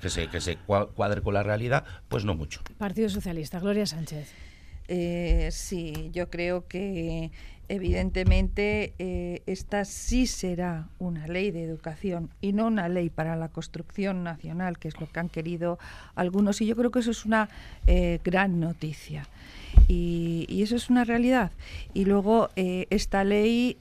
que, 0.00 0.10
se, 0.10 0.26
que 0.26 0.40
se 0.40 0.56
cuadre 0.56 1.22
con 1.22 1.34
la 1.34 1.44
realidad, 1.44 1.84
pues 2.08 2.24
no 2.24 2.34
mucho. 2.34 2.62
Partido 2.78 3.08
Socialista, 3.08 3.60
Gloria 3.60 3.86
Sánchez. 3.86 4.53
Eh, 4.88 5.48
sí, 5.50 6.10
yo 6.12 6.28
creo 6.28 6.66
que 6.66 7.30
evidentemente 7.68 8.92
eh, 8.98 9.42
esta 9.46 9.86
sí 9.86 10.26
será 10.26 10.88
una 10.98 11.26
ley 11.26 11.50
de 11.50 11.64
educación 11.64 12.28
y 12.42 12.52
no 12.52 12.66
una 12.66 12.88
ley 12.90 13.08
para 13.08 13.36
la 13.36 13.48
construcción 13.48 14.22
nacional, 14.22 14.78
que 14.78 14.88
es 14.88 15.00
lo 15.00 15.10
que 15.10 15.20
han 15.20 15.28
querido 15.28 15.78
algunos. 16.14 16.60
Y 16.60 16.66
yo 16.66 16.76
creo 16.76 16.90
que 16.90 16.98
eso 16.98 17.10
es 17.10 17.24
una 17.24 17.48
eh, 17.86 18.20
gran 18.22 18.60
noticia. 18.60 19.26
Y, 19.88 20.46
y, 20.48 20.62
eso 20.62 20.76
es 20.76 20.88
una 20.88 21.04
realidad. 21.04 21.50
Y 21.94 22.04
luego 22.04 22.48
esta 22.54 23.24
ley 23.24 23.76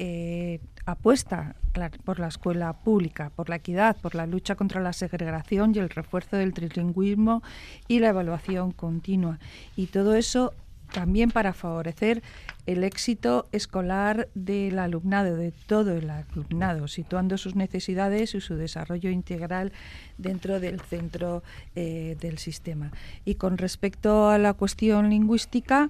apuesta 0.85 1.55
por 2.03 2.19
la 2.19 2.27
escuela 2.27 2.73
pública, 2.73 3.31
por 3.35 3.49
la 3.49 3.55
equidad, 3.55 3.95
por 3.97 4.15
la 4.15 4.27
lucha 4.27 4.55
contra 4.55 4.81
la 4.81 4.93
segregación 4.93 5.73
y 5.73 5.79
el 5.79 5.89
refuerzo 5.89 6.37
del 6.37 6.53
trilingüismo 6.53 7.41
y 7.87 7.99
la 7.99 8.09
evaluación 8.09 8.71
continua. 8.71 9.39
Y 9.75 9.87
todo 9.87 10.15
eso 10.15 10.53
también 10.93 11.31
para 11.31 11.51
favorecer 11.51 12.23
el 12.65 12.83
éxito 12.83 13.47
escolar 13.51 14.29
del 14.35 14.79
alumnado, 14.79 15.35
de 15.35 15.51
todo 15.51 15.91
el 15.97 16.09
alumnado, 16.09 16.87
situando 16.87 17.37
sus 17.37 17.55
necesidades 17.55 18.35
y 18.35 18.41
su 18.41 18.55
desarrollo 18.55 19.09
integral 19.09 19.73
dentro 20.17 20.59
del 20.59 20.79
centro 20.79 21.43
eh, 21.75 22.15
del 22.21 22.37
sistema. 22.37 22.91
Y 23.25 23.35
con 23.35 23.57
respecto 23.57 24.29
a 24.29 24.37
la 24.37 24.53
cuestión 24.53 25.09
lingüística, 25.09 25.89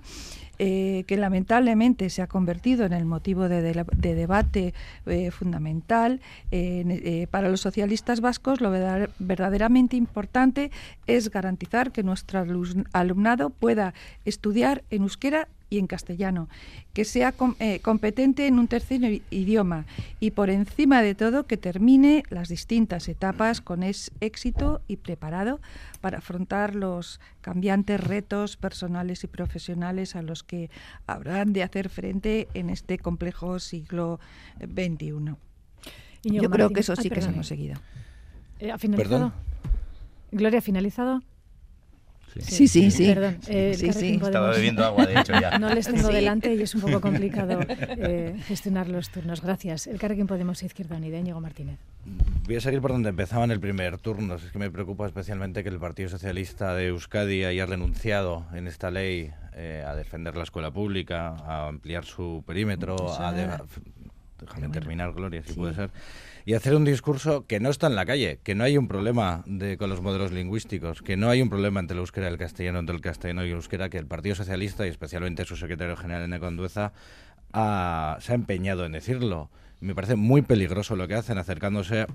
eh, 0.59 1.03
que 1.07 1.17
lamentablemente 1.17 2.09
se 2.11 2.21
ha 2.21 2.27
convertido 2.27 2.85
en 2.85 2.93
el 2.93 3.05
motivo 3.05 3.49
de, 3.49 3.61
debate 3.97 4.73
eh, 5.07 5.31
fundamental. 5.31 6.21
Para 7.31 7.49
los 7.49 7.61
socialistas 7.61 8.21
vascos 8.21 8.61
lo 8.61 8.69
verdaderamente 8.71 9.95
importante 9.95 10.71
es 11.07 11.31
garantizar 11.31 11.91
que 11.91 12.03
nuestro 12.03 12.45
alumnado 12.93 13.49
pueda 13.49 13.93
estudiar 14.25 14.83
en 14.91 15.03
euskera 15.03 15.47
y 15.73 15.79
en 15.79 15.87
castellano, 15.87 16.49
que 16.93 17.03
sea 17.03 17.33
eh, 17.59 17.79
competente 17.79 18.45
en 18.45 18.59
un 18.59 18.67
tercer 18.67 19.23
idioma 19.31 19.85
y 20.19 20.31
por 20.31 20.51
encima 20.51 21.01
de 21.01 21.15
todo 21.15 21.47
que 21.47 21.57
termine 21.57 22.23
las 22.29 22.49
distintas 22.49 23.09
etapas 23.09 23.59
con 23.59 23.81
éxito 23.81 24.81
y 24.87 24.97
preparado 24.97 25.59
para 25.99 26.19
afrontar 26.19 26.75
los 26.75 27.19
cambiantes 27.41 27.99
retos 27.99 28.55
personales 28.55 29.23
y 29.23 29.27
profesionales 29.27 30.15
a 30.15 30.21
los 30.21 30.43
que 30.43 30.69
habrán 31.07 31.53
de 31.53 31.63
hacer 31.63 31.89
frente 31.89 32.47
en 32.53 32.69
este 32.69 32.99
complejo 32.99 33.57
siglo 33.57 34.19
XXI. 34.59 35.35
Yo 36.23 36.49
creo 36.51 36.69
que 36.69 36.81
eso 36.81 36.95
sí 36.95 37.09
que 37.09 37.21
se 37.21 37.29
hemos 37.29 37.47
seguido. 37.47 37.79
Eh, 38.59 38.71
¿Ha 38.71 38.77
finalizado? 38.77 39.33
Gloria, 40.31 40.59
¿ha 40.59 40.61
finalizado? 40.61 41.23
Sí, 42.39 42.67
sí, 42.67 42.91
sí. 42.91 43.07
Perdón, 43.07 43.37
eh, 43.47 43.75
Estaba 43.75 44.51
bebiendo 44.51 44.83
agua, 44.83 45.05
de 45.05 45.19
hecho, 45.19 45.33
ya. 45.39 45.59
No 45.59 45.73
les 45.73 45.87
tengo 45.87 46.07
delante 46.11 46.53
y 46.53 46.61
es 46.61 46.73
un 46.75 46.81
poco 46.81 47.01
complicado 47.01 47.59
eh, 47.69 48.35
gestionar 48.47 48.87
los 48.87 49.09
turnos. 49.09 49.41
Gracias. 49.41 49.87
El 49.87 49.99
Carrequín 49.99 50.27
Podemos 50.27 50.63
Izquierda 50.63 50.97
Unida, 50.97 51.17
Íñigo 51.17 51.39
Martínez. 51.39 51.79
Voy 52.45 52.55
a 52.55 52.61
seguir 52.61 52.81
por 52.81 52.91
donde 52.91 53.09
empezaba 53.09 53.43
en 53.45 53.51
el 53.51 53.59
primer 53.59 53.97
turno. 53.97 54.35
Es 54.35 54.51
que 54.51 54.59
me 54.59 54.71
preocupa 54.71 55.05
especialmente 55.05 55.63
que 55.63 55.69
el 55.69 55.79
Partido 55.79 56.09
Socialista 56.09 56.73
de 56.75 56.87
Euskadi 56.87 57.45
haya 57.45 57.65
renunciado 57.65 58.45
en 58.53 58.67
esta 58.67 58.91
ley 58.91 59.31
eh, 59.55 59.83
a 59.87 59.95
defender 59.95 60.35
la 60.35 60.43
escuela 60.43 60.71
pública, 60.71 61.35
a 61.45 61.67
ampliar 61.67 62.05
su 62.05 62.43
perímetro, 62.45 62.95
a... 63.19 63.31
déjame 63.31 64.69
terminar, 64.69 65.13
Gloria, 65.13 65.43
si 65.43 65.53
puede 65.53 65.73
ser 65.75 65.91
y 66.45 66.53
hacer 66.55 66.75
un 66.75 66.83
discurso 66.83 67.45
que 67.47 67.59
no 67.59 67.69
está 67.69 67.87
en 67.87 67.95
la 67.95 68.05
calle, 68.05 68.39
que 68.43 68.55
no 68.55 68.63
hay 68.63 68.77
un 68.77 68.87
problema 68.87 69.43
de, 69.45 69.77
con 69.77 69.89
los 69.89 70.01
modelos 70.01 70.31
lingüísticos, 70.31 71.01
que 71.01 71.15
no 71.15 71.29
hay 71.29 71.41
un 71.41 71.49
problema 71.49 71.79
entre 71.79 71.95
el 71.95 71.99
euskera 71.99 72.27
y 72.27 72.31
el 72.31 72.37
castellano, 72.37 72.79
entre 72.79 72.95
el 72.95 73.01
castellano 73.01 73.45
y 73.45 73.49
el 73.49 73.55
euskera, 73.55 73.89
que 73.89 73.97
el 73.97 74.07
Partido 74.07 74.35
Socialista 74.35 74.85
y 74.85 74.89
especialmente 74.89 75.45
su 75.45 75.55
secretario 75.55 75.95
general 75.95 76.31
en 76.31 76.39
Condueza 76.39 76.93
se 77.53 78.31
ha 78.31 78.35
empeñado 78.35 78.85
en 78.85 78.91
decirlo. 78.91 79.49
Me 79.79 79.95
parece 79.95 80.15
muy 80.15 80.41
peligroso 80.41 80.95
lo 80.95 81.07
que 81.07 81.15
hacen 81.15 81.37
acercándose 81.37 82.07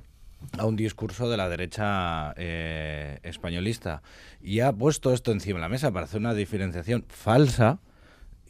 a 0.59 0.67
un 0.67 0.77
discurso 0.77 1.29
de 1.29 1.37
la 1.37 1.49
derecha 1.49 2.33
eh, 2.37 3.19
españolista 3.23 4.03
y 4.41 4.61
ha 4.61 4.73
puesto 4.73 5.13
esto 5.13 5.33
encima 5.33 5.59
de 5.59 5.63
la 5.63 5.69
mesa 5.69 5.91
para 5.91 6.05
hacer 6.05 6.21
una 6.21 6.35
diferenciación 6.35 7.05
falsa 7.09 7.81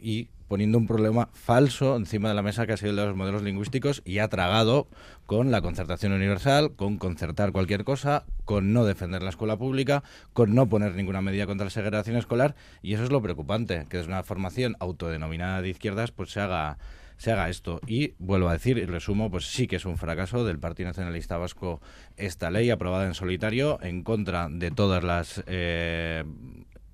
y 0.01 0.29
poniendo 0.49 0.79
un 0.79 0.87
problema 0.87 1.29
falso 1.33 1.97
encima 1.97 2.29
de 2.29 2.35
la 2.35 2.43
mesa 2.43 2.67
que 2.67 2.73
ha 2.73 2.77
sido 2.77 2.91
el 2.91 2.97
de 2.97 3.07
los 3.07 3.17
modelos 3.17 3.43
lingüísticos 3.43 4.03
y 4.05 4.19
ha 4.19 4.29
tragado 4.29 4.89
con 5.27 5.51
la 5.51 5.61
concertación 5.61 6.13
universal, 6.13 6.73
con 6.75 6.97
concertar 6.97 7.53
cualquier 7.53 7.85
cosa, 7.85 8.25
con 8.45 8.73
no 8.73 8.85
defender 8.85 9.23
la 9.23 9.31
escuela 9.31 9.59
pública, 9.59 10.03
con 10.33 10.55
no 10.55 10.69
poner 10.69 10.95
ninguna 10.95 11.21
medida 11.21 11.47
contra 11.47 11.67
la 11.67 11.71
segregación 11.71 12.17
escolar 12.17 12.57
y 12.83 12.95
eso 12.95 13.05
es 13.05 13.11
lo 13.11 13.23
preocupante, 13.23 13.87
que 13.89 14.01
es 14.01 14.07
una 14.07 14.23
formación 14.23 14.77
autodenominada 14.81 15.63
de 15.63 15.69
izquierdas 15.69 16.11
pues 16.11 16.31
se 16.31 16.41
haga 16.41 16.79
se 17.19 17.33
haga 17.33 17.51
esto. 17.51 17.81
Y 17.87 18.15
vuelvo 18.19 18.49
a 18.49 18.53
decir, 18.53 18.79
y 18.79 18.87
resumo, 18.87 19.31
pues 19.31 19.47
sí 19.47 19.67
que 19.67 19.77
es 19.77 19.85
un 19.85 19.99
fracaso 19.99 20.45
del 20.45 20.59
Partido 20.59 20.89
Nacionalista 20.89 21.37
Vasco 21.37 21.81
esta 22.17 22.51
ley 22.51 22.71
aprobada 22.71 23.07
en 23.07 23.15
solitario 23.15 23.79
en 23.83 24.03
contra 24.03 24.49
de 24.49 24.71
todas 24.71 25.05
las 25.05 25.43
eh, 25.47 26.25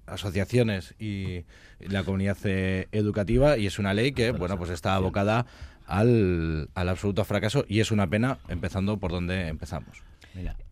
asociaciones 0.06 0.94
y 0.98 1.44
la 1.80 2.04
comunidad 2.04 2.38
eh, 2.44 2.88
educativa 2.92 3.58
y 3.58 3.66
es 3.66 3.78
una 3.78 3.94
ley 3.94 4.12
que, 4.12 4.30
bueno, 4.30 4.58
pues 4.58 4.70
está 4.70 4.94
abocada 4.94 5.46
al, 5.86 6.68
al 6.74 6.88
absoluto 6.88 7.24
fracaso 7.24 7.64
y 7.68 7.80
es 7.80 7.90
una 7.90 8.06
pena 8.08 8.38
empezando 8.48 8.96
por 8.96 9.10
donde 9.10 9.48
empezamos. 9.48 10.02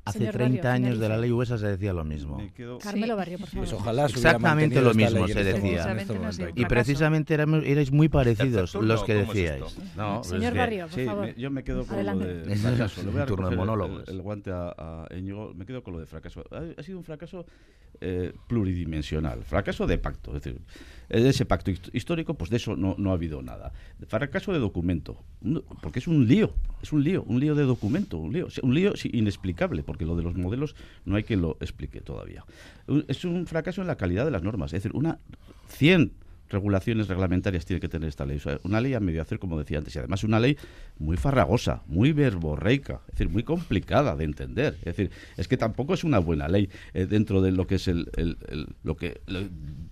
Hace 0.04 0.32
30 0.32 0.72
años 0.72 0.98
de 0.98 1.08
la 1.08 1.16
ley 1.16 1.30
USA 1.30 1.56
se 1.58 1.68
decía 1.68 1.92
lo 1.92 2.04
mismo. 2.04 2.42
Carmelo 2.82 3.16
Barrio, 3.16 3.38
por 3.38 3.48
favor. 3.48 3.68
Pues 3.68 3.80
ojalá 3.80 4.06
Exactamente 4.06 4.80
lo 4.80 4.94
mismo 4.94 5.28
se 5.28 5.40
este 5.40 5.52
decía. 5.52 5.92
Este 5.92 6.52
y 6.56 6.64
precisamente 6.64 7.34
erais 7.34 7.92
muy 7.92 8.08
parecidos 8.08 8.74
los 8.74 9.04
que 9.04 9.14
decíais. 9.14 9.78
No, 9.96 10.24
Señor 10.24 10.54
Barrio, 10.56 10.88
por 10.88 11.04
favor. 11.04 11.34
yo 11.36 11.50
me 11.50 11.62
quedo 11.62 11.86
con 11.86 12.04
lo 12.04 12.18
de 12.18 12.56
fracaso. 12.56 13.02
Le 13.02 13.10
voy 13.10 13.20
a 13.20 13.26
turno 13.26 13.48
de 13.48 13.56
monólogos. 13.56 14.08
El, 14.08 14.22
guante 14.22 14.50
a, 14.52 15.06
Íñigo. 15.16 15.54
Me 15.54 15.66
quedo 15.66 15.82
con 15.82 15.94
lo 15.94 16.00
de 16.00 16.06
fracaso. 16.06 16.44
Ha, 16.50 16.82
sido 16.82 16.98
un 16.98 17.04
fracaso 17.04 17.46
eh, 18.00 18.32
pluridimensional. 18.48 19.44
Fracaso 19.44 19.86
de 19.86 19.98
pacto. 19.98 20.36
Es 20.36 20.42
decir, 20.42 20.60
de 21.08 21.28
ese 21.28 21.44
pacto 21.44 21.70
histórico, 21.92 22.34
pues 22.34 22.50
de 22.50 22.56
eso 22.56 22.74
no, 22.74 22.96
no 22.98 23.10
ha 23.10 23.14
habido 23.14 23.40
nada. 23.40 23.72
Fracaso 24.08 24.52
de 24.52 24.58
documento. 24.58 25.22
Porque 25.80 26.00
es 26.00 26.08
un 26.08 26.26
lío. 26.26 26.54
Es 26.82 26.92
un 26.92 27.04
lío. 27.04 27.22
Un 27.22 27.38
lío 27.38 27.54
de 27.54 27.62
documento. 27.62 28.18
Un 28.18 28.32
lío, 28.32 28.48
un 28.62 28.74
lío 28.74 28.94
inexplicable 29.04 29.84
porque 29.92 30.06
lo 30.06 30.16
de 30.16 30.22
los 30.22 30.34
modelos 30.34 30.74
no 31.04 31.16
hay 31.16 31.22
quien 31.22 31.42
lo 31.42 31.58
explique 31.60 32.00
todavía. 32.00 32.46
Es 33.08 33.26
un 33.26 33.46
fracaso 33.46 33.82
en 33.82 33.88
la 33.88 33.96
calidad 33.96 34.24
de 34.24 34.30
las 34.30 34.42
normas, 34.42 34.72
es 34.72 34.82
decir, 34.82 34.96
una 34.96 35.18
100 35.68 36.12
regulaciones 36.52 37.08
reglamentarias 37.08 37.64
tiene 37.64 37.80
que 37.80 37.88
tener 37.88 38.08
esta 38.08 38.24
ley? 38.24 38.40
una 38.64 38.80
ley 38.80 38.94
a 38.94 39.00
medio 39.00 39.22
hacer, 39.22 39.38
como 39.38 39.58
decía 39.58 39.78
antes, 39.78 39.94
y 39.94 39.98
además 39.98 40.24
una 40.24 40.40
ley 40.40 40.56
muy 40.98 41.16
farragosa, 41.16 41.82
muy 41.86 42.12
verborreica, 42.12 43.00
es 43.08 43.12
decir, 43.18 43.28
muy 43.28 43.42
complicada 43.42 44.16
de 44.16 44.24
entender. 44.24 44.74
Es 44.80 44.96
decir, 44.96 45.10
es 45.36 45.48
que 45.48 45.56
tampoco 45.56 45.94
es 45.94 46.04
una 46.04 46.18
buena 46.18 46.48
ley 46.48 46.68
eh, 46.94 47.06
dentro 47.06 47.42
de 47.42 47.52
lo 47.52 47.66
que 47.66 47.76
es 47.76 47.88
el, 47.88 48.08
lo 48.82 48.96
que 48.96 49.20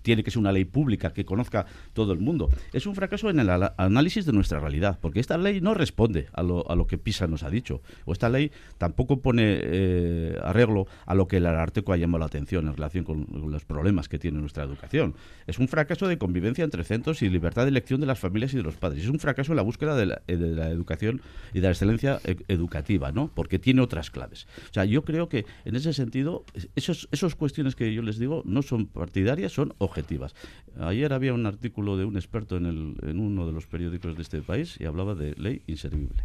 tiene 0.01 0.23
que 0.23 0.31
ser 0.31 0.39
una 0.39 0.51
ley 0.51 0.65
pública 0.65 1.13
que 1.13 1.25
conozca 1.25 1.65
todo 1.93 2.13
el 2.13 2.19
mundo. 2.19 2.49
Es 2.73 2.85
un 2.85 2.95
fracaso 2.95 3.29
en 3.29 3.39
el 3.39 3.49
análisis 3.49 4.25
de 4.25 4.33
nuestra 4.33 4.59
realidad, 4.59 4.99
porque 5.01 5.19
esta 5.19 5.37
ley 5.37 5.61
no 5.61 5.73
responde 5.73 6.27
a 6.33 6.43
lo, 6.43 6.69
a 6.69 6.75
lo 6.75 6.87
que 6.87 6.97
PISA 6.97 7.27
nos 7.27 7.43
ha 7.43 7.49
dicho, 7.49 7.81
o 8.05 8.13
esta 8.13 8.29
ley 8.29 8.51
tampoco 8.77 9.21
pone 9.21 9.59
eh, 9.61 10.37
arreglo 10.43 10.87
a 11.05 11.15
lo 11.15 11.27
que 11.27 11.37
el 11.37 11.45
Ararteco 11.45 11.93
ha 11.93 11.97
llamado 11.97 12.19
la 12.19 12.25
atención 12.25 12.67
en 12.67 12.75
relación 12.75 13.03
con, 13.03 13.27
los 13.51 13.65
problemas 13.65 14.07
que 14.07 14.19
tiene 14.19 14.39
nuestra 14.39 14.63
educación. 14.63 15.15
Es 15.47 15.59
un 15.59 15.67
fracaso 15.67 16.07
de 16.07 16.17
convivencia 16.17 16.50
entre 16.59 16.83
centros 16.83 17.21
y 17.21 17.29
libertad 17.29 17.63
de 17.63 17.69
elección 17.69 18.01
de 18.01 18.07
las 18.07 18.19
familias 18.19 18.53
y 18.53 18.57
de 18.57 18.63
los 18.63 18.75
padres. 18.75 19.03
Es 19.03 19.09
un 19.09 19.19
fracaso 19.19 19.51
en 19.51 19.55
la 19.55 19.61
búsqueda 19.61 19.95
de 19.95 20.05
la, 20.05 20.69
educación 20.69 21.21
y 21.53 21.59
de 21.59 21.61
la 21.61 21.69
excelencia 21.69 22.19
e, 22.23 22.37
educativa, 22.47 23.11
¿no? 23.11 23.31
Porque 23.33 23.59
tiene 23.59 23.81
otras 23.81 24.11
claves. 24.11 24.47
O 24.69 24.73
sea, 24.73 24.85
yo 24.85 25.03
creo 25.03 25.29
que 25.29 25.45
en 25.65 25.75
ese 25.75 25.93
sentido, 25.93 26.45
esos, 26.75 27.07
esas 27.11 27.35
cuestiones 27.35 27.75
que 27.75 27.93
yo 27.93 28.01
les 28.01 28.19
digo 28.19 28.43
no 28.45 28.61
son 28.61 28.87
partidarias, 28.87 29.53
son 29.53 29.73
objetivas. 29.77 30.35
Ayer 30.79 31.13
había 31.13 31.33
un 31.33 31.45
artículo 31.45 31.97
de 31.97 32.05
un 32.05 32.15
experto 32.15 32.57
en, 32.57 32.65
el, 32.65 32.95
en 33.09 33.19
uno 33.19 33.47
de 33.47 33.53
los 33.53 33.67
periódicos 33.67 34.15
de 34.15 34.21
este 34.21 34.41
país 34.41 34.75
y 34.79 34.85
hablaba 34.85 35.15
de 35.15 35.33
ley 35.35 35.61
inservible. 35.67 36.23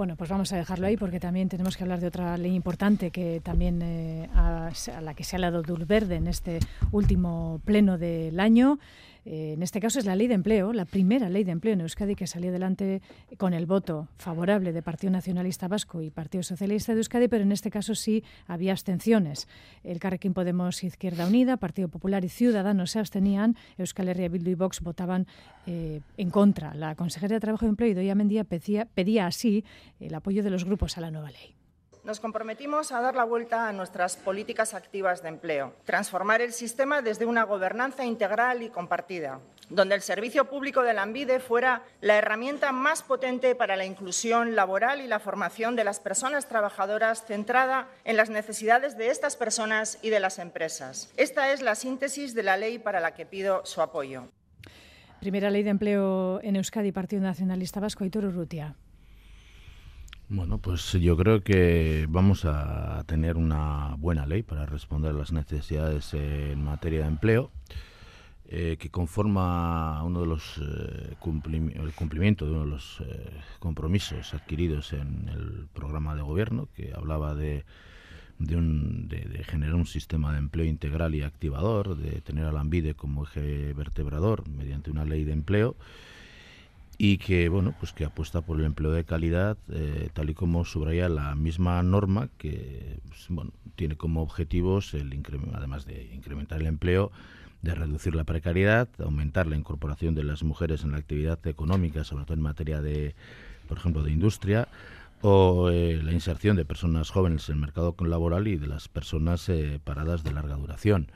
Bueno, 0.00 0.16
pues 0.16 0.30
vamos 0.30 0.50
a 0.54 0.56
dejarlo 0.56 0.86
ahí 0.86 0.96
porque 0.96 1.20
también 1.20 1.50
tenemos 1.50 1.76
que 1.76 1.82
hablar 1.84 2.00
de 2.00 2.06
otra 2.06 2.38
ley 2.38 2.54
importante 2.54 3.10
que 3.10 3.42
también 3.44 3.82
eh, 3.82 4.30
a, 4.34 4.70
la 5.02 5.12
que 5.12 5.24
se 5.24 5.36
ha 5.36 5.38
dado 5.38 5.62
luz 5.62 5.86
verde 5.86 6.14
en 6.14 6.26
este 6.26 6.58
último 6.90 7.60
pleno 7.66 7.98
del 7.98 8.40
año. 8.40 8.78
Eh, 9.24 9.52
en 9.54 9.62
este 9.62 9.80
caso 9.80 9.98
es 9.98 10.06
la 10.06 10.16
ley 10.16 10.28
de 10.28 10.34
empleo, 10.34 10.72
la 10.72 10.84
primera 10.84 11.28
ley 11.28 11.44
de 11.44 11.52
empleo 11.52 11.74
en 11.74 11.82
Euskadi 11.82 12.14
que 12.14 12.26
salió 12.26 12.50
adelante 12.50 13.02
con 13.36 13.54
el 13.54 13.66
voto 13.66 14.08
favorable 14.16 14.72
de 14.72 14.82
Partido 14.82 15.10
Nacionalista 15.10 15.68
Vasco 15.68 16.02
y 16.02 16.10
Partido 16.10 16.42
Socialista 16.42 16.92
de 16.92 16.98
Euskadi, 16.98 17.28
pero 17.28 17.44
en 17.44 17.52
este 17.52 17.70
caso 17.70 17.94
sí 17.94 18.24
había 18.46 18.72
abstenciones. 18.72 19.48
El 19.84 19.98
Carrequín 20.00 20.34
Podemos 20.34 20.82
Izquierda 20.82 21.26
Unida, 21.26 21.56
Partido 21.58 21.88
Popular 21.88 22.24
y 22.24 22.28
Ciudadanos 22.28 22.92
se 22.92 22.98
abstenían, 22.98 23.56
Euskal 23.78 24.08
Herria 24.08 24.28
Bildu 24.28 24.50
y 24.50 24.54
Vox 24.54 24.80
votaban 24.80 25.26
eh, 25.66 26.00
en 26.16 26.30
contra. 26.30 26.74
La 26.74 26.94
consejera 26.94 27.34
de 27.34 27.40
Trabajo 27.40 27.66
y 27.66 27.68
Empleo, 27.68 27.90
Idoia 27.90 28.14
Mendía, 28.14 28.44
pedía 28.44 29.26
así 29.26 29.64
el 29.98 30.14
apoyo 30.14 30.42
de 30.42 30.50
los 30.50 30.64
grupos 30.64 30.96
a 30.96 31.00
la 31.00 31.10
nueva 31.10 31.30
ley. 31.30 31.59
Nos 32.02 32.18
comprometimos 32.18 32.92
a 32.92 33.00
dar 33.02 33.14
la 33.14 33.24
vuelta 33.24 33.68
a 33.68 33.72
nuestras 33.72 34.16
políticas 34.16 34.72
activas 34.72 35.22
de 35.22 35.28
empleo, 35.28 35.74
transformar 35.84 36.40
el 36.40 36.54
sistema 36.54 37.02
desde 37.02 37.26
una 37.26 37.42
gobernanza 37.42 38.06
integral 38.06 38.62
y 38.62 38.70
compartida, 38.70 39.40
donde 39.68 39.96
el 39.96 40.00
servicio 40.00 40.46
público 40.46 40.82
de 40.82 40.94
la 40.94 41.02
ANVIDE 41.02 41.40
fuera 41.40 41.82
la 42.00 42.16
herramienta 42.16 42.72
más 42.72 43.02
potente 43.02 43.54
para 43.54 43.76
la 43.76 43.84
inclusión 43.84 44.56
laboral 44.56 45.02
y 45.02 45.08
la 45.08 45.18
formación 45.18 45.76
de 45.76 45.84
las 45.84 46.00
personas 46.00 46.48
trabajadoras 46.48 47.26
centrada 47.26 47.86
en 48.04 48.16
las 48.16 48.30
necesidades 48.30 48.96
de 48.96 49.10
estas 49.10 49.36
personas 49.36 49.98
y 50.00 50.08
de 50.08 50.20
las 50.20 50.38
empresas. 50.38 51.12
Esta 51.18 51.52
es 51.52 51.60
la 51.60 51.74
síntesis 51.74 52.34
de 52.34 52.42
la 52.42 52.56
ley 52.56 52.78
para 52.78 53.00
la 53.00 53.12
que 53.12 53.26
pido 53.26 53.66
su 53.66 53.82
apoyo. 53.82 54.28
Primera 55.20 55.50
ley 55.50 55.62
de 55.62 55.70
empleo 55.70 56.40
en 56.42 56.56
Euskadi, 56.56 56.92
Partido 56.92 57.20
Nacionalista 57.20 57.78
Vasco, 57.78 58.04
Aitor 58.04 58.24
Urrutia. 58.24 58.74
Bueno, 60.32 60.58
pues 60.58 60.92
yo 60.92 61.16
creo 61.16 61.42
que 61.42 62.06
vamos 62.08 62.44
a 62.44 63.02
tener 63.08 63.36
una 63.36 63.96
buena 63.98 64.26
ley 64.26 64.44
para 64.44 64.64
responder 64.64 65.10
a 65.10 65.18
las 65.18 65.32
necesidades 65.32 66.14
en 66.14 66.62
materia 66.62 67.00
de 67.00 67.08
empleo, 67.08 67.50
eh, 68.48 68.76
que 68.78 68.90
conforma 68.90 70.00
uno 70.04 70.20
de 70.20 70.26
los 70.28 70.58
eh, 70.58 71.16
el 71.16 71.92
cumplimiento 71.96 72.44
de 72.44 72.52
uno 72.52 72.60
de 72.60 72.70
los 72.70 73.00
eh, 73.00 73.28
compromisos 73.58 74.32
adquiridos 74.32 74.92
en 74.92 75.28
el 75.34 75.66
programa 75.72 76.14
de 76.14 76.22
gobierno, 76.22 76.68
que 76.76 76.92
hablaba 76.94 77.34
de 77.34 77.64
de, 78.38 79.44
generar 79.44 79.74
un 79.74 79.86
sistema 79.86 80.32
de 80.32 80.38
empleo 80.38 80.64
integral 80.64 81.14
y 81.14 81.22
activador, 81.22 81.96
de 81.96 82.20
tener 82.20 82.46
a 82.46 82.52
la 82.52 82.60
ANVIDE 82.60 82.94
como 82.94 83.24
eje 83.24 83.72
vertebrador 83.74 84.48
mediante 84.48 84.92
una 84.92 85.04
ley 85.04 85.24
de 85.24 85.32
empleo 85.32 85.76
y 87.02 87.16
que 87.16 87.48
bueno 87.48 87.74
pues 87.80 87.94
que 87.94 88.04
apuesta 88.04 88.42
por 88.42 88.60
el 88.60 88.66
empleo 88.66 88.90
de 88.90 89.04
calidad 89.04 89.56
eh, 89.70 90.10
tal 90.12 90.28
y 90.28 90.34
como 90.34 90.66
subraya 90.66 91.08
la 91.08 91.34
misma 91.34 91.82
norma 91.82 92.28
que 92.36 93.00
pues, 93.08 93.24
bueno 93.30 93.52
tiene 93.74 93.96
como 93.96 94.20
objetivos 94.20 94.92
el 94.92 95.10
además 95.54 95.86
de 95.86 96.12
incrementar 96.12 96.60
el 96.60 96.66
empleo 96.66 97.10
de 97.62 97.74
reducir 97.74 98.14
la 98.14 98.24
precariedad 98.24 98.86
aumentar 98.98 99.46
la 99.46 99.56
incorporación 99.56 100.14
de 100.14 100.24
las 100.24 100.42
mujeres 100.42 100.84
en 100.84 100.92
la 100.92 100.98
actividad 100.98 101.38
económica 101.46 102.04
sobre 102.04 102.26
todo 102.26 102.34
en 102.34 102.42
materia 102.42 102.82
de 102.82 103.14
por 103.66 103.78
ejemplo 103.78 104.02
de 104.02 104.10
industria 104.10 104.68
o 105.22 105.70
eh, 105.70 105.98
la 106.02 106.12
inserción 106.12 106.54
de 106.54 106.66
personas 106.66 107.08
jóvenes 107.08 107.48
en 107.48 107.54
el 107.54 107.60
mercado 107.62 107.96
laboral 108.00 108.46
y 108.46 108.58
de 108.58 108.66
las 108.66 108.88
personas 108.88 109.48
eh, 109.48 109.80
paradas 109.82 110.22
de 110.22 110.32
larga 110.32 110.56
duración 110.56 111.06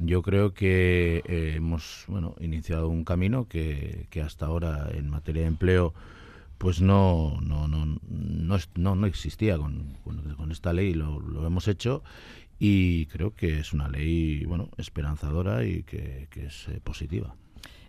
yo 0.00 0.22
creo 0.22 0.54
que 0.54 1.22
eh, 1.26 1.54
hemos 1.56 2.04
bueno, 2.08 2.34
iniciado 2.40 2.88
un 2.88 3.04
camino 3.04 3.48
que, 3.48 4.06
que, 4.10 4.20
hasta 4.20 4.46
ahora 4.46 4.88
en 4.92 5.08
materia 5.08 5.42
de 5.42 5.48
empleo 5.48 5.94
pues 6.56 6.80
no 6.80 7.38
no 7.40 7.68
no 7.68 7.98
no, 8.08 8.94
no, 8.94 9.06
existía 9.06 9.56
con, 9.58 9.96
con, 10.04 10.50
esta 10.50 10.72
ley 10.72 10.94
lo, 10.94 11.20
lo 11.20 11.46
hemos 11.46 11.68
hecho 11.68 12.02
y 12.58 13.06
creo 13.06 13.34
que 13.34 13.60
es 13.60 13.72
una 13.72 13.88
ley 13.88 14.44
bueno 14.44 14.68
esperanzadora 14.76 15.64
y 15.64 15.82
que, 15.84 16.26
que 16.30 16.46
es 16.46 16.68
eh, 16.68 16.80
positiva. 16.82 17.34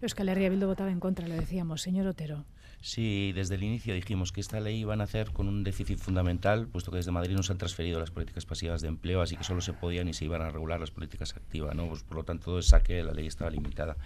Euskal 0.01 0.29
Herria 0.29 0.49
Bildu 0.49 0.67
votaba 0.67 0.91
en 0.91 0.99
contra, 0.99 1.27
lo 1.27 1.35
decíamos. 1.35 1.81
Señor 1.81 2.07
Otero. 2.07 2.45
Sí, 2.81 3.33
desde 3.33 3.55
el 3.55 3.63
inicio 3.63 3.93
dijimos 3.93 4.31
que 4.31 4.39
esta 4.39 4.61
ley 4.61 4.77
iba 4.79 4.93
a 4.93 4.97
nacer 4.97 5.31
con 5.31 5.49
un 5.49 5.65
déficit 5.65 5.99
fundamental, 5.99 6.67
puesto 6.67 6.91
que 6.91 6.97
desde 6.97 7.11
Madrid 7.11 7.35
nos 7.35 7.51
han 7.51 7.57
transferido 7.57 7.99
las 7.99 8.09
políticas 8.09 8.45
pasivas 8.45 8.81
de 8.81 8.87
empleo, 8.87 9.21
así 9.21 9.35
que 9.35 9.43
solo 9.43 9.59
se 9.59 9.73
podían 9.73 10.07
y 10.07 10.13
se 10.13 10.23
iban 10.23 10.41
a 10.41 10.49
regular 10.49 10.79
las 10.79 10.89
políticas 10.89 11.35
activas. 11.35 11.75
¿no? 11.75 11.89
Pues, 11.89 12.03
por 12.03 12.15
lo 12.15 12.23
tanto, 12.23 12.55
el 12.55 12.63
saque 12.63 13.03
la 13.03 13.11
ley 13.11 13.27
estaba 13.27 13.49
limitada. 13.49 13.97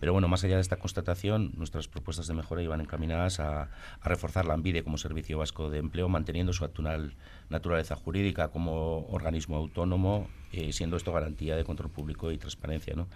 Pero 0.00 0.14
bueno, 0.14 0.28
más 0.28 0.44
allá 0.44 0.54
de 0.54 0.62
esta 0.62 0.78
constatación, 0.78 1.52
nuestras 1.56 1.88
propuestas 1.88 2.26
de 2.26 2.32
mejora 2.32 2.62
iban 2.62 2.80
encaminadas 2.80 3.38
a, 3.38 3.68
a 4.00 4.08
reforzar 4.08 4.46
la 4.46 4.54
ANVIDE 4.54 4.82
como 4.82 4.96
servicio 4.96 5.36
vasco 5.36 5.68
de 5.68 5.78
empleo, 5.78 6.08
manteniendo 6.08 6.54
su 6.54 6.64
actual 6.64 7.14
naturaleza 7.50 7.96
jurídica 7.96 8.48
como 8.48 9.06
organismo 9.08 9.56
autónomo, 9.58 10.28
eh, 10.52 10.72
siendo 10.72 10.96
esto 10.96 11.12
garantía 11.12 11.56
de 11.56 11.64
control 11.64 11.90
público 11.90 12.30
y 12.30 12.38
transparencia. 12.38 12.94
¿no? 12.94 13.08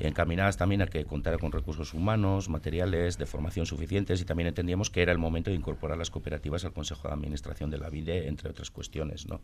Encaminadas 0.00 0.56
también 0.56 0.82
a 0.82 0.86
que 0.86 1.04
contara 1.04 1.38
con 1.38 1.52
recursos 1.52 1.94
humanos, 1.94 2.48
materiales, 2.48 3.18
de 3.18 3.26
formación 3.26 3.66
suficientes 3.66 4.20
y 4.20 4.24
también 4.24 4.48
entendíamos 4.48 4.90
que 4.90 5.02
era 5.02 5.12
el 5.12 5.18
momento 5.18 5.50
de 5.50 5.56
incorporar 5.56 5.98
las 5.98 6.10
cooperativas 6.10 6.64
al 6.64 6.72
Consejo 6.72 7.08
de 7.08 7.14
Administración 7.14 7.70
de 7.70 7.78
la 7.78 7.88
VIDE, 7.88 8.28
entre 8.28 8.50
otras 8.50 8.70
cuestiones. 8.70 9.26
¿no? 9.26 9.40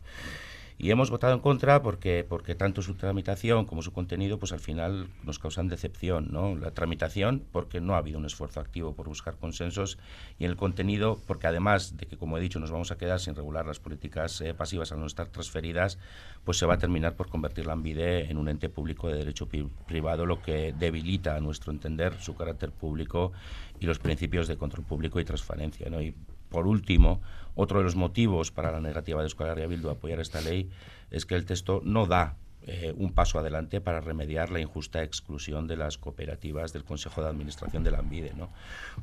Y 0.83 0.89
hemos 0.89 1.11
votado 1.11 1.35
en 1.35 1.41
contra 1.41 1.83
porque, 1.83 2.25
porque 2.27 2.55
tanto 2.55 2.81
su 2.81 2.95
tramitación 2.95 3.65
como 3.65 3.83
su 3.83 3.93
contenido, 3.93 4.39
pues 4.39 4.51
al 4.51 4.59
final 4.59 5.09
nos 5.23 5.37
causan 5.37 5.67
decepción, 5.67 6.29
¿no? 6.31 6.55
La 6.55 6.71
tramitación 6.71 7.43
porque 7.51 7.79
no 7.79 7.93
ha 7.93 7.99
habido 7.99 8.17
un 8.17 8.25
esfuerzo 8.25 8.59
activo 8.59 8.95
por 8.95 9.07
buscar 9.07 9.35
consensos 9.35 9.99
y 10.39 10.45
el 10.45 10.55
contenido 10.55 11.19
porque 11.27 11.45
además 11.45 11.97
de 11.97 12.07
que, 12.07 12.17
como 12.17 12.35
he 12.35 12.41
dicho, 12.41 12.59
nos 12.59 12.71
vamos 12.71 12.89
a 12.89 12.97
quedar 12.97 13.19
sin 13.19 13.35
regular 13.35 13.67
las 13.67 13.79
políticas 13.79 14.41
eh, 14.41 14.55
pasivas 14.55 14.91
al 14.91 15.01
no 15.01 15.05
estar 15.05 15.27
transferidas, 15.27 15.99
pues 16.45 16.57
se 16.57 16.65
va 16.65 16.73
a 16.73 16.79
terminar 16.79 17.15
por 17.15 17.29
convertir 17.29 17.67
la 17.67 17.73
ANVIDE 17.73 18.31
en 18.31 18.39
un 18.39 18.49
ente 18.49 18.67
público 18.67 19.07
de 19.07 19.19
derecho 19.19 19.47
privado, 19.85 20.25
lo 20.25 20.41
que 20.41 20.73
debilita, 20.73 21.35
a 21.35 21.41
nuestro 21.41 21.71
entender, 21.71 22.19
su 22.19 22.35
carácter 22.35 22.71
público 22.71 23.33
y 23.79 23.85
los 23.85 23.99
principios 23.99 24.47
de 24.47 24.57
control 24.57 24.83
público 24.87 25.19
y 25.19 25.25
transparencia, 25.25 25.91
¿no? 25.91 26.01
Y 26.01 26.15
por 26.49 26.65
último, 26.65 27.21
otro 27.55 27.79
de 27.79 27.83
los 27.83 27.95
motivos 27.95 28.51
para 28.51 28.71
la 28.71 28.79
negativa 28.79 29.21
de 29.21 29.27
Escuela 29.27 29.53
Bildu 29.53 29.89
a 29.89 29.93
apoyar 29.93 30.19
esta 30.19 30.41
ley 30.41 30.69
es 31.09 31.25
que 31.25 31.35
el 31.35 31.45
texto 31.45 31.81
no 31.83 32.05
da 32.05 32.37
eh, 32.63 32.93
un 32.95 33.11
paso 33.11 33.39
adelante 33.39 33.81
para 33.81 34.01
remediar 34.01 34.51
la 34.51 34.59
injusta 34.59 35.01
exclusión 35.01 35.65
de 35.65 35.77
las 35.77 35.97
cooperativas 35.97 36.73
del 36.73 36.83
Consejo 36.83 37.23
de 37.23 37.29
Administración 37.29 37.83
de 37.83 37.89
la 37.89 37.97
ANVIDE. 37.99 38.33
¿no? 38.35 38.51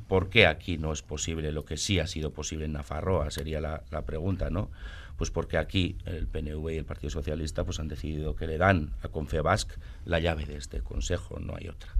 ¿Por 0.07 0.29
qué 0.29 0.47
aquí 0.47 0.77
no 0.77 0.93
es 0.93 1.01
posible 1.01 1.51
lo 1.51 1.65
que 1.65 1.75
sí 1.75 1.99
ha 1.99 2.07
sido 2.07 2.31
posible 2.31 2.65
en 2.65 2.73
Nafarroa? 2.73 3.29
Sería 3.31 3.59
la, 3.59 3.81
pregunta, 4.05 4.49
¿no? 4.49 4.69
Pues 5.17 5.29
porque 5.29 5.57
aquí 5.57 5.97
el 6.05 6.27
PNV 6.27 6.69
y 6.69 6.77
el 6.77 6.85
Partido 6.85 7.09
Socialista 7.09 7.65
pues 7.65 7.81
han 7.81 7.89
decidido 7.89 8.33
que 8.37 8.47
le 8.47 8.57
dan 8.57 8.93
a 9.03 9.09
Confebasc 9.09 9.69
la 10.05 10.19
llave 10.19 10.45
de 10.45 10.55
este 10.55 10.79
Consejo, 10.79 11.39
no 11.39 11.57
hay 11.57 11.67
otra. 11.67 11.91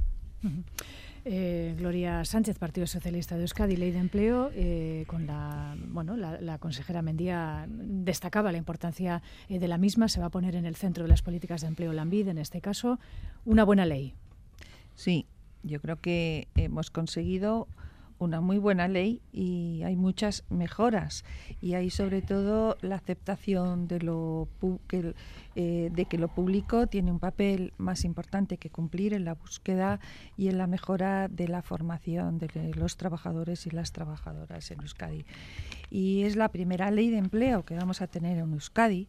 Eh, 1.26 1.76
Gloria 1.78 2.24
Sánchez, 2.24 2.58
Partido 2.58 2.88
Socialista 2.88 3.36
de 3.36 3.42
Euskadi, 3.42 3.76
Ley 3.76 3.92
de 3.92 4.00
Empleo, 4.00 4.52
eh, 4.54 5.04
con 5.08 5.28
la, 5.28 5.76
bueno, 5.88 6.16
la, 6.16 6.58
consejera 6.60 7.02
Mendía 7.02 7.66
destacaba 7.68 8.52
la 8.52 8.58
importancia 8.58 9.22
eh, 9.50 9.60
de 9.60 9.68
la 9.68 9.78
misma, 9.78 10.08
se 10.08 10.20
va 10.20 10.28
a 10.28 10.30
poner 10.30 10.56
en 10.56 10.66
el 10.66 10.76
centro 10.76 11.04
de 11.04 11.10
las 11.10 11.22
políticas 11.22 11.62
de 11.62 11.68
empleo 11.68 11.94
la 11.94 12.04
en 12.04 12.38
este 12.38 12.62
caso, 12.62 13.00
una 13.46 13.64
buena 13.64 13.86
ley. 13.86 14.14
Sí, 14.96 15.26
yo 15.64 15.82
creo 15.82 15.98
que 15.98 16.48
hemos 16.56 16.90
conseguido 16.90 17.68
una 18.20 18.42
muy 18.42 18.58
buena 18.58 18.88
ley 18.88 19.22
y 19.32 19.82
hay 19.84 19.96
muchas 19.96 20.44
mejoras 20.50 21.24
y 21.62 21.74
hay 21.74 21.90
sobre 21.90 22.22
todo 22.22 22.78
la 22.82 22.96
aceptación 22.96 23.88
de 23.88 24.00
lo 24.02 24.48
eh, 25.56 25.90
de 25.92 26.06
que 26.06 26.18
lo 26.18 26.28
público 26.28 26.88
tiene 26.88 27.12
un 27.12 27.20
papel 27.20 27.74
más 27.78 28.04
importante 28.04 28.58
que 28.58 28.70
cumplir 28.70 29.14
en 29.14 29.26
la 29.26 29.34
búsqueda 29.34 30.00
y 30.38 30.50
en 30.50 30.58
la 30.58 30.68
mejora 30.68 31.28
de 31.28 31.48
la 31.48 31.62
formación 31.62 32.38
de 32.38 32.74
los 32.76 32.98
trabajadores 32.98 33.66
y 33.66 33.72
las 33.72 33.92
trabajadoras 33.92 34.70
en 34.72 34.82
Euskadi. 34.82 35.26
Y 35.90 36.24
es 36.24 36.36
la 36.36 36.50
primera 36.50 36.92
ley 36.92 37.10
de 37.10 37.18
empleo 37.18 37.64
que 37.64 37.76
vamos 37.76 38.02
a 38.02 38.08
tener 38.08 38.38
en 38.38 38.54
Euskadi 38.54 39.08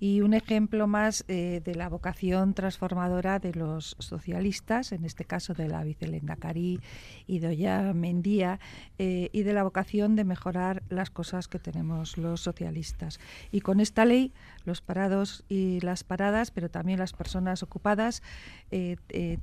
y 0.00 0.20
un 0.20 0.34
ejemplo 0.34 0.86
más 0.86 1.24
eh, 1.28 1.60
de 1.64 1.74
la 1.74 1.88
vocación 1.88 2.54
transformadora 2.54 3.38
de 3.38 3.54
los 3.54 3.96
socialistas, 3.98 4.92
en 4.92 5.04
este 5.04 5.24
caso 5.24 5.54
de 5.54 5.68
la 5.68 5.84
vicelendacari 5.84 6.80
y 7.26 7.38
Doya 7.38 7.92
Mendía, 7.94 8.60
eh, 8.98 9.30
y 9.32 9.42
de 9.42 9.52
la 9.52 9.62
vocación 9.62 10.16
de 10.16 10.24
mejorar 10.24 10.82
las 10.88 11.10
cosas 11.10 11.48
que 11.48 11.58
tenemos 11.58 12.18
los 12.18 12.40
socialistas. 12.40 13.20
Y 13.52 13.60
con 13.60 13.80
esta 13.80 14.04
ley, 14.04 14.32
los 14.64 14.80
parados 14.80 15.44
y 15.48 15.80
las 15.80 16.04
paradas, 16.04 16.50
pero 16.50 16.70
también 16.70 16.98
las 16.98 17.12
personas 17.12 17.62
ocupadas, 17.62 18.22
eh, 18.70 18.96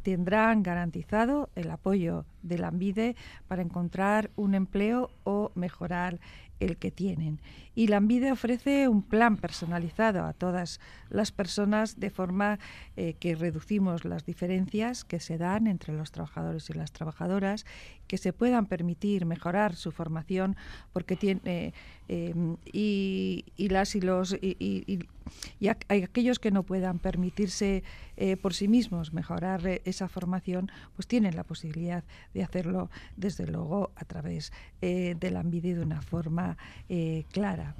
tendrán 0.04 0.64
garantizado 0.64 1.50
el 1.56 1.70
apoyo 1.70 2.26
de 2.42 2.58
la 2.58 2.68
ANVIDE 2.68 3.16
para 3.48 3.62
encontrar 3.62 4.32
un 4.36 4.56
empleo 4.56 5.12
o 5.24 5.52
mejorar 5.56 6.20
el 6.62 6.78
que 6.78 6.92
tienen. 6.92 7.40
Y 7.74 7.88
la 7.88 7.98
ANVIDE 7.98 8.32
ofrece 8.32 8.88
un 8.88 9.02
plan 9.02 9.38
personalizado 9.38 10.26
a 10.26 10.34
todas 10.34 10.80
las 11.10 11.32
personas 11.32 12.00
de 12.00 12.10
forma 12.10 12.60
eh, 12.96 13.16
que 13.20 13.36
reducimos 13.36 14.06
las 14.06 14.26
diferencias 14.26 15.04
que 15.04 15.20
se 15.20 15.38
dan 15.38 15.68
entre 15.68 15.94
los 15.94 16.12
trabajadores 16.12 16.70
y 16.70 16.74
las 16.74 16.92
trabajadoras, 16.92 17.66
que 18.12 18.18
se 18.18 18.34
puedan 18.34 18.66
permitir 18.66 19.26
mejorar 19.26 19.74
su 19.74 19.94
formación 19.94 20.58
porque 20.92 21.16
tiene 21.16 21.74
eh, 22.10 22.36
y, 22.74 23.70
las 23.70 23.96
y 23.96 24.02
los 24.02 24.34
y, 24.34 25.00
aquellos 25.88 26.38
que 26.38 26.52
no 26.52 26.64
puedan 26.64 27.00
permitirse 27.00 27.84
eh, 28.18 28.36
por 28.36 28.54
sí 28.54 28.68
mismos 28.68 29.14
mejorar 29.14 29.66
esa 29.86 30.10
formación, 30.10 30.70
pues 30.98 31.08
tienen 31.08 31.38
la 31.38 31.46
posibilidad 31.46 32.04
de 32.34 32.44
hacerlo 32.44 32.90
desde 33.16 33.48
luego 33.48 33.92
a 33.96 34.04
través 34.04 34.52
de 34.82 35.32
la 35.32 35.40
ANVIDE 35.40 35.76
de 35.76 35.84
una 35.84 36.02
forma 36.02 36.58
clara. 37.32 37.76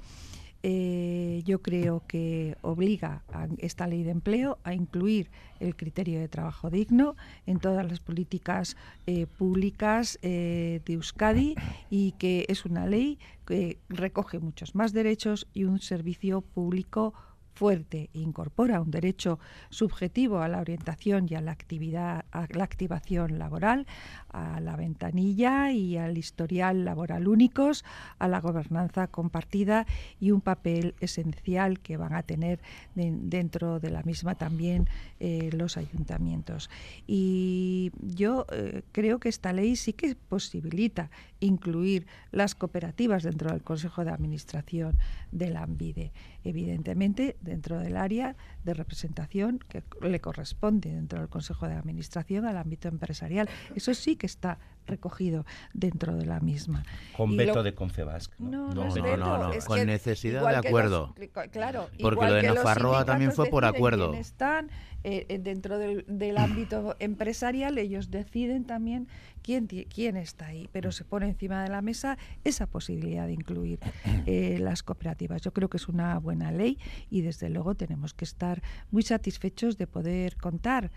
Eh, 0.64 1.42
yo 1.44 1.60
creo 1.60 2.02
que 2.06 2.56
obliga 2.62 3.24
a 3.32 3.48
esta 3.58 3.88
ley 3.88 4.04
de 4.04 4.12
empleo 4.12 4.58
a 4.62 4.74
incluir 4.74 5.28
el 5.58 5.74
criterio 5.74 6.20
de 6.20 6.28
trabajo 6.28 6.70
digno 6.70 7.16
en 7.46 7.58
todas 7.58 7.84
las 7.88 7.98
políticas 7.98 8.76
eh, 9.06 9.26
públicas 9.26 10.20
eh, 10.22 10.80
de 10.84 10.92
Euskadi 10.92 11.56
y 11.90 12.12
que 12.12 12.46
es 12.48 12.64
una 12.64 12.86
ley 12.86 13.18
que 13.44 13.78
recoge 13.88 14.38
muchos 14.38 14.76
más 14.76 14.92
derechos 14.92 15.48
y 15.52 15.64
un 15.64 15.80
servicio 15.80 16.42
público 16.42 17.12
fuerte 17.54 18.10
e 18.14 18.20
incorpora 18.20 18.80
un 18.80 18.90
derecho 18.90 19.38
subjetivo 19.70 20.40
a 20.40 20.48
la 20.48 20.60
orientación 20.60 21.26
y 21.28 21.34
a 21.34 21.40
la 21.40 21.52
actividad 21.52 22.24
a 22.32 22.46
la 22.50 22.64
activación 22.64 23.38
laboral, 23.38 23.86
a 24.32 24.60
la 24.60 24.76
ventanilla 24.76 25.72
y 25.72 25.96
al 25.96 26.18
historial 26.18 26.84
laboral 26.84 27.28
únicos, 27.28 27.84
a 28.18 28.28
la 28.28 28.40
gobernanza 28.40 29.06
compartida 29.08 29.86
y 30.20 30.30
un 30.30 30.40
papel 30.40 30.94
esencial 31.00 31.80
que 31.80 31.96
van 31.96 32.14
a 32.14 32.22
tener 32.22 32.60
dentro 32.94 33.80
de 33.80 33.90
la 33.90 34.02
misma 34.02 34.34
también 34.34 34.88
eh, 35.20 35.50
los 35.52 35.76
ayuntamientos. 35.76 36.70
Y 37.06 37.92
yo 38.00 38.46
eh, 38.52 38.82
creo 38.92 39.18
que 39.18 39.28
esta 39.28 39.52
ley 39.52 39.76
sí 39.76 39.92
que 39.92 40.14
posibilita 40.14 41.10
incluir 41.40 42.06
las 42.30 42.54
cooperativas 42.54 43.22
dentro 43.22 43.50
del 43.50 43.62
Consejo 43.62 44.04
de 44.04 44.10
Administración 44.10 44.96
de 45.32 45.50
la 45.50 45.62
ANVIDE. 45.62 46.12
Evidentemente, 46.44 47.36
dentro 47.40 47.78
del 47.78 47.96
área 47.96 48.36
de 48.64 48.74
representación 48.74 49.58
que 49.68 49.82
le 50.00 50.20
corresponde 50.20 50.92
dentro 50.92 51.18
del 51.18 51.28
Consejo 51.28 51.66
de 51.66 51.74
Administración 51.74 52.46
al 52.46 52.56
ámbito 52.56 52.88
empresarial. 52.88 53.48
Eso 53.74 53.94
sí 53.94 54.16
que 54.22 54.26
está 54.26 54.60
recogido 54.86 55.44
dentro 55.74 56.14
de 56.14 56.26
la 56.26 56.38
misma. 56.38 56.84
Con 57.16 57.36
veto 57.36 57.64
de 57.64 57.74
Confebasc. 57.74 58.32
No, 58.38 58.72
no, 58.72 58.84
no, 58.84 59.50
con 59.66 59.84
necesidad 59.84 60.48
de 60.48 60.68
acuerdo. 60.68 61.12
claro, 61.50 61.88
porque 62.00 62.26
lo 62.26 62.34
de 62.34 62.42
Nafarroa 62.44 63.04
también 63.04 63.32
fue 63.32 63.46
por 63.46 63.64
acuerdo. 63.64 64.14
Están 64.14 64.70
eh, 65.02 65.26
eh, 65.28 65.40
dentro 65.40 65.76
del, 65.78 66.04
ámbito 66.38 66.94
empresarial, 67.00 67.78
ellos 67.78 68.12
deciden 68.12 68.64
también 68.64 69.08
quién, 69.42 69.66
quién 69.66 70.16
está 70.16 70.46
ahí, 70.46 70.68
pero 70.70 70.92
se 70.92 71.04
pone 71.04 71.26
encima 71.26 71.64
de 71.64 71.70
la 71.70 71.82
mesa 71.82 72.16
esa 72.44 72.68
posibilidad 72.68 73.26
de 73.26 73.32
incluir 73.32 73.80
eh, 74.26 74.58
las 74.60 74.84
cooperativas. 74.84 75.42
Yo 75.42 75.52
creo 75.52 75.68
que 75.68 75.78
es 75.78 75.88
una 75.88 76.16
buena 76.20 76.52
ley 76.52 76.78
y 77.10 77.22
desde 77.22 77.50
luego 77.50 77.74
tenemos 77.74 78.14
que 78.14 78.24
estar 78.24 78.62
muy 78.92 79.02
satisfechos 79.02 79.76
de 79.78 79.88
poder 79.88 80.36
contar 80.36 80.92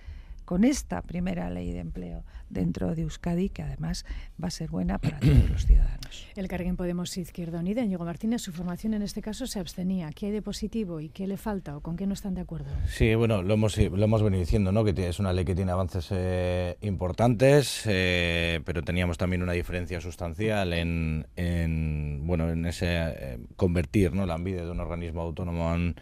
con 0.45 0.63
esta 0.63 1.01
primera 1.01 1.49
ley 1.49 1.71
de 1.71 1.79
empleo 1.79 2.23
dentro 2.49 2.95
de 2.95 3.01
Euskadi, 3.01 3.49
que 3.49 3.63
además 3.63 4.05
va 4.41 4.47
a 4.47 4.51
ser 4.51 4.69
buena 4.69 4.99
para 4.99 5.19
todos 5.19 5.49
los 5.49 5.65
ciudadanos. 5.65 6.27
El 6.35 6.47
Carguen 6.47 6.77
Podemos 6.77 7.17
Izquierda 7.17 7.59
Unida, 7.59 7.81
Íñigo 7.81 8.05
Martínez, 8.05 8.41
su 8.41 8.51
formación 8.51 8.93
en 8.93 9.01
este 9.01 9.21
caso 9.21 9.47
se 9.47 9.59
abstenía. 9.59 10.11
¿Qué 10.11 10.27
hay 10.27 10.31
de 10.31 10.41
positivo 10.41 10.99
y 10.99 11.09
qué 11.09 11.27
le 11.27 11.37
falta 11.37 11.75
o 11.75 11.81
con 11.81 11.97
qué 11.97 12.05
no 12.05 12.13
están 12.13 12.35
de 12.35 12.41
acuerdo? 12.41 12.67
Sí, 12.87 13.15
bueno, 13.15 13.41
lo 13.41 13.55
hemos, 13.55 13.77
lo 13.77 14.03
hemos 14.03 14.23
venido 14.23 14.39
diciendo, 14.39 14.71
¿no? 14.71 14.83
que 14.83 15.07
es 15.07 15.19
una 15.19 15.33
ley 15.33 15.45
que 15.45 15.55
tiene 15.55 15.71
avances 15.71 16.07
eh, 16.11 16.77
importantes, 16.81 17.83
eh, 17.85 18.61
pero 18.65 18.83
teníamos 18.83 19.17
también 19.17 19.41
una 19.41 19.53
diferencia 19.53 19.99
sustancial 19.99 20.73
en, 20.73 22.21
bueno, 22.25 22.49
en 22.49 22.65
ese 22.65 22.85
eh, 22.87 23.39
convertir 23.55 24.13
¿no? 24.13 24.25
la 24.25 24.35
ANVIDE 24.35 24.65
de 24.65 24.71
un 24.71 24.79
organismo 24.79 25.21
autónomo 25.21 25.73
en 25.73 25.95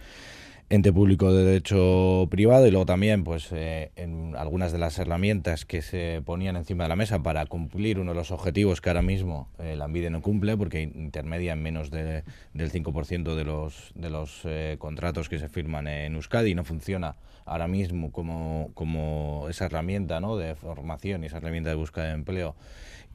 ente 0.69 0.91
público 0.91 1.33
de 1.33 1.43
derecho 1.43 2.27
privado 2.29 2.67
y 2.67 2.71
luego 2.71 2.85
también 2.85 3.23
pues 3.23 3.49
eh, 3.51 3.91
en 3.95 4.35
algunas 4.35 4.71
de 4.71 4.79
las 4.79 4.97
herramientas 4.97 5.65
que 5.65 5.81
se 5.81 6.21
ponían 6.25 6.55
encima 6.55 6.85
de 6.85 6.89
la 6.89 6.95
mesa 6.95 7.21
para 7.21 7.45
cumplir 7.45 7.99
uno 7.99 8.11
de 8.11 8.15
los 8.15 8.31
objetivos 8.31 8.81
que 8.81 8.89
ahora 8.89 9.01
mismo 9.01 9.49
eh, 9.59 9.75
la 9.75 9.85
ANVIDE 9.85 10.09
no 10.09 10.21
cumple 10.21 10.57
porque 10.57 10.81
intermedia 10.81 11.53
en 11.53 11.61
menos 11.61 11.91
de, 11.91 12.23
del 12.53 12.71
5% 12.71 13.35
de 13.35 13.43
los, 13.43 13.91
de 13.95 14.09
los 14.09 14.41
eh, 14.45 14.77
contratos 14.79 15.29
que 15.29 15.39
se 15.39 15.49
firman 15.49 15.87
en 15.87 16.15
Euskadi 16.15 16.51
y 16.51 16.55
no 16.55 16.63
funciona 16.63 17.15
ahora 17.45 17.67
mismo 17.67 18.11
como, 18.11 18.71
como 18.73 19.47
esa 19.49 19.65
herramienta 19.65 20.19
¿no? 20.19 20.37
de 20.37 20.55
formación 20.55 21.23
y 21.23 21.27
esa 21.27 21.37
herramienta 21.37 21.69
de 21.69 21.75
búsqueda 21.75 22.05
de 22.05 22.13
empleo 22.13 22.55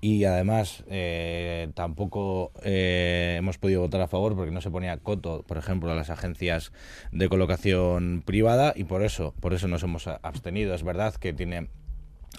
y 0.01 0.25
además 0.25 0.85
eh, 0.89 1.71
tampoco 1.75 2.53
eh, 2.63 3.37
hemos 3.39 3.59
podido 3.59 3.81
votar 3.81 4.01
a 4.01 4.09
favor 4.09 4.37
porque 4.37 4.53
no 4.53 4.61
se 4.61 4.71
ponía 4.71 4.97
coto, 4.99 5.45
por 5.47 5.59
ejemplo, 5.59 5.91
a 5.91 5.95
las 5.95 6.11
agencias 6.11 6.73
de 7.11 7.29
colocación 7.29 8.23
privada 8.25 8.73
y 8.77 8.85
por 8.85 9.03
eso, 9.03 9.35
por 9.41 9.55
eso 9.55 9.67
nos 9.67 9.83
hemos 9.83 10.07
abstenido. 10.07 10.75
Es 10.75 10.85
verdad 10.85 11.15
que 11.15 11.33
tiene 11.33 11.69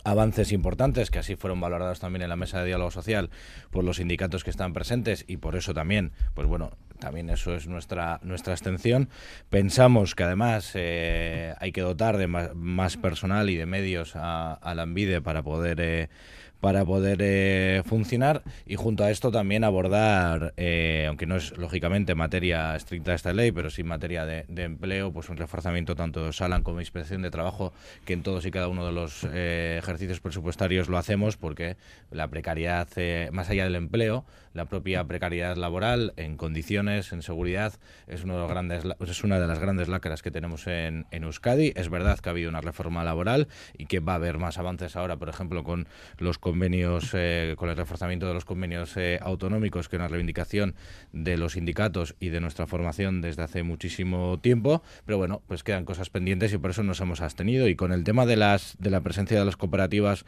avances 0.04 0.52
importantes 0.52 1.12
que 1.12 1.20
así 1.20 1.36
fueron 1.36 1.60
valorados 1.60 2.00
también 2.00 2.22
en 2.22 2.30
la 2.30 2.36
mesa 2.36 2.60
de 2.60 2.68
diálogo 2.68 2.92
social 2.92 3.30
por 3.72 3.84
los 3.84 3.98
sindicatos 3.98 4.44
que 4.44 4.50
están 4.50 4.74
presentes 4.74 5.26
y 5.28 5.38
por 5.38 5.56
eso 5.56 5.74
también, 5.74 6.14
pues 6.34 6.48
bueno, 6.48 6.72
también 7.00 7.30
eso 7.30 7.56
es 7.56 7.68
nuestra 7.68 8.20
nuestra 8.24 8.54
extensión. 8.54 9.10
Pensamos 9.50 10.16
que 10.16 10.24
además 10.24 10.72
eh, 10.76 11.54
hay 11.60 11.72
que 11.72 11.82
dotar 11.82 12.18
de 12.18 12.28
más, 12.28 12.98
personal 12.98 13.50
y 13.50 13.56
de 13.56 13.66
medios 13.66 14.14
a, 14.16 14.60
la 14.76 14.82
ANVIDE 14.84 15.22
para 15.22 15.44
poder 15.44 16.10
para 16.60 16.84
poder 16.86 17.20
eh, 17.22 17.84
funcionar 17.86 18.44
y 18.66 18.76
junto 18.76 19.04
a 19.04 19.12
esto 19.12 19.32
también 19.32 19.64
abordar, 19.64 20.54
eh, 20.58 21.06
aunque 21.08 21.26
no 21.26 21.36
es 21.36 21.58
lógicamente 21.58 22.16
materia 22.16 22.76
estricta 22.76 23.12
de 23.12 23.16
esta 23.16 23.34
ley, 23.34 23.52
pero 23.52 23.70
sí 23.70 23.84
materia 23.84 24.26
de, 24.26 24.46
empleo, 24.50 25.12
pues 25.12 25.30
un 25.30 25.38
reforzamiento 25.38 25.96
tanto 25.96 26.26
de 26.26 26.34
Salan 26.34 26.64
como 26.64 26.78
de 26.78 26.84
inspección 26.84 27.22
de 27.22 27.32
trabajo, 27.32 27.74
que 28.06 28.14
en 28.14 28.24
todos 28.24 28.46
y 28.46 28.52
cada 28.52 28.68
uno 28.68 28.86
de 28.86 28.92
los 28.92 29.26
eh, 29.32 29.78
ejercicios 29.80 30.20
presupuestarios 30.20 30.90
lo 30.90 30.98
hacemos 30.98 31.38
porque 31.38 31.78
la 32.12 32.28
precariedad, 32.28 32.88
más 33.32 33.50
allá 33.50 33.64
del 33.64 33.76
empleo, 33.76 34.26
la 34.54 34.66
propia 34.66 35.04
precariedad 35.06 35.56
laboral 35.56 36.14
en 36.18 36.38
condiciones, 36.38 37.12
en 37.12 37.22
seguridad, 37.22 37.74
es, 38.08 38.24
uno 38.24 38.36
de 38.36 38.40
los 38.42 38.50
grandes, 38.50 38.84
es 39.08 39.24
una 39.24 39.40
de 39.40 39.48
las 39.48 39.60
grandes 39.60 39.88
lacras 39.88 40.22
que 40.22 40.32
tenemos 40.32 40.68
en, 40.68 41.06
en 41.12 41.24
Euskadi. 41.24 41.74
Es 41.76 41.90
verdad 41.90 42.20
que 42.20 42.30
ha 42.30 42.32
habido 42.32 42.50
una 42.50 42.62
reforma 42.62 43.04
laboral 43.04 43.48
y 43.78 43.86
que 43.86 44.00
va 44.00 44.14
a 44.14 44.16
haber 44.16 44.38
más 44.38 44.58
avances 44.58 44.96
ahora, 44.96 45.18
por 45.18 45.30
ejemplo, 45.30 45.64
con 45.64 45.88
los 46.18 46.38
convenios, 46.38 47.12
eh, 47.14 47.56
con 47.58 47.70
el 47.70 47.78
reforzamiento 47.78 48.28
de 48.28 48.34
los 48.34 48.46
convenios 48.46 48.96
eh, 48.98 49.20
autonómicos, 49.22 49.90
que 49.90 49.96
es 49.96 50.00
una 50.00 50.08
reivindicación 50.08 50.76
de 51.12 51.38
los 51.38 51.54
sindicatos 51.54 52.16
y 52.20 52.30
de 52.30 52.40
nuestra 52.40 52.68
formación 52.68 53.22
desde 53.22 53.44
hace 53.44 53.64
muchísimo 53.64 54.40
tiempo. 54.40 54.82
Pero 55.06 55.18
bueno, 55.18 55.42
pues 55.48 55.64
quedan 55.64 55.86
cosas 55.86 56.10
pendientes 56.10 56.54
y 56.54 56.58
por 56.58 56.72
eso 56.72 56.84
nos 56.84 57.02
hemos 57.02 57.22
abstenido. 57.22 57.68
Y 57.68 57.76
con 57.76 57.92
el 57.92 58.04
tema 58.04 58.26
de, 58.26 58.38
las, 58.38 58.78
de 58.80 58.90
la 58.90 59.02
presencia 59.02 59.38
de 59.38 59.46
las 59.46 59.58
cooperativas 59.58 60.26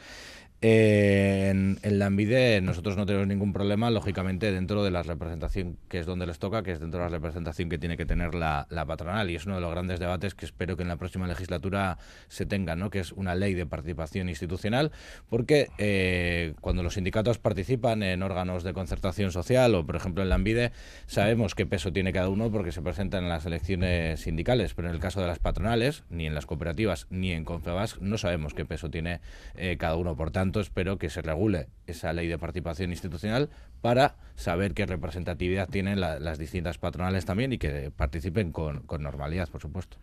En, 0.64 1.80
la 1.82 2.06
Envide 2.06 2.62
nosotros 2.62 2.96
no 2.96 3.08
tenemos 3.08 3.28
ningún 3.28 3.52
problema, 3.52 3.90
lógicamente, 3.90 4.52
dentro 4.52 4.84
de 4.84 4.92
la 4.92 5.02
representación 5.02 5.78
que 5.90 5.98
es 5.98 6.06
donde 6.06 6.28
les 6.28 6.38
toca, 6.38 6.62
que 6.62 6.72
es 6.72 6.80
dentro 6.80 7.00
de 7.00 7.06
la 7.08 7.10
representación 7.10 7.68
que 7.68 7.80
tiene 7.80 7.98
que 7.98 8.06
tener 8.06 8.36
la, 8.36 8.68
patronal. 8.86 9.32
Y 9.32 9.36
es 9.36 9.48
uno 9.48 9.56
de 9.56 9.62
los 9.62 9.72
grandes 9.72 10.00
debates 10.00 10.36
que 10.36 10.46
espero 10.46 10.78
que 10.78 10.84
en 10.84 10.90
la 10.90 10.98
próxima 10.98 11.26
legislatura 11.26 11.98
se 12.28 12.46
tenga, 12.46 12.76
¿no? 12.76 12.92
que 12.92 13.00
es 13.00 13.12
una 13.12 13.34
ley 13.34 13.56
de 13.56 13.66
participación 13.66 14.30
institucional, 14.30 14.92
porque 15.30 15.70
eh, 15.80 16.54
cuando 16.62 16.84
los 16.84 16.94
sindicatos 16.94 17.40
participan 17.40 18.04
en 18.04 18.22
órganos 18.22 18.64
de 18.64 18.74
concertación 18.74 19.32
social 19.32 19.74
o, 19.74 19.84
por 19.84 19.96
ejemplo, 19.96 20.22
en 20.22 20.30
la 20.30 20.36
Envide, 20.36 20.74
sabemos 21.08 21.56
qué 21.56 21.66
peso 21.66 21.92
tiene 21.92 22.14
cada 22.14 22.30
uno 22.30 22.52
porque 22.52 22.72
se 22.72 22.84
presentan 22.84 23.24
en 23.24 23.30
las 23.30 23.48
elecciones 23.48 24.20
sindicales, 24.20 24.76
pero 24.76 24.90
en 24.90 24.94
el 24.94 25.02
caso 25.02 25.22
de 25.22 25.28
las 25.28 25.40
patronales, 25.40 26.04
ni 26.12 26.28
en 26.28 26.36
las 26.36 26.46
cooperativas, 26.46 27.08
ni 27.10 27.32
en 27.32 27.46
Confebas, 27.46 28.00
no 28.00 28.20
sabemos 28.20 28.54
qué 28.54 28.64
peso 28.64 28.92
tiene 28.92 29.22
eh, 29.56 29.78
cada 29.80 29.96
uno. 29.96 30.16
Por 30.16 30.30
tanto, 30.30 30.51
espero 30.60 30.98
que 30.98 31.10
se 31.10 31.22
regule 31.22 31.68
esa 31.88 32.14
ley 32.14 32.28
de 32.28 32.38
participación 32.38 32.92
institucional 32.92 33.50
para 33.82 34.16
saber 34.36 34.74
qué 34.74 34.86
representatividad 34.86 35.70
tienen 35.70 36.00
las 36.00 36.38
distintas 36.38 36.78
patronales 36.78 37.26
también 37.26 37.54
y 37.54 37.58
que 37.58 37.92
participen 37.96 38.52
con, 38.52 38.84
normalidad, 39.00 39.50
por 39.50 39.62
supuesto. 39.62 39.98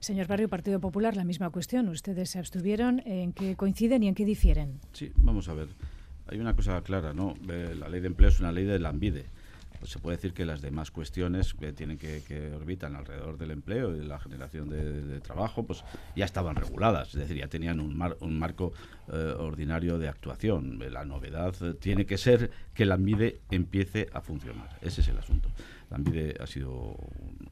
Señor 0.00 0.26
Barrio, 0.26 0.48
Partido 0.48 0.80
Popular, 0.80 1.16
la 1.16 1.24
misma 1.24 1.50
cuestión. 1.50 1.88
Ustedes 1.88 2.30
se 2.30 2.38
abstuvieron. 2.38 3.02
¿En 3.04 3.32
qué 3.32 3.56
coinciden 3.56 4.02
y 4.02 4.08
en 4.08 4.14
qué 4.14 4.24
difieren? 4.24 4.80
Sí, 4.92 5.12
vamos 5.16 5.48
a 5.48 5.54
ver. 5.54 5.68
Hay 6.28 6.38
una 6.38 6.54
cosa 6.54 6.80
clara, 6.82 7.12
¿no? 7.12 7.34
La 7.46 7.88
ley 7.88 8.00
de 8.00 8.06
empleo 8.06 8.28
es 8.28 8.40
una 8.40 8.52
ley 8.52 8.64
de 8.64 8.78
la 8.78 8.90
ANVIDE 8.90 9.26
pues 9.80 9.92
se 9.92 9.98
puede 9.98 10.18
decir 10.18 10.34
que 10.34 10.44
las 10.44 10.60
demás 10.60 10.90
cuestiones 10.90 11.54
que 11.54 11.72
tienen 11.72 11.96
que, 11.96 12.22
que 12.22 12.52
orbitan 12.52 12.94
alrededor 12.94 13.38
del 13.38 13.50
empleo 13.50 13.96
y 13.96 13.98
de 13.98 14.04
la 14.04 14.20
generación 14.20 14.68
de, 14.68 15.20
trabajo, 15.20 15.64
pues 15.64 15.82
ya 16.14 16.26
estaban 16.26 16.54
reguladas, 16.54 17.08
es 17.08 17.20
decir, 17.20 17.38
ya 17.38 17.48
tenían 17.48 17.80
un, 17.80 18.00
un 18.20 18.38
marco 18.38 18.72
eh, 19.12 19.34
ordinario 19.38 19.98
de 19.98 20.08
actuación. 20.08 20.78
La 20.92 21.04
novedad 21.04 21.54
eh, 21.62 21.74
tiene 21.74 22.04
que 22.04 22.18
ser 22.18 22.50
que 22.74 22.84
la 22.84 22.94
ANVIDE 22.94 23.40
empiece 23.50 24.08
a 24.12 24.20
funcionar. 24.20 24.78
Ese 24.82 25.00
es 25.00 25.08
el 25.08 25.18
asunto. 25.18 25.48
La 25.88 25.96
ANVIDE 25.96 26.36
ha 26.38 26.46
sido 26.46 26.96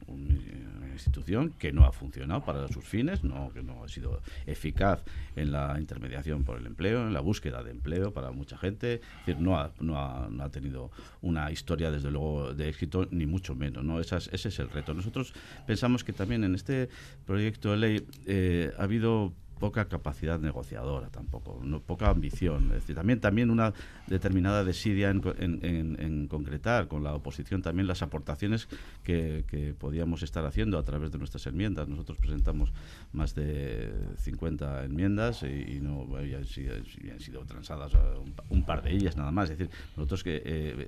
una 0.07 0.78
institución 0.99 1.53
que 1.57 1.71
no 1.71 1.85
ha 1.85 1.91
funcionado 1.91 2.43
para 2.43 2.67
sus 2.67 2.83
fines, 2.83 3.23
no, 3.23 3.51
que 3.53 3.63
no 3.63 3.83
ha 3.83 3.87
sido 3.87 4.21
eficaz 4.45 5.03
en 5.35 5.51
la 5.51 5.75
intermediación 5.79 6.43
por 6.43 6.59
el 6.59 6.65
empleo, 6.65 7.01
en 7.01 7.13
la 7.13 7.21
búsqueda 7.21 7.63
de 7.63 7.71
empleo 7.71 8.13
para 8.13 8.31
mucha 8.31 8.57
gente. 8.57 8.95
Es 8.95 9.25
decir, 9.25 9.41
no 9.41 9.57
ha, 9.57 9.71
no 9.79 9.97
ha, 9.97 10.27
no 10.29 10.43
ha 10.43 10.49
tenido 10.49 10.91
una 11.21 11.51
historia, 11.51 11.91
desde 11.91 12.11
luego, 12.11 12.53
de 12.53 12.69
éxito, 12.69 13.07
ni 13.11 13.25
mucho 13.25 13.55
menos. 13.55 13.83
¿no? 13.83 13.99
ese 13.99 14.29
es 14.31 14.59
el 14.59 14.69
reto. 14.69 14.93
Nosotros 14.93 15.33
pensamos 15.65 16.03
que 16.03 16.13
también 16.13 16.43
en 16.43 16.55
este 16.55 16.89
proyecto 17.25 17.71
de 17.71 17.77
ley 17.77 18.07
eh, 18.25 18.71
ha 18.77 18.83
habido 18.83 19.33
poca 19.59 19.85
capacidad 19.85 20.39
negociadora 20.39 21.09
tampoco, 21.09 21.59
no, 21.61 21.81
poca 21.81 22.09
ambición. 22.09 22.69
Decir, 22.69 22.95
también, 22.95 23.19
también 23.19 23.51
una 23.51 23.73
determinada 24.07 24.63
desidia 24.63 25.09
en, 25.09 25.21
en, 25.37 26.27
concretar 26.27 26.87
con 26.87 27.03
la 27.03 27.13
oposición 27.13 27.61
también 27.61 27.87
las 27.87 28.01
aportaciones 28.01 28.67
que, 29.03 29.75
podíamos 29.77 30.23
estar 30.23 30.45
haciendo 30.45 30.77
a 30.77 30.83
través 30.83 31.11
de 31.11 31.17
nuestras 31.17 31.45
enmiendas. 31.47 31.87
Nosotros 31.87 32.17
presentamos 32.17 32.71
más 33.11 33.35
de 33.35 33.91
50 34.17 34.85
enmiendas 34.85 35.43
y, 35.43 35.79
no 35.81 36.07
han 36.15 37.19
sido 37.19 37.45
transadas 37.45 37.93
un, 38.49 38.63
par 38.63 38.81
de 38.81 38.91
ellas 38.91 39.17
nada 39.17 39.31
más. 39.31 39.49
Es 39.49 39.57
decir, 39.57 39.73
nosotros 39.97 40.23
que 40.23 40.37
eh, 40.37 40.41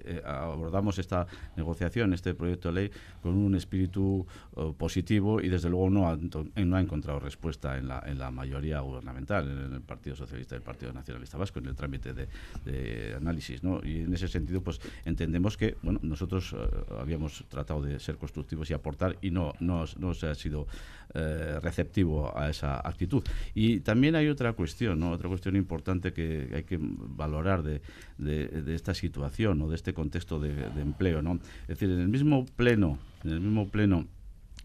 eh, 0.06 0.22
abordamos 0.26 0.98
esta 0.98 1.28
negociación, 1.58 2.14
este 2.14 2.34
proyecto 2.34 2.70
de 2.70 2.74
ley, 2.74 2.92
con 3.22 3.36
un 3.36 3.56
espíritu 3.56 4.26
oh, 4.54 4.74
positivo 4.74 5.42
y 5.42 5.50
desde 5.50 5.70
luego 5.70 5.90
no 5.90 6.10
ha, 6.10 6.18
no 6.18 6.76
ha 6.76 6.82
encontrado 6.82 7.20
respuesta 7.20 7.78
en 7.78 7.88
la, 7.88 8.04
en 8.06 8.18
la 8.18 8.32
mayoría 8.32 8.61
gubernamental, 8.82 9.50
en 9.50 9.74
el 9.74 9.82
Partido 9.82 10.16
Socialista 10.16 10.56
y 10.56 10.58
el 10.58 10.64
Partido 10.64 10.94
Nacionalista 10.94 11.38
Vasco, 11.38 11.60
en 11.60 11.68
el 11.68 11.76
trámite 11.76 12.14
de, 12.14 13.16
análisis. 13.16 13.64
¿no? 13.64 13.82
Y 13.84 14.02
en 14.02 14.14
ese 14.14 14.28
sentido, 14.28 14.62
pues 14.62 14.80
entendemos 15.06 15.58
que 15.58 15.76
bueno 15.82 16.00
nosotros 16.04 16.54
eh, 16.54 16.58
habíamos 17.00 17.44
tratado 17.50 17.82
de 17.82 18.00
ser 18.00 18.18
constructivos 18.18 18.70
y 18.70 18.74
aportar 18.74 19.18
y 19.22 19.32
no, 19.32 19.54
no, 19.60 20.14
se 20.14 20.28
ha 20.28 20.36
sido 20.36 20.68
eh, 21.14 21.60
receptivo 21.62 22.38
a 22.38 22.50
esa 22.50 22.80
actitud. 22.88 23.24
Y 23.54 23.82
también 23.82 24.16
hay 24.16 24.28
otra 24.28 24.54
cuestión, 24.54 25.00
¿no? 25.00 25.12
otra 25.12 25.28
cuestión 25.28 25.56
importante 25.56 26.14
que 26.14 26.50
hay 26.56 26.64
que 26.64 26.78
valorar 26.80 27.64
de, 27.64 27.82
de, 28.18 28.76
esta 28.76 28.94
situación 28.94 29.62
o 29.62 29.70
de 29.70 29.76
este 29.76 29.94
contexto 29.94 30.40
de, 30.40 30.54
de 30.54 30.82
empleo. 30.82 31.22
¿no? 31.22 31.40
Es 31.64 31.80
decir, 31.80 31.90
en 31.90 32.00
el 32.00 32.08
mismo 32.08 32.46
pleno, 32.46 33.00
en 33.24 33.32
el 33.32 33.42
mismo 33.42 33.70
pleno 33.70 34.08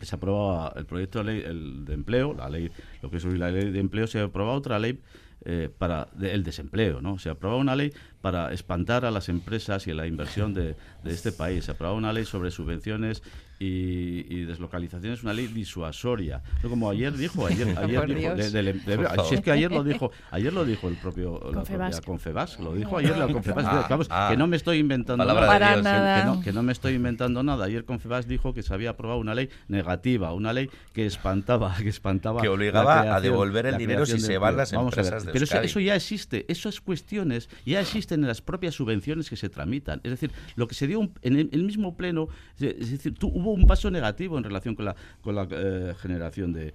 se 0.00 0.14
aprobaba 0.14 0.72
el 0.76 0.86
proyecto 0.86 1.18
de 1.20 1.24
ley 1.24 1.42
el 1.44 1.84
de 1.84 1.94
empleo, 1.94 2.34
la 2.34 2.48
ley, 2.48 2.70
lo 3.02 3.10
que 3.10 3.16
es 3.16 3.24
la 3.24 3.50
ley 3.50 3.70
de 3.70 3.80
empleo, 3.80 4.06
se 4.06 4.20
aprobaba 4.20 4.56
otra 4.56 4.78
ley 4.78 5.00
eh, 5.44 5.70
para 5.76 6.08
el 6.20 6.42
desempleo, 6.42 7.00
¿no? 7.00 7.18
Se 7.18 7.30
aprobaba 7.30 7.60
una 7.60 7.76
ley 7.76 7.92
para 8.20 8.52
espantar 8.52 9.04
a 9.04 9.10
las 9.10 9.28
empresas 9.28 9.86
y 9.86 9.92
a 9.92 9.94
la 9.94 10.06
inversión 10.06 10.54
de, 10.54 10.74
de 11.04 11.12
este 11.12 11.30
país. 11.32 11.66
Se 11.66 11.72
aprobaba 11.72 11.96
una 11.96 12.12
ley 12.12 12.24
sobre 12.24 12.50
subvenciones 12.50 13.22
y, 13.58 14.44
deslocalización 14.44 15.12
es 15.12 15.22
una 15.22 15.32
ley 15.32 15.46
disuasoria. 15.46 16.42
como 16.62 16.90
ayer 16.90 17.16
dijo, 17.16 17.46
ayer, 17.46 17.76
ayer 17.78 18.14
dijo, 18.14 19.24
si 19.24 19.34
es 19.36 19.40
que 19.40 19.50
ayer 19.50 19.70
lo 19.70 19.82
dijo, 19.82 20.10
ayer 20.30 20.52
lo 20.52 20.64
dijo 20.64 20.88
el 20.88 20.96
propio 20.96 21.40
Confebas, 22.04 22.58
lo 22.60 22.74
dijo 22.74 22.98
ayer 22.98 23.16
la 23.16 23.28
Confebas, 23.28 23.64
ah, 23.66 23.86
vamos, 23.88 24.08
ah. 24.10 24.28
que 24.30 24.36
no 24.36 24.46
me 24.46 24.56
estoy 24.56 24.78
inventando 24.78 25.24
nada, 25.24 26.40
Que, 26.42 26.52
no, 26.52 26.62
me 26.62 26.72
estoy 26.72 26.94
inventando 26.94 27.42
nada. 27.42 27.64
Ayer 27.64 27.84
Confebas 27.84 28.28
dijo 28.28 28.52
que 28.52 28.62
se 28.62 28.74
había 28.74 28.90
aprobado 28.90 29.20
una 29.20 29.34
ley 29.34 29.48
negativa, 29.68 30.32
una 30.32 30.52
ley 30.52 30.70
que 30.92 31.06
espantaba, 31.06 31.74
que 31.76 31.88
espantaba, 31.88 32.40
que 32.40 32.48
obligaba 32.48 33.14
a 33.14 33.20
devolver 33.20 33.66
el 33.66 33.78
dinero 33.78 34.06
si 34.06 34.20
se 34.20 34.38
van 34.38 34.56
las 34.56 34.72
empresas 34.72 35.26
Pero 35.32 35.44
eso, 35.44 35.80
ya 35.80 35.96
existe, 35.96 36.44
esas 36.48 36.80
cuestiones 36.80 37.48
ya 37.64 37.80
existen 37.80 38.20
en 38.20 38.28
las 38.28 38.42
propias 38.42 38.74
subvenciones 38.74 39.30
que 39.30 39.36
se 39.36 39.48
tramitan. 39.48 40.00
Es 40.04 40.10
decir, 40.10 40.30
lo 40.56 40.68
que 40.68 40.74
se 40.74 40.86
dio 40.86 41.10
en 41.22 41.36
el, 41.52 41.64
mismo 41.64 41.96
pleno, 41.96 42.28
es 42.58 42.90
decir, 42.90 43.14
tú, 43.14 43.28
hubo 43.46 43.52
un 43.52 43.66
paso 43.66 43.90
negativo 43.90 44.36
en 44.38 44.44
relación 44.44 44.74
con 44.74 44.84
la, 44.84 44.96
con 45.20 45.34
la 45.34 45.46
eh, 45.50 45.94
generación 46.00 46.52
de, 46.52 46.74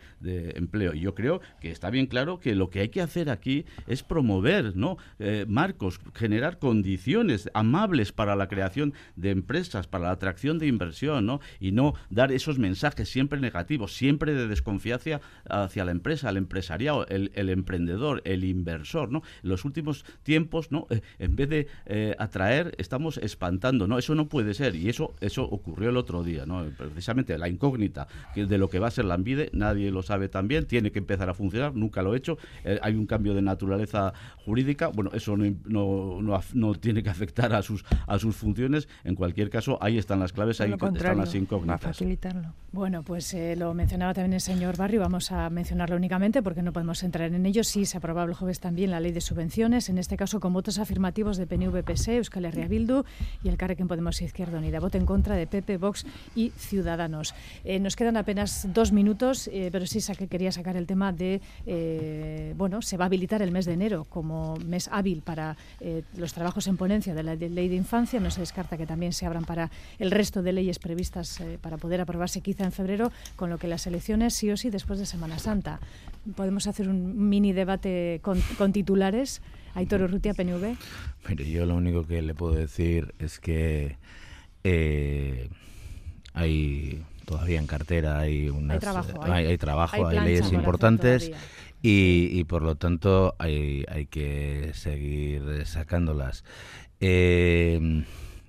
empleo. 0.55 0.93
Y 0.93 1.01
yo 1.01 1.13
creo 1.13 1.41
que 1.59 1.71
está 1.71 1.89
bien 1.89 2.07
claro 2.07 2.39
que 2.39 2.55
lo 2.55 2.69
que 2.69 2.79
hay 2.79 2.89
que 2.89 3.01
hacer 3.01 3.29
aquí 3.29 3.65
es 3.87 4.03
promover 4.03 4.75
¿no? 4.75 4.97
Eh, 5.19 5.45
marcos, 5.47 5.99
generar 6.13 6.59
condiciones 6.59 7.49
amables 7.53 8.11
para 8.11 8.35
la 8.35 8.47
creación 8.47 8.93
de 9.15 9.31
empresas, 9.31 9.87
para 9.87 10.05
la 10.05 10.11
atracción 10.11 10.59
de 10.59 10.67
inversión, 10.67 11.25
¿no? 11.25 11.41
y 11.59 11.71
no 11.71 11.93
dar 12.09 12.31
esos 12.31 12.57
mensajes 12.57 13.09
siempre 13.09 13.39
negativos, 13.39 13.93
siempre 13.93 14.33
de 14.33 14.47
desconfianza 14.47 15.21
hacia 15.49 15.85
la 15.85 15.91
empresa, 15.91 16.29
el 16.29 16.37
empresariado, 16.37 17.05
el, 17.07 17.49
emprendedor, 17.49 18.21
el 18.25 18.43
inversor. 18.43 19.11
¿no? 19.11 19.23
En 19.43 19.49
los 19.49 19.65
últimos 19.65 20.05
tiempos, 20.23 20.71
¿no? 20.71 20.87
Eh, 20.89 21.01
en 21.19 21.35
vez 21.35 21.49
de 21.49 21.67
atraer, 22.17 22.73
estamos 22.77 23.17
espantando. 23.17 23.87
¿no? 23.87 23.97
Eso 23.97 24.15
no 24.15 24.27
puede 24.27 24.53
ser. 24.53 24.75
Y 24.75 24.89
eso, 24.89 25.13
eso 25.21 25.43
ocurrió 25.43 25.89
el 25.89 25.97
otro 25.97 26.23
día. 26.23 26.45
¿no? 26.45 26.60
Precisamente 26.77 27.37
la 27.37 27.49
incógnita 27.49 28.07
de 28.35 28.57
lo 28.57 28.69
que 28.69 28.79
va 28.79 28.87
a 28.87 28.91
ser 28.91 29.05
la 29.05 29.15
ANVIDE, 29.15 29.49
nadie 29.53 29.91
lo 29.91 30.01
sabe 30.03 30.29
también, 30.29 30.65
tiene 30.65 30.91
que 30.91 30.99
empezar 30.99 31.29
a 31.29 31.33
funcionar, 31.33 31.75
nunca 31.75 32.01
lo 32.01 32.13
he 32.13 32.17
hecho, 32.17 32.37
eh, 32.63 32.79
hay 32.81 32.95
un 32.95 33.05
cambio 33.05 33.33
de 33.33 33.41
naturaleza 33.41 34.13
jurídica, 34.45 34.87
bueno, 34.87 35.11
eso 35.13 35.37
no, 35.37 36.21
no, 36.21 36.41
no, 36.53 36.75
tiene 36.75 37.03
que 37.03 37.09
afectar 37.09 37.53
a 37.53 37.61
sus, 37.61 37.83
a 38.07 38.19
sus 38.19 38.35
funciones, 38.35 38.87
en 39.03 39.15
cualquier 39.15 39.49
caso, 39.49 39.77
ahí 39.81 39.97
están 39.97 40.19
las 40.19 40.33
claves, 40.33 40.61
ahí 40.61 40.71
están 40.71 41.17
las 41.17 41.35
incógnitas. 41.35 41.81
facilitarlo. 41.81 42.53
Bueno, 42.71 43.03
pues 43.03 43.33
eh, 43.33 43.55
lo 43.57 43.73
mencionaba 43.73 44.13
también 44.13 44.33
el 44.33 44.41
señor 44.41 44.77
Barrio, 44.77 45.01
vamos 45.01 45.31
a 45.31 45.49
mencionarlo 45.49 45.95
únicamente 45.95 46.41
porque 46.41 46.61
no 46.61 46.71
podemos 46.71 47.03
entrar 47.03 47.33
en 47.33 47.45
ello. 47.45 47.63
Sí, 47.63 47.85
se 47.85 47.97
aprobó 47.97 48.23
el 48.23 48.33
jueves 48.33 48.59
también 48.59 48.91
la 48.91 48.99
ley 48.99 49.11
de 49.11 49.21
subvenciones, 49.21 49.89
en 49.89 49.97
este 49.97 50.15
caso 50.15 50.39
con 50.39 50.53
votos 50.53 50.79
afirmativos 50.79 51.37
de 51.37 51.47
PNV, 51.47 51.83
PS, 51.83 52.09
Euskal 52.09 52.45
Herria 52.45 52.67
Bildu 52.67 53.03
y 53.43 53.49
el 53.49 53.57
Carrequín 53.57 53.87
Podemos 53.87 54.21
Izquierda 54.21 54.57
Unida. 54.57 54.79
Voto 54.79 54.97
en 54.97 55.05
contra 55.05 55.35
de 55.35 55.47
PP, 55.47 55.77
Vox 55.77 56.05
y 56.35 56.50
Ciudadanos. 56.57 57.33
Eh, 57.63 57.79
nos 57.79 57.95
quedan 57.95 58.17
apenas 58.17 58.67
dos 58.73 58.91
minutos, 58.91 59.49
eh, 59.51 59.69
pero 59.71 59.85
sí 59.85 59.99
que 60.17 60.27
quería 60.27 60.51
sacar 60.51 60.75
el 60.75 60.87
tema 60.87 61.11
de, 61.11 61.41
eh, 61.65 62.53
bueno, 62.57 62.81
se 62.81 62.97
va 62.97 63.05
a 63.05 63.07
habilitar 63.07 63.41
el 63.41 63.51
mes 63.51 63.65
de 63.65 63.73
enero 63.73 64.05
como 64.05 64.57
mes 64.57 64.89
hábil 64.91 65.21
para 65.21 65.55
los 66.17 66.33
trabajos 66.33 66.67
en 66.67 66.77
ponencia 66.77 67.13
de 67.13 67.23
la 67.23 67.35
ley 67.35 67.69
de 67.69 67.75
infancia. 67.75 68.19
No 68.19 68.31
se 68.31 68.41
descarta 68.41 68.77
que 68.77 68.85
también 68.85 69.13
se 69.13 69.25
abran 69.25 69.45
para 69.45 69.69
el 69.99 70.11
resto 70.11 70.41
de 70.41 70.53
leyes 70.53 70.79
previstas 70.79 71.41
para 71.61 71.77
poder 71.77 72.01
aprobarse 72.01 72.41
quizá 72.41 72.63
en 72.63 72.71
febrero, 72.71 73.11
con 73.35 73.49
lo 73.49 73.57
que 73.57 73.67
las 73.67 73.87
elecciones 73.87 74.33
sí 74.33 74.49
o 74.51 74.57
sí 74.57 74.69
después 74.69 74.99
de 74.99 75.05
Semana 75.05 75.39
Santa. 75.39 75.79
Podemos 76.35 76.67
hacer 76.67 76.89
un 76.89 77.29
mini 77.29 77.53
debate 77.53 78.19
con, 78.21 78.41
con 78.57 78.73
titulares. 78.73 79.41
Aitor 79.73 80.01
Urrutia, 80.01 80.33
PNV. 80.33 80.75
Pero 81.23 81.43
yo 81.43 81.65
lo 81.65 81.75
único 81.75 82.05
que 82.05 82.21
le 82.21 82.33
puedo 82.33 82.53
decir 82.53 83.13
es 83.19 83.39
que 83.39 83.97
hay 86.33 87.03
todavía 87.25 87.59
en 87.59 87.67
cartera, 87.67 88.19
hay, 88.19 88.49
unas, 88.49 88.83
hay 89.21 89.57
trabajo, 89.57 90.07
hay, 90.07 90.19
leyes 90.19 90.51
importantes 90.51 91.31
y, 91.81 92.43
por 92.45 92.61
lo 92.61 92.75
tanto 92.75 93.35
hay, 93.39 93.85
hay 93.87 94.05
que 94.05 94.71
seguir 94.73 95.65
sacándolas. 95.65 96.43
Eh, 96.99 98.03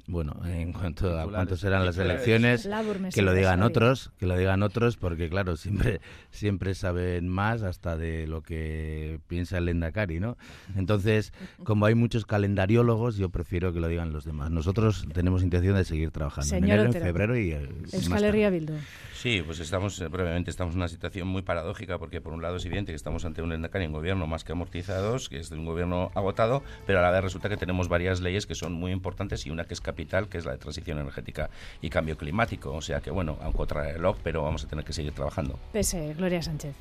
Bueno, 0.06 0.34
en 0.44 0.72
cuanto 0.72 1.18
a 1.18 1.30
cuántos 1.30 1.60
serán 1.60 1.86
las 1.86 1.96
elecciones, 1.96 2.68
que 3.14 3.22
lo 3.22 3.32
digan 3.32 3.62
otros, 3.62 4.10
que 4.18 4.26
lo 4.26 4.36
digan 4.36 4.62
otros, 4.62 4.96
porque 4.96 5.28
claro, 5.28 5.56
siempre 5.56 6.00
siempre 6.30 6.74
saben 6.74 7.28
más 7.28 7.62
hasta 7.62 7.96
de 7.96 8.26
lo 8.26 8.42
que 8.42 9.20
piensa 9.28 9.58
el 9.58 9.68
Endacari, 9.68 10.18
¿no? 10.18 10.36
Entonces, 10.76 11.32
como 11.64 11.86
hay 11.86 11.94
muchos 11.94 12.26
calendariólogos, 12.26 13.16
yo 13.16 13.28
prefiero 13.28 13.72
que 13.72 13.80
lo 13.80 13.88
digan 13.88 14.12
los 14.12 14.24
demás. 14.24 14.50
Nosotros 14.50 15.06
tenemos 15.12 15.42
intención 15.42 15.76
de 15.76 15.84
seguir 15.84 16.10
trabajando 16.10 16.56
en 16.56 16.64
enero, 16.64 16.82
en 16.84 16.92
febrero 16.92 17.36
y 17.38 17.52
eh, 17.52 17.68
Euskal 17.92 18.24
Herria 18.24 18.50
Bildu. 18.50 18.74
Sí, 19.14 19.40
pues 19.46 19.60
estamos, 19.60 20.00
eh, 20.00 20.08
brevemente, 20.08 20.50
estamos 20.50 20.74
en 20.74 20.80
una 20.80 20.88
situación 20.88 21.28
muy 21.28 21.42
paradójica 21.42 21.96
porque 21.98 22.20
por 22.20 22.32
un 22.32 22.42
lado 22.42 22.56
es 22.56 22.64
evidente 22.64 22.90
que 22.90 22.96
estamos 22.96 23.24
ante 23.24 23.40
un 23.40 23.52
Endacari 23.52 23.86
un 23.86 23.92
gobierno 23.92 24.26
más 24.26 24.42
que 24.42 24.50
amortizados, 24.50 25.28
que 25.28 25.38
es 25.38 25.50
un 25.52 25.64
gobierno 25.64 26.10
agotado, 26.16 26.64
pero 26.86 26.98
a 26.98 27.02
la 27.02 27.12
vez 27.12 27.22
resulta 27.22 27.48
que 27.48 27.56
tenemos 27.56 27.88
varias 27.88 28.20
leyes 28.20 28.46
que 28.46 28.56
son 28.56 28.72
muy 28.72 28.90
importantes 28.90 29.46
y 29.46 29.50
una 29.50 29.64
que 29.64 29.74
es 29.74 29.80
capital, 29.92 30.28
que 30.28 30.38
es 30.38 30.44
la 30.44 30.52
de 30.52 30.58
transición 30.58 30.98
energética 30.98 31.50
y 31.80 31.90
cambio 31.90 32.16
climático. 32.16 32.72
O 32.72 32.80
sea 32.80 33.00
que, 33.00 33.10
bueno, 33.10 33.38
a 33.40 33.48
un 33.48 33.52
contrarreloj, 33.52 34.16
pero 34.22 34.42
vamos 34.42 34.64
a 34.64 34.68
tener 34.68 34.84
que 34.84 34.92
seguir 34.92 35.12
trabajando. 35.12 35.58
Pese, 35.72 36.14
Gloria 36.14 36.42
Sánchez. 36.42 36.74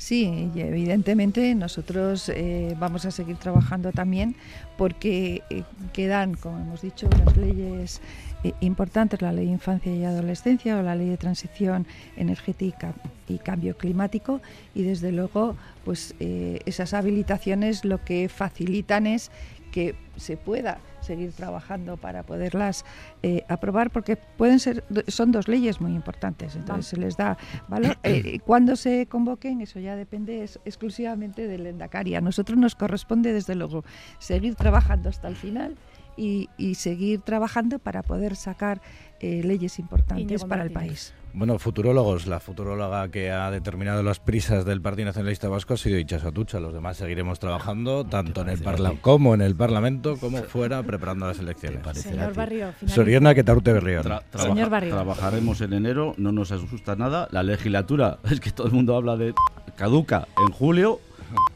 Sí, 0.00 0.50
y 0.54 0.60
evidentemente 0.60 1.54
nosotros 1.54 2.30
eh, 2.30 2.74
vamos 2.80 3.04
a 3.04 3.10
seguir 3.10 3.36
trabajando 3.36 3.92
también 3.92 4.34
porque 4.78 5.42
eh, 5.50 5.62
quedan, 5.92 6.36
como 6.36 6.58
hemos 6.58 6.80
dicho, 6.80 7.06
las 7.22 7.36
leyes 7.36 8.00
eh, 8.42 8.54
importantes, 8.60 9.20
la 9.20 9.30
ley 9.30 9.44
de 9.44 9.52
infancia 9.52 9.94
y 9.94 10.02
adolescencia 10.06 10.78
o 10.78 10.82
la 10.82 10.94
ley 10.94 11.10
de 11.10 11.18
transición 11.18 11.86
energética 12.16 12.94
y 13.28 13.36
cambio 13.36 13.76
climático 13.76 14.40
y 14.74 14.84
desde 14.84 15.12
luego 15.12 15.54
pues 15.84 16.14
esas 16.18 16.94
habilitaciones 16.94 17.84
lo 17.84 18.02
que 18.02 18.30
facilitan 18.30 19.06
es 19.06 19.30
que 19.70 19.94
se 20.16 20.38
pueda 20.38 20.78
seguir 21.00 21.32
trabajando 21.32 21.96
para 21.96 22.22
poderlas 22.22 22.84
eh, 23.22 23.44
aprobar 23.48 23.90
porque 23.90 24.16
pueden 24.16 24.60
ser 24.60 24.84
son 25.08 25.32
dos 25.32 25.48
leyes 25.48 25.80
muy 25.80 25.92
importantes. 25.92 26.56
Entonces 26.56 26.86
se 26.86 26.96
les 26.96 27.16
da 27.16 27.36
valor. 27.68 27.98
Eh, 28.02 28.40
cuando 28.40 28.76
se 28.76 29.06
convoquen 29.06 29.60
eso 29.60 29.78
ya 29.78 29.96
depende 29.96 30.44
exclusivamente 30.64 31.46
del 31.46 31.66
Endacari. 31.66 32.14
A 32.14 32.20
nosotros 32.20 32.58
nos 32.58 32.74
corresponde 32.74 33.32
desde 33.32 33.54
luego 33.54 33.84
seguir 34.18 34.54
trabajando 34.54 35.08
hasta 35.08 35.28
el 35.28 35.36
final 35.36 35.76
y, 36.16 36.48
y 36.56 36.74
seguir 36.74 37.20
trabajando 37.20 37.78
para 37.78 38.02
poder 38.02 38.36
sacar 38.36 38.80
eh, 39.20 39.42
leyes 39.44 39.78
importantes 39.78 40.44
para 40.44 40.62
el 40.62 40.70
país. 40.70 41.12
Bueno, 41.32 41.58
futurólogos, 41.60 42.26
la 42.26 42.40
futuróloga 42.40 43.08
que 43.10 43.30
ha 43.30 43.50
determinado 43.52 44.02
las 44.02 44.18
prisas 44.18 44.64
del 44.64 44.80
Partido 44.80 45.06
Nacionalista 45.06 45.48
Vasco 45.48 45.74
ha 45.74 45.76
sido 45.76 45.96
Ichasatucha. 45.98 46.58
Los 46.58 46.72
demás 46.72 46.96
seguiremos 46.96 47.38
trabajando 47.38 48.04
tanto 48.04 48.40
en 48.40 48.48
el 48.48 48.58
Parlamento 48.58 49.00
como 49.00 49.34
en 49.34 49.42
el 49.42 49.54
Parlamento 49.54 50.16
como 50.16 50.38
fuera 50.38 50.82
preparando 50.82 51.26
las 51.26 51.38
elecciones. 51.38 51.82
Señor 51.98 52.34
Barrio, 52.34 52.72
Soriana 52.86 53.34
que 53.34 53.44
Taurte 53.44 53.72
Berrión. 53.72 54.04
Señor 54.34 54.70
Barrio. 54.70 54.94
Trabajaremos 54.94 55.60
en 55.60 55.72
enero, 55.74 56.14
no 56.16 56.32
nos 56.32 56.50
asusta 56.50 56.96
nada. 56.96 57.28
La 57.30 57.44
legislatura, 57.44 58.18
es 58.30 58.40
que 58.40 58.50
todo 58.50 58.66
el 58.66 58.72
mundo 58.72 58.96
habla 58.96 59.16
de 59.16 59.32
caduca 59.76 60.26
en 60.44 60.52
julio. 60.52 61.00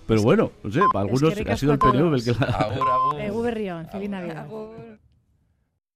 Pero 0.06 0.22
bueno, 0.22 0.52
no 0.62 0.70
sé, 0.70 0.80
para 0.92 1.06
algunos 1.06 1.32
ha 1.36 1.56
sido 1.56 1.72
el 1.72 1.78
periodo 1.80 2.14
el 2.14 2.22
que 2.22 2.32
la... 2.32 3.40
Berrión, 3.42 3.88
feliz 3.90 4.10
Navidad. 4.10 4.46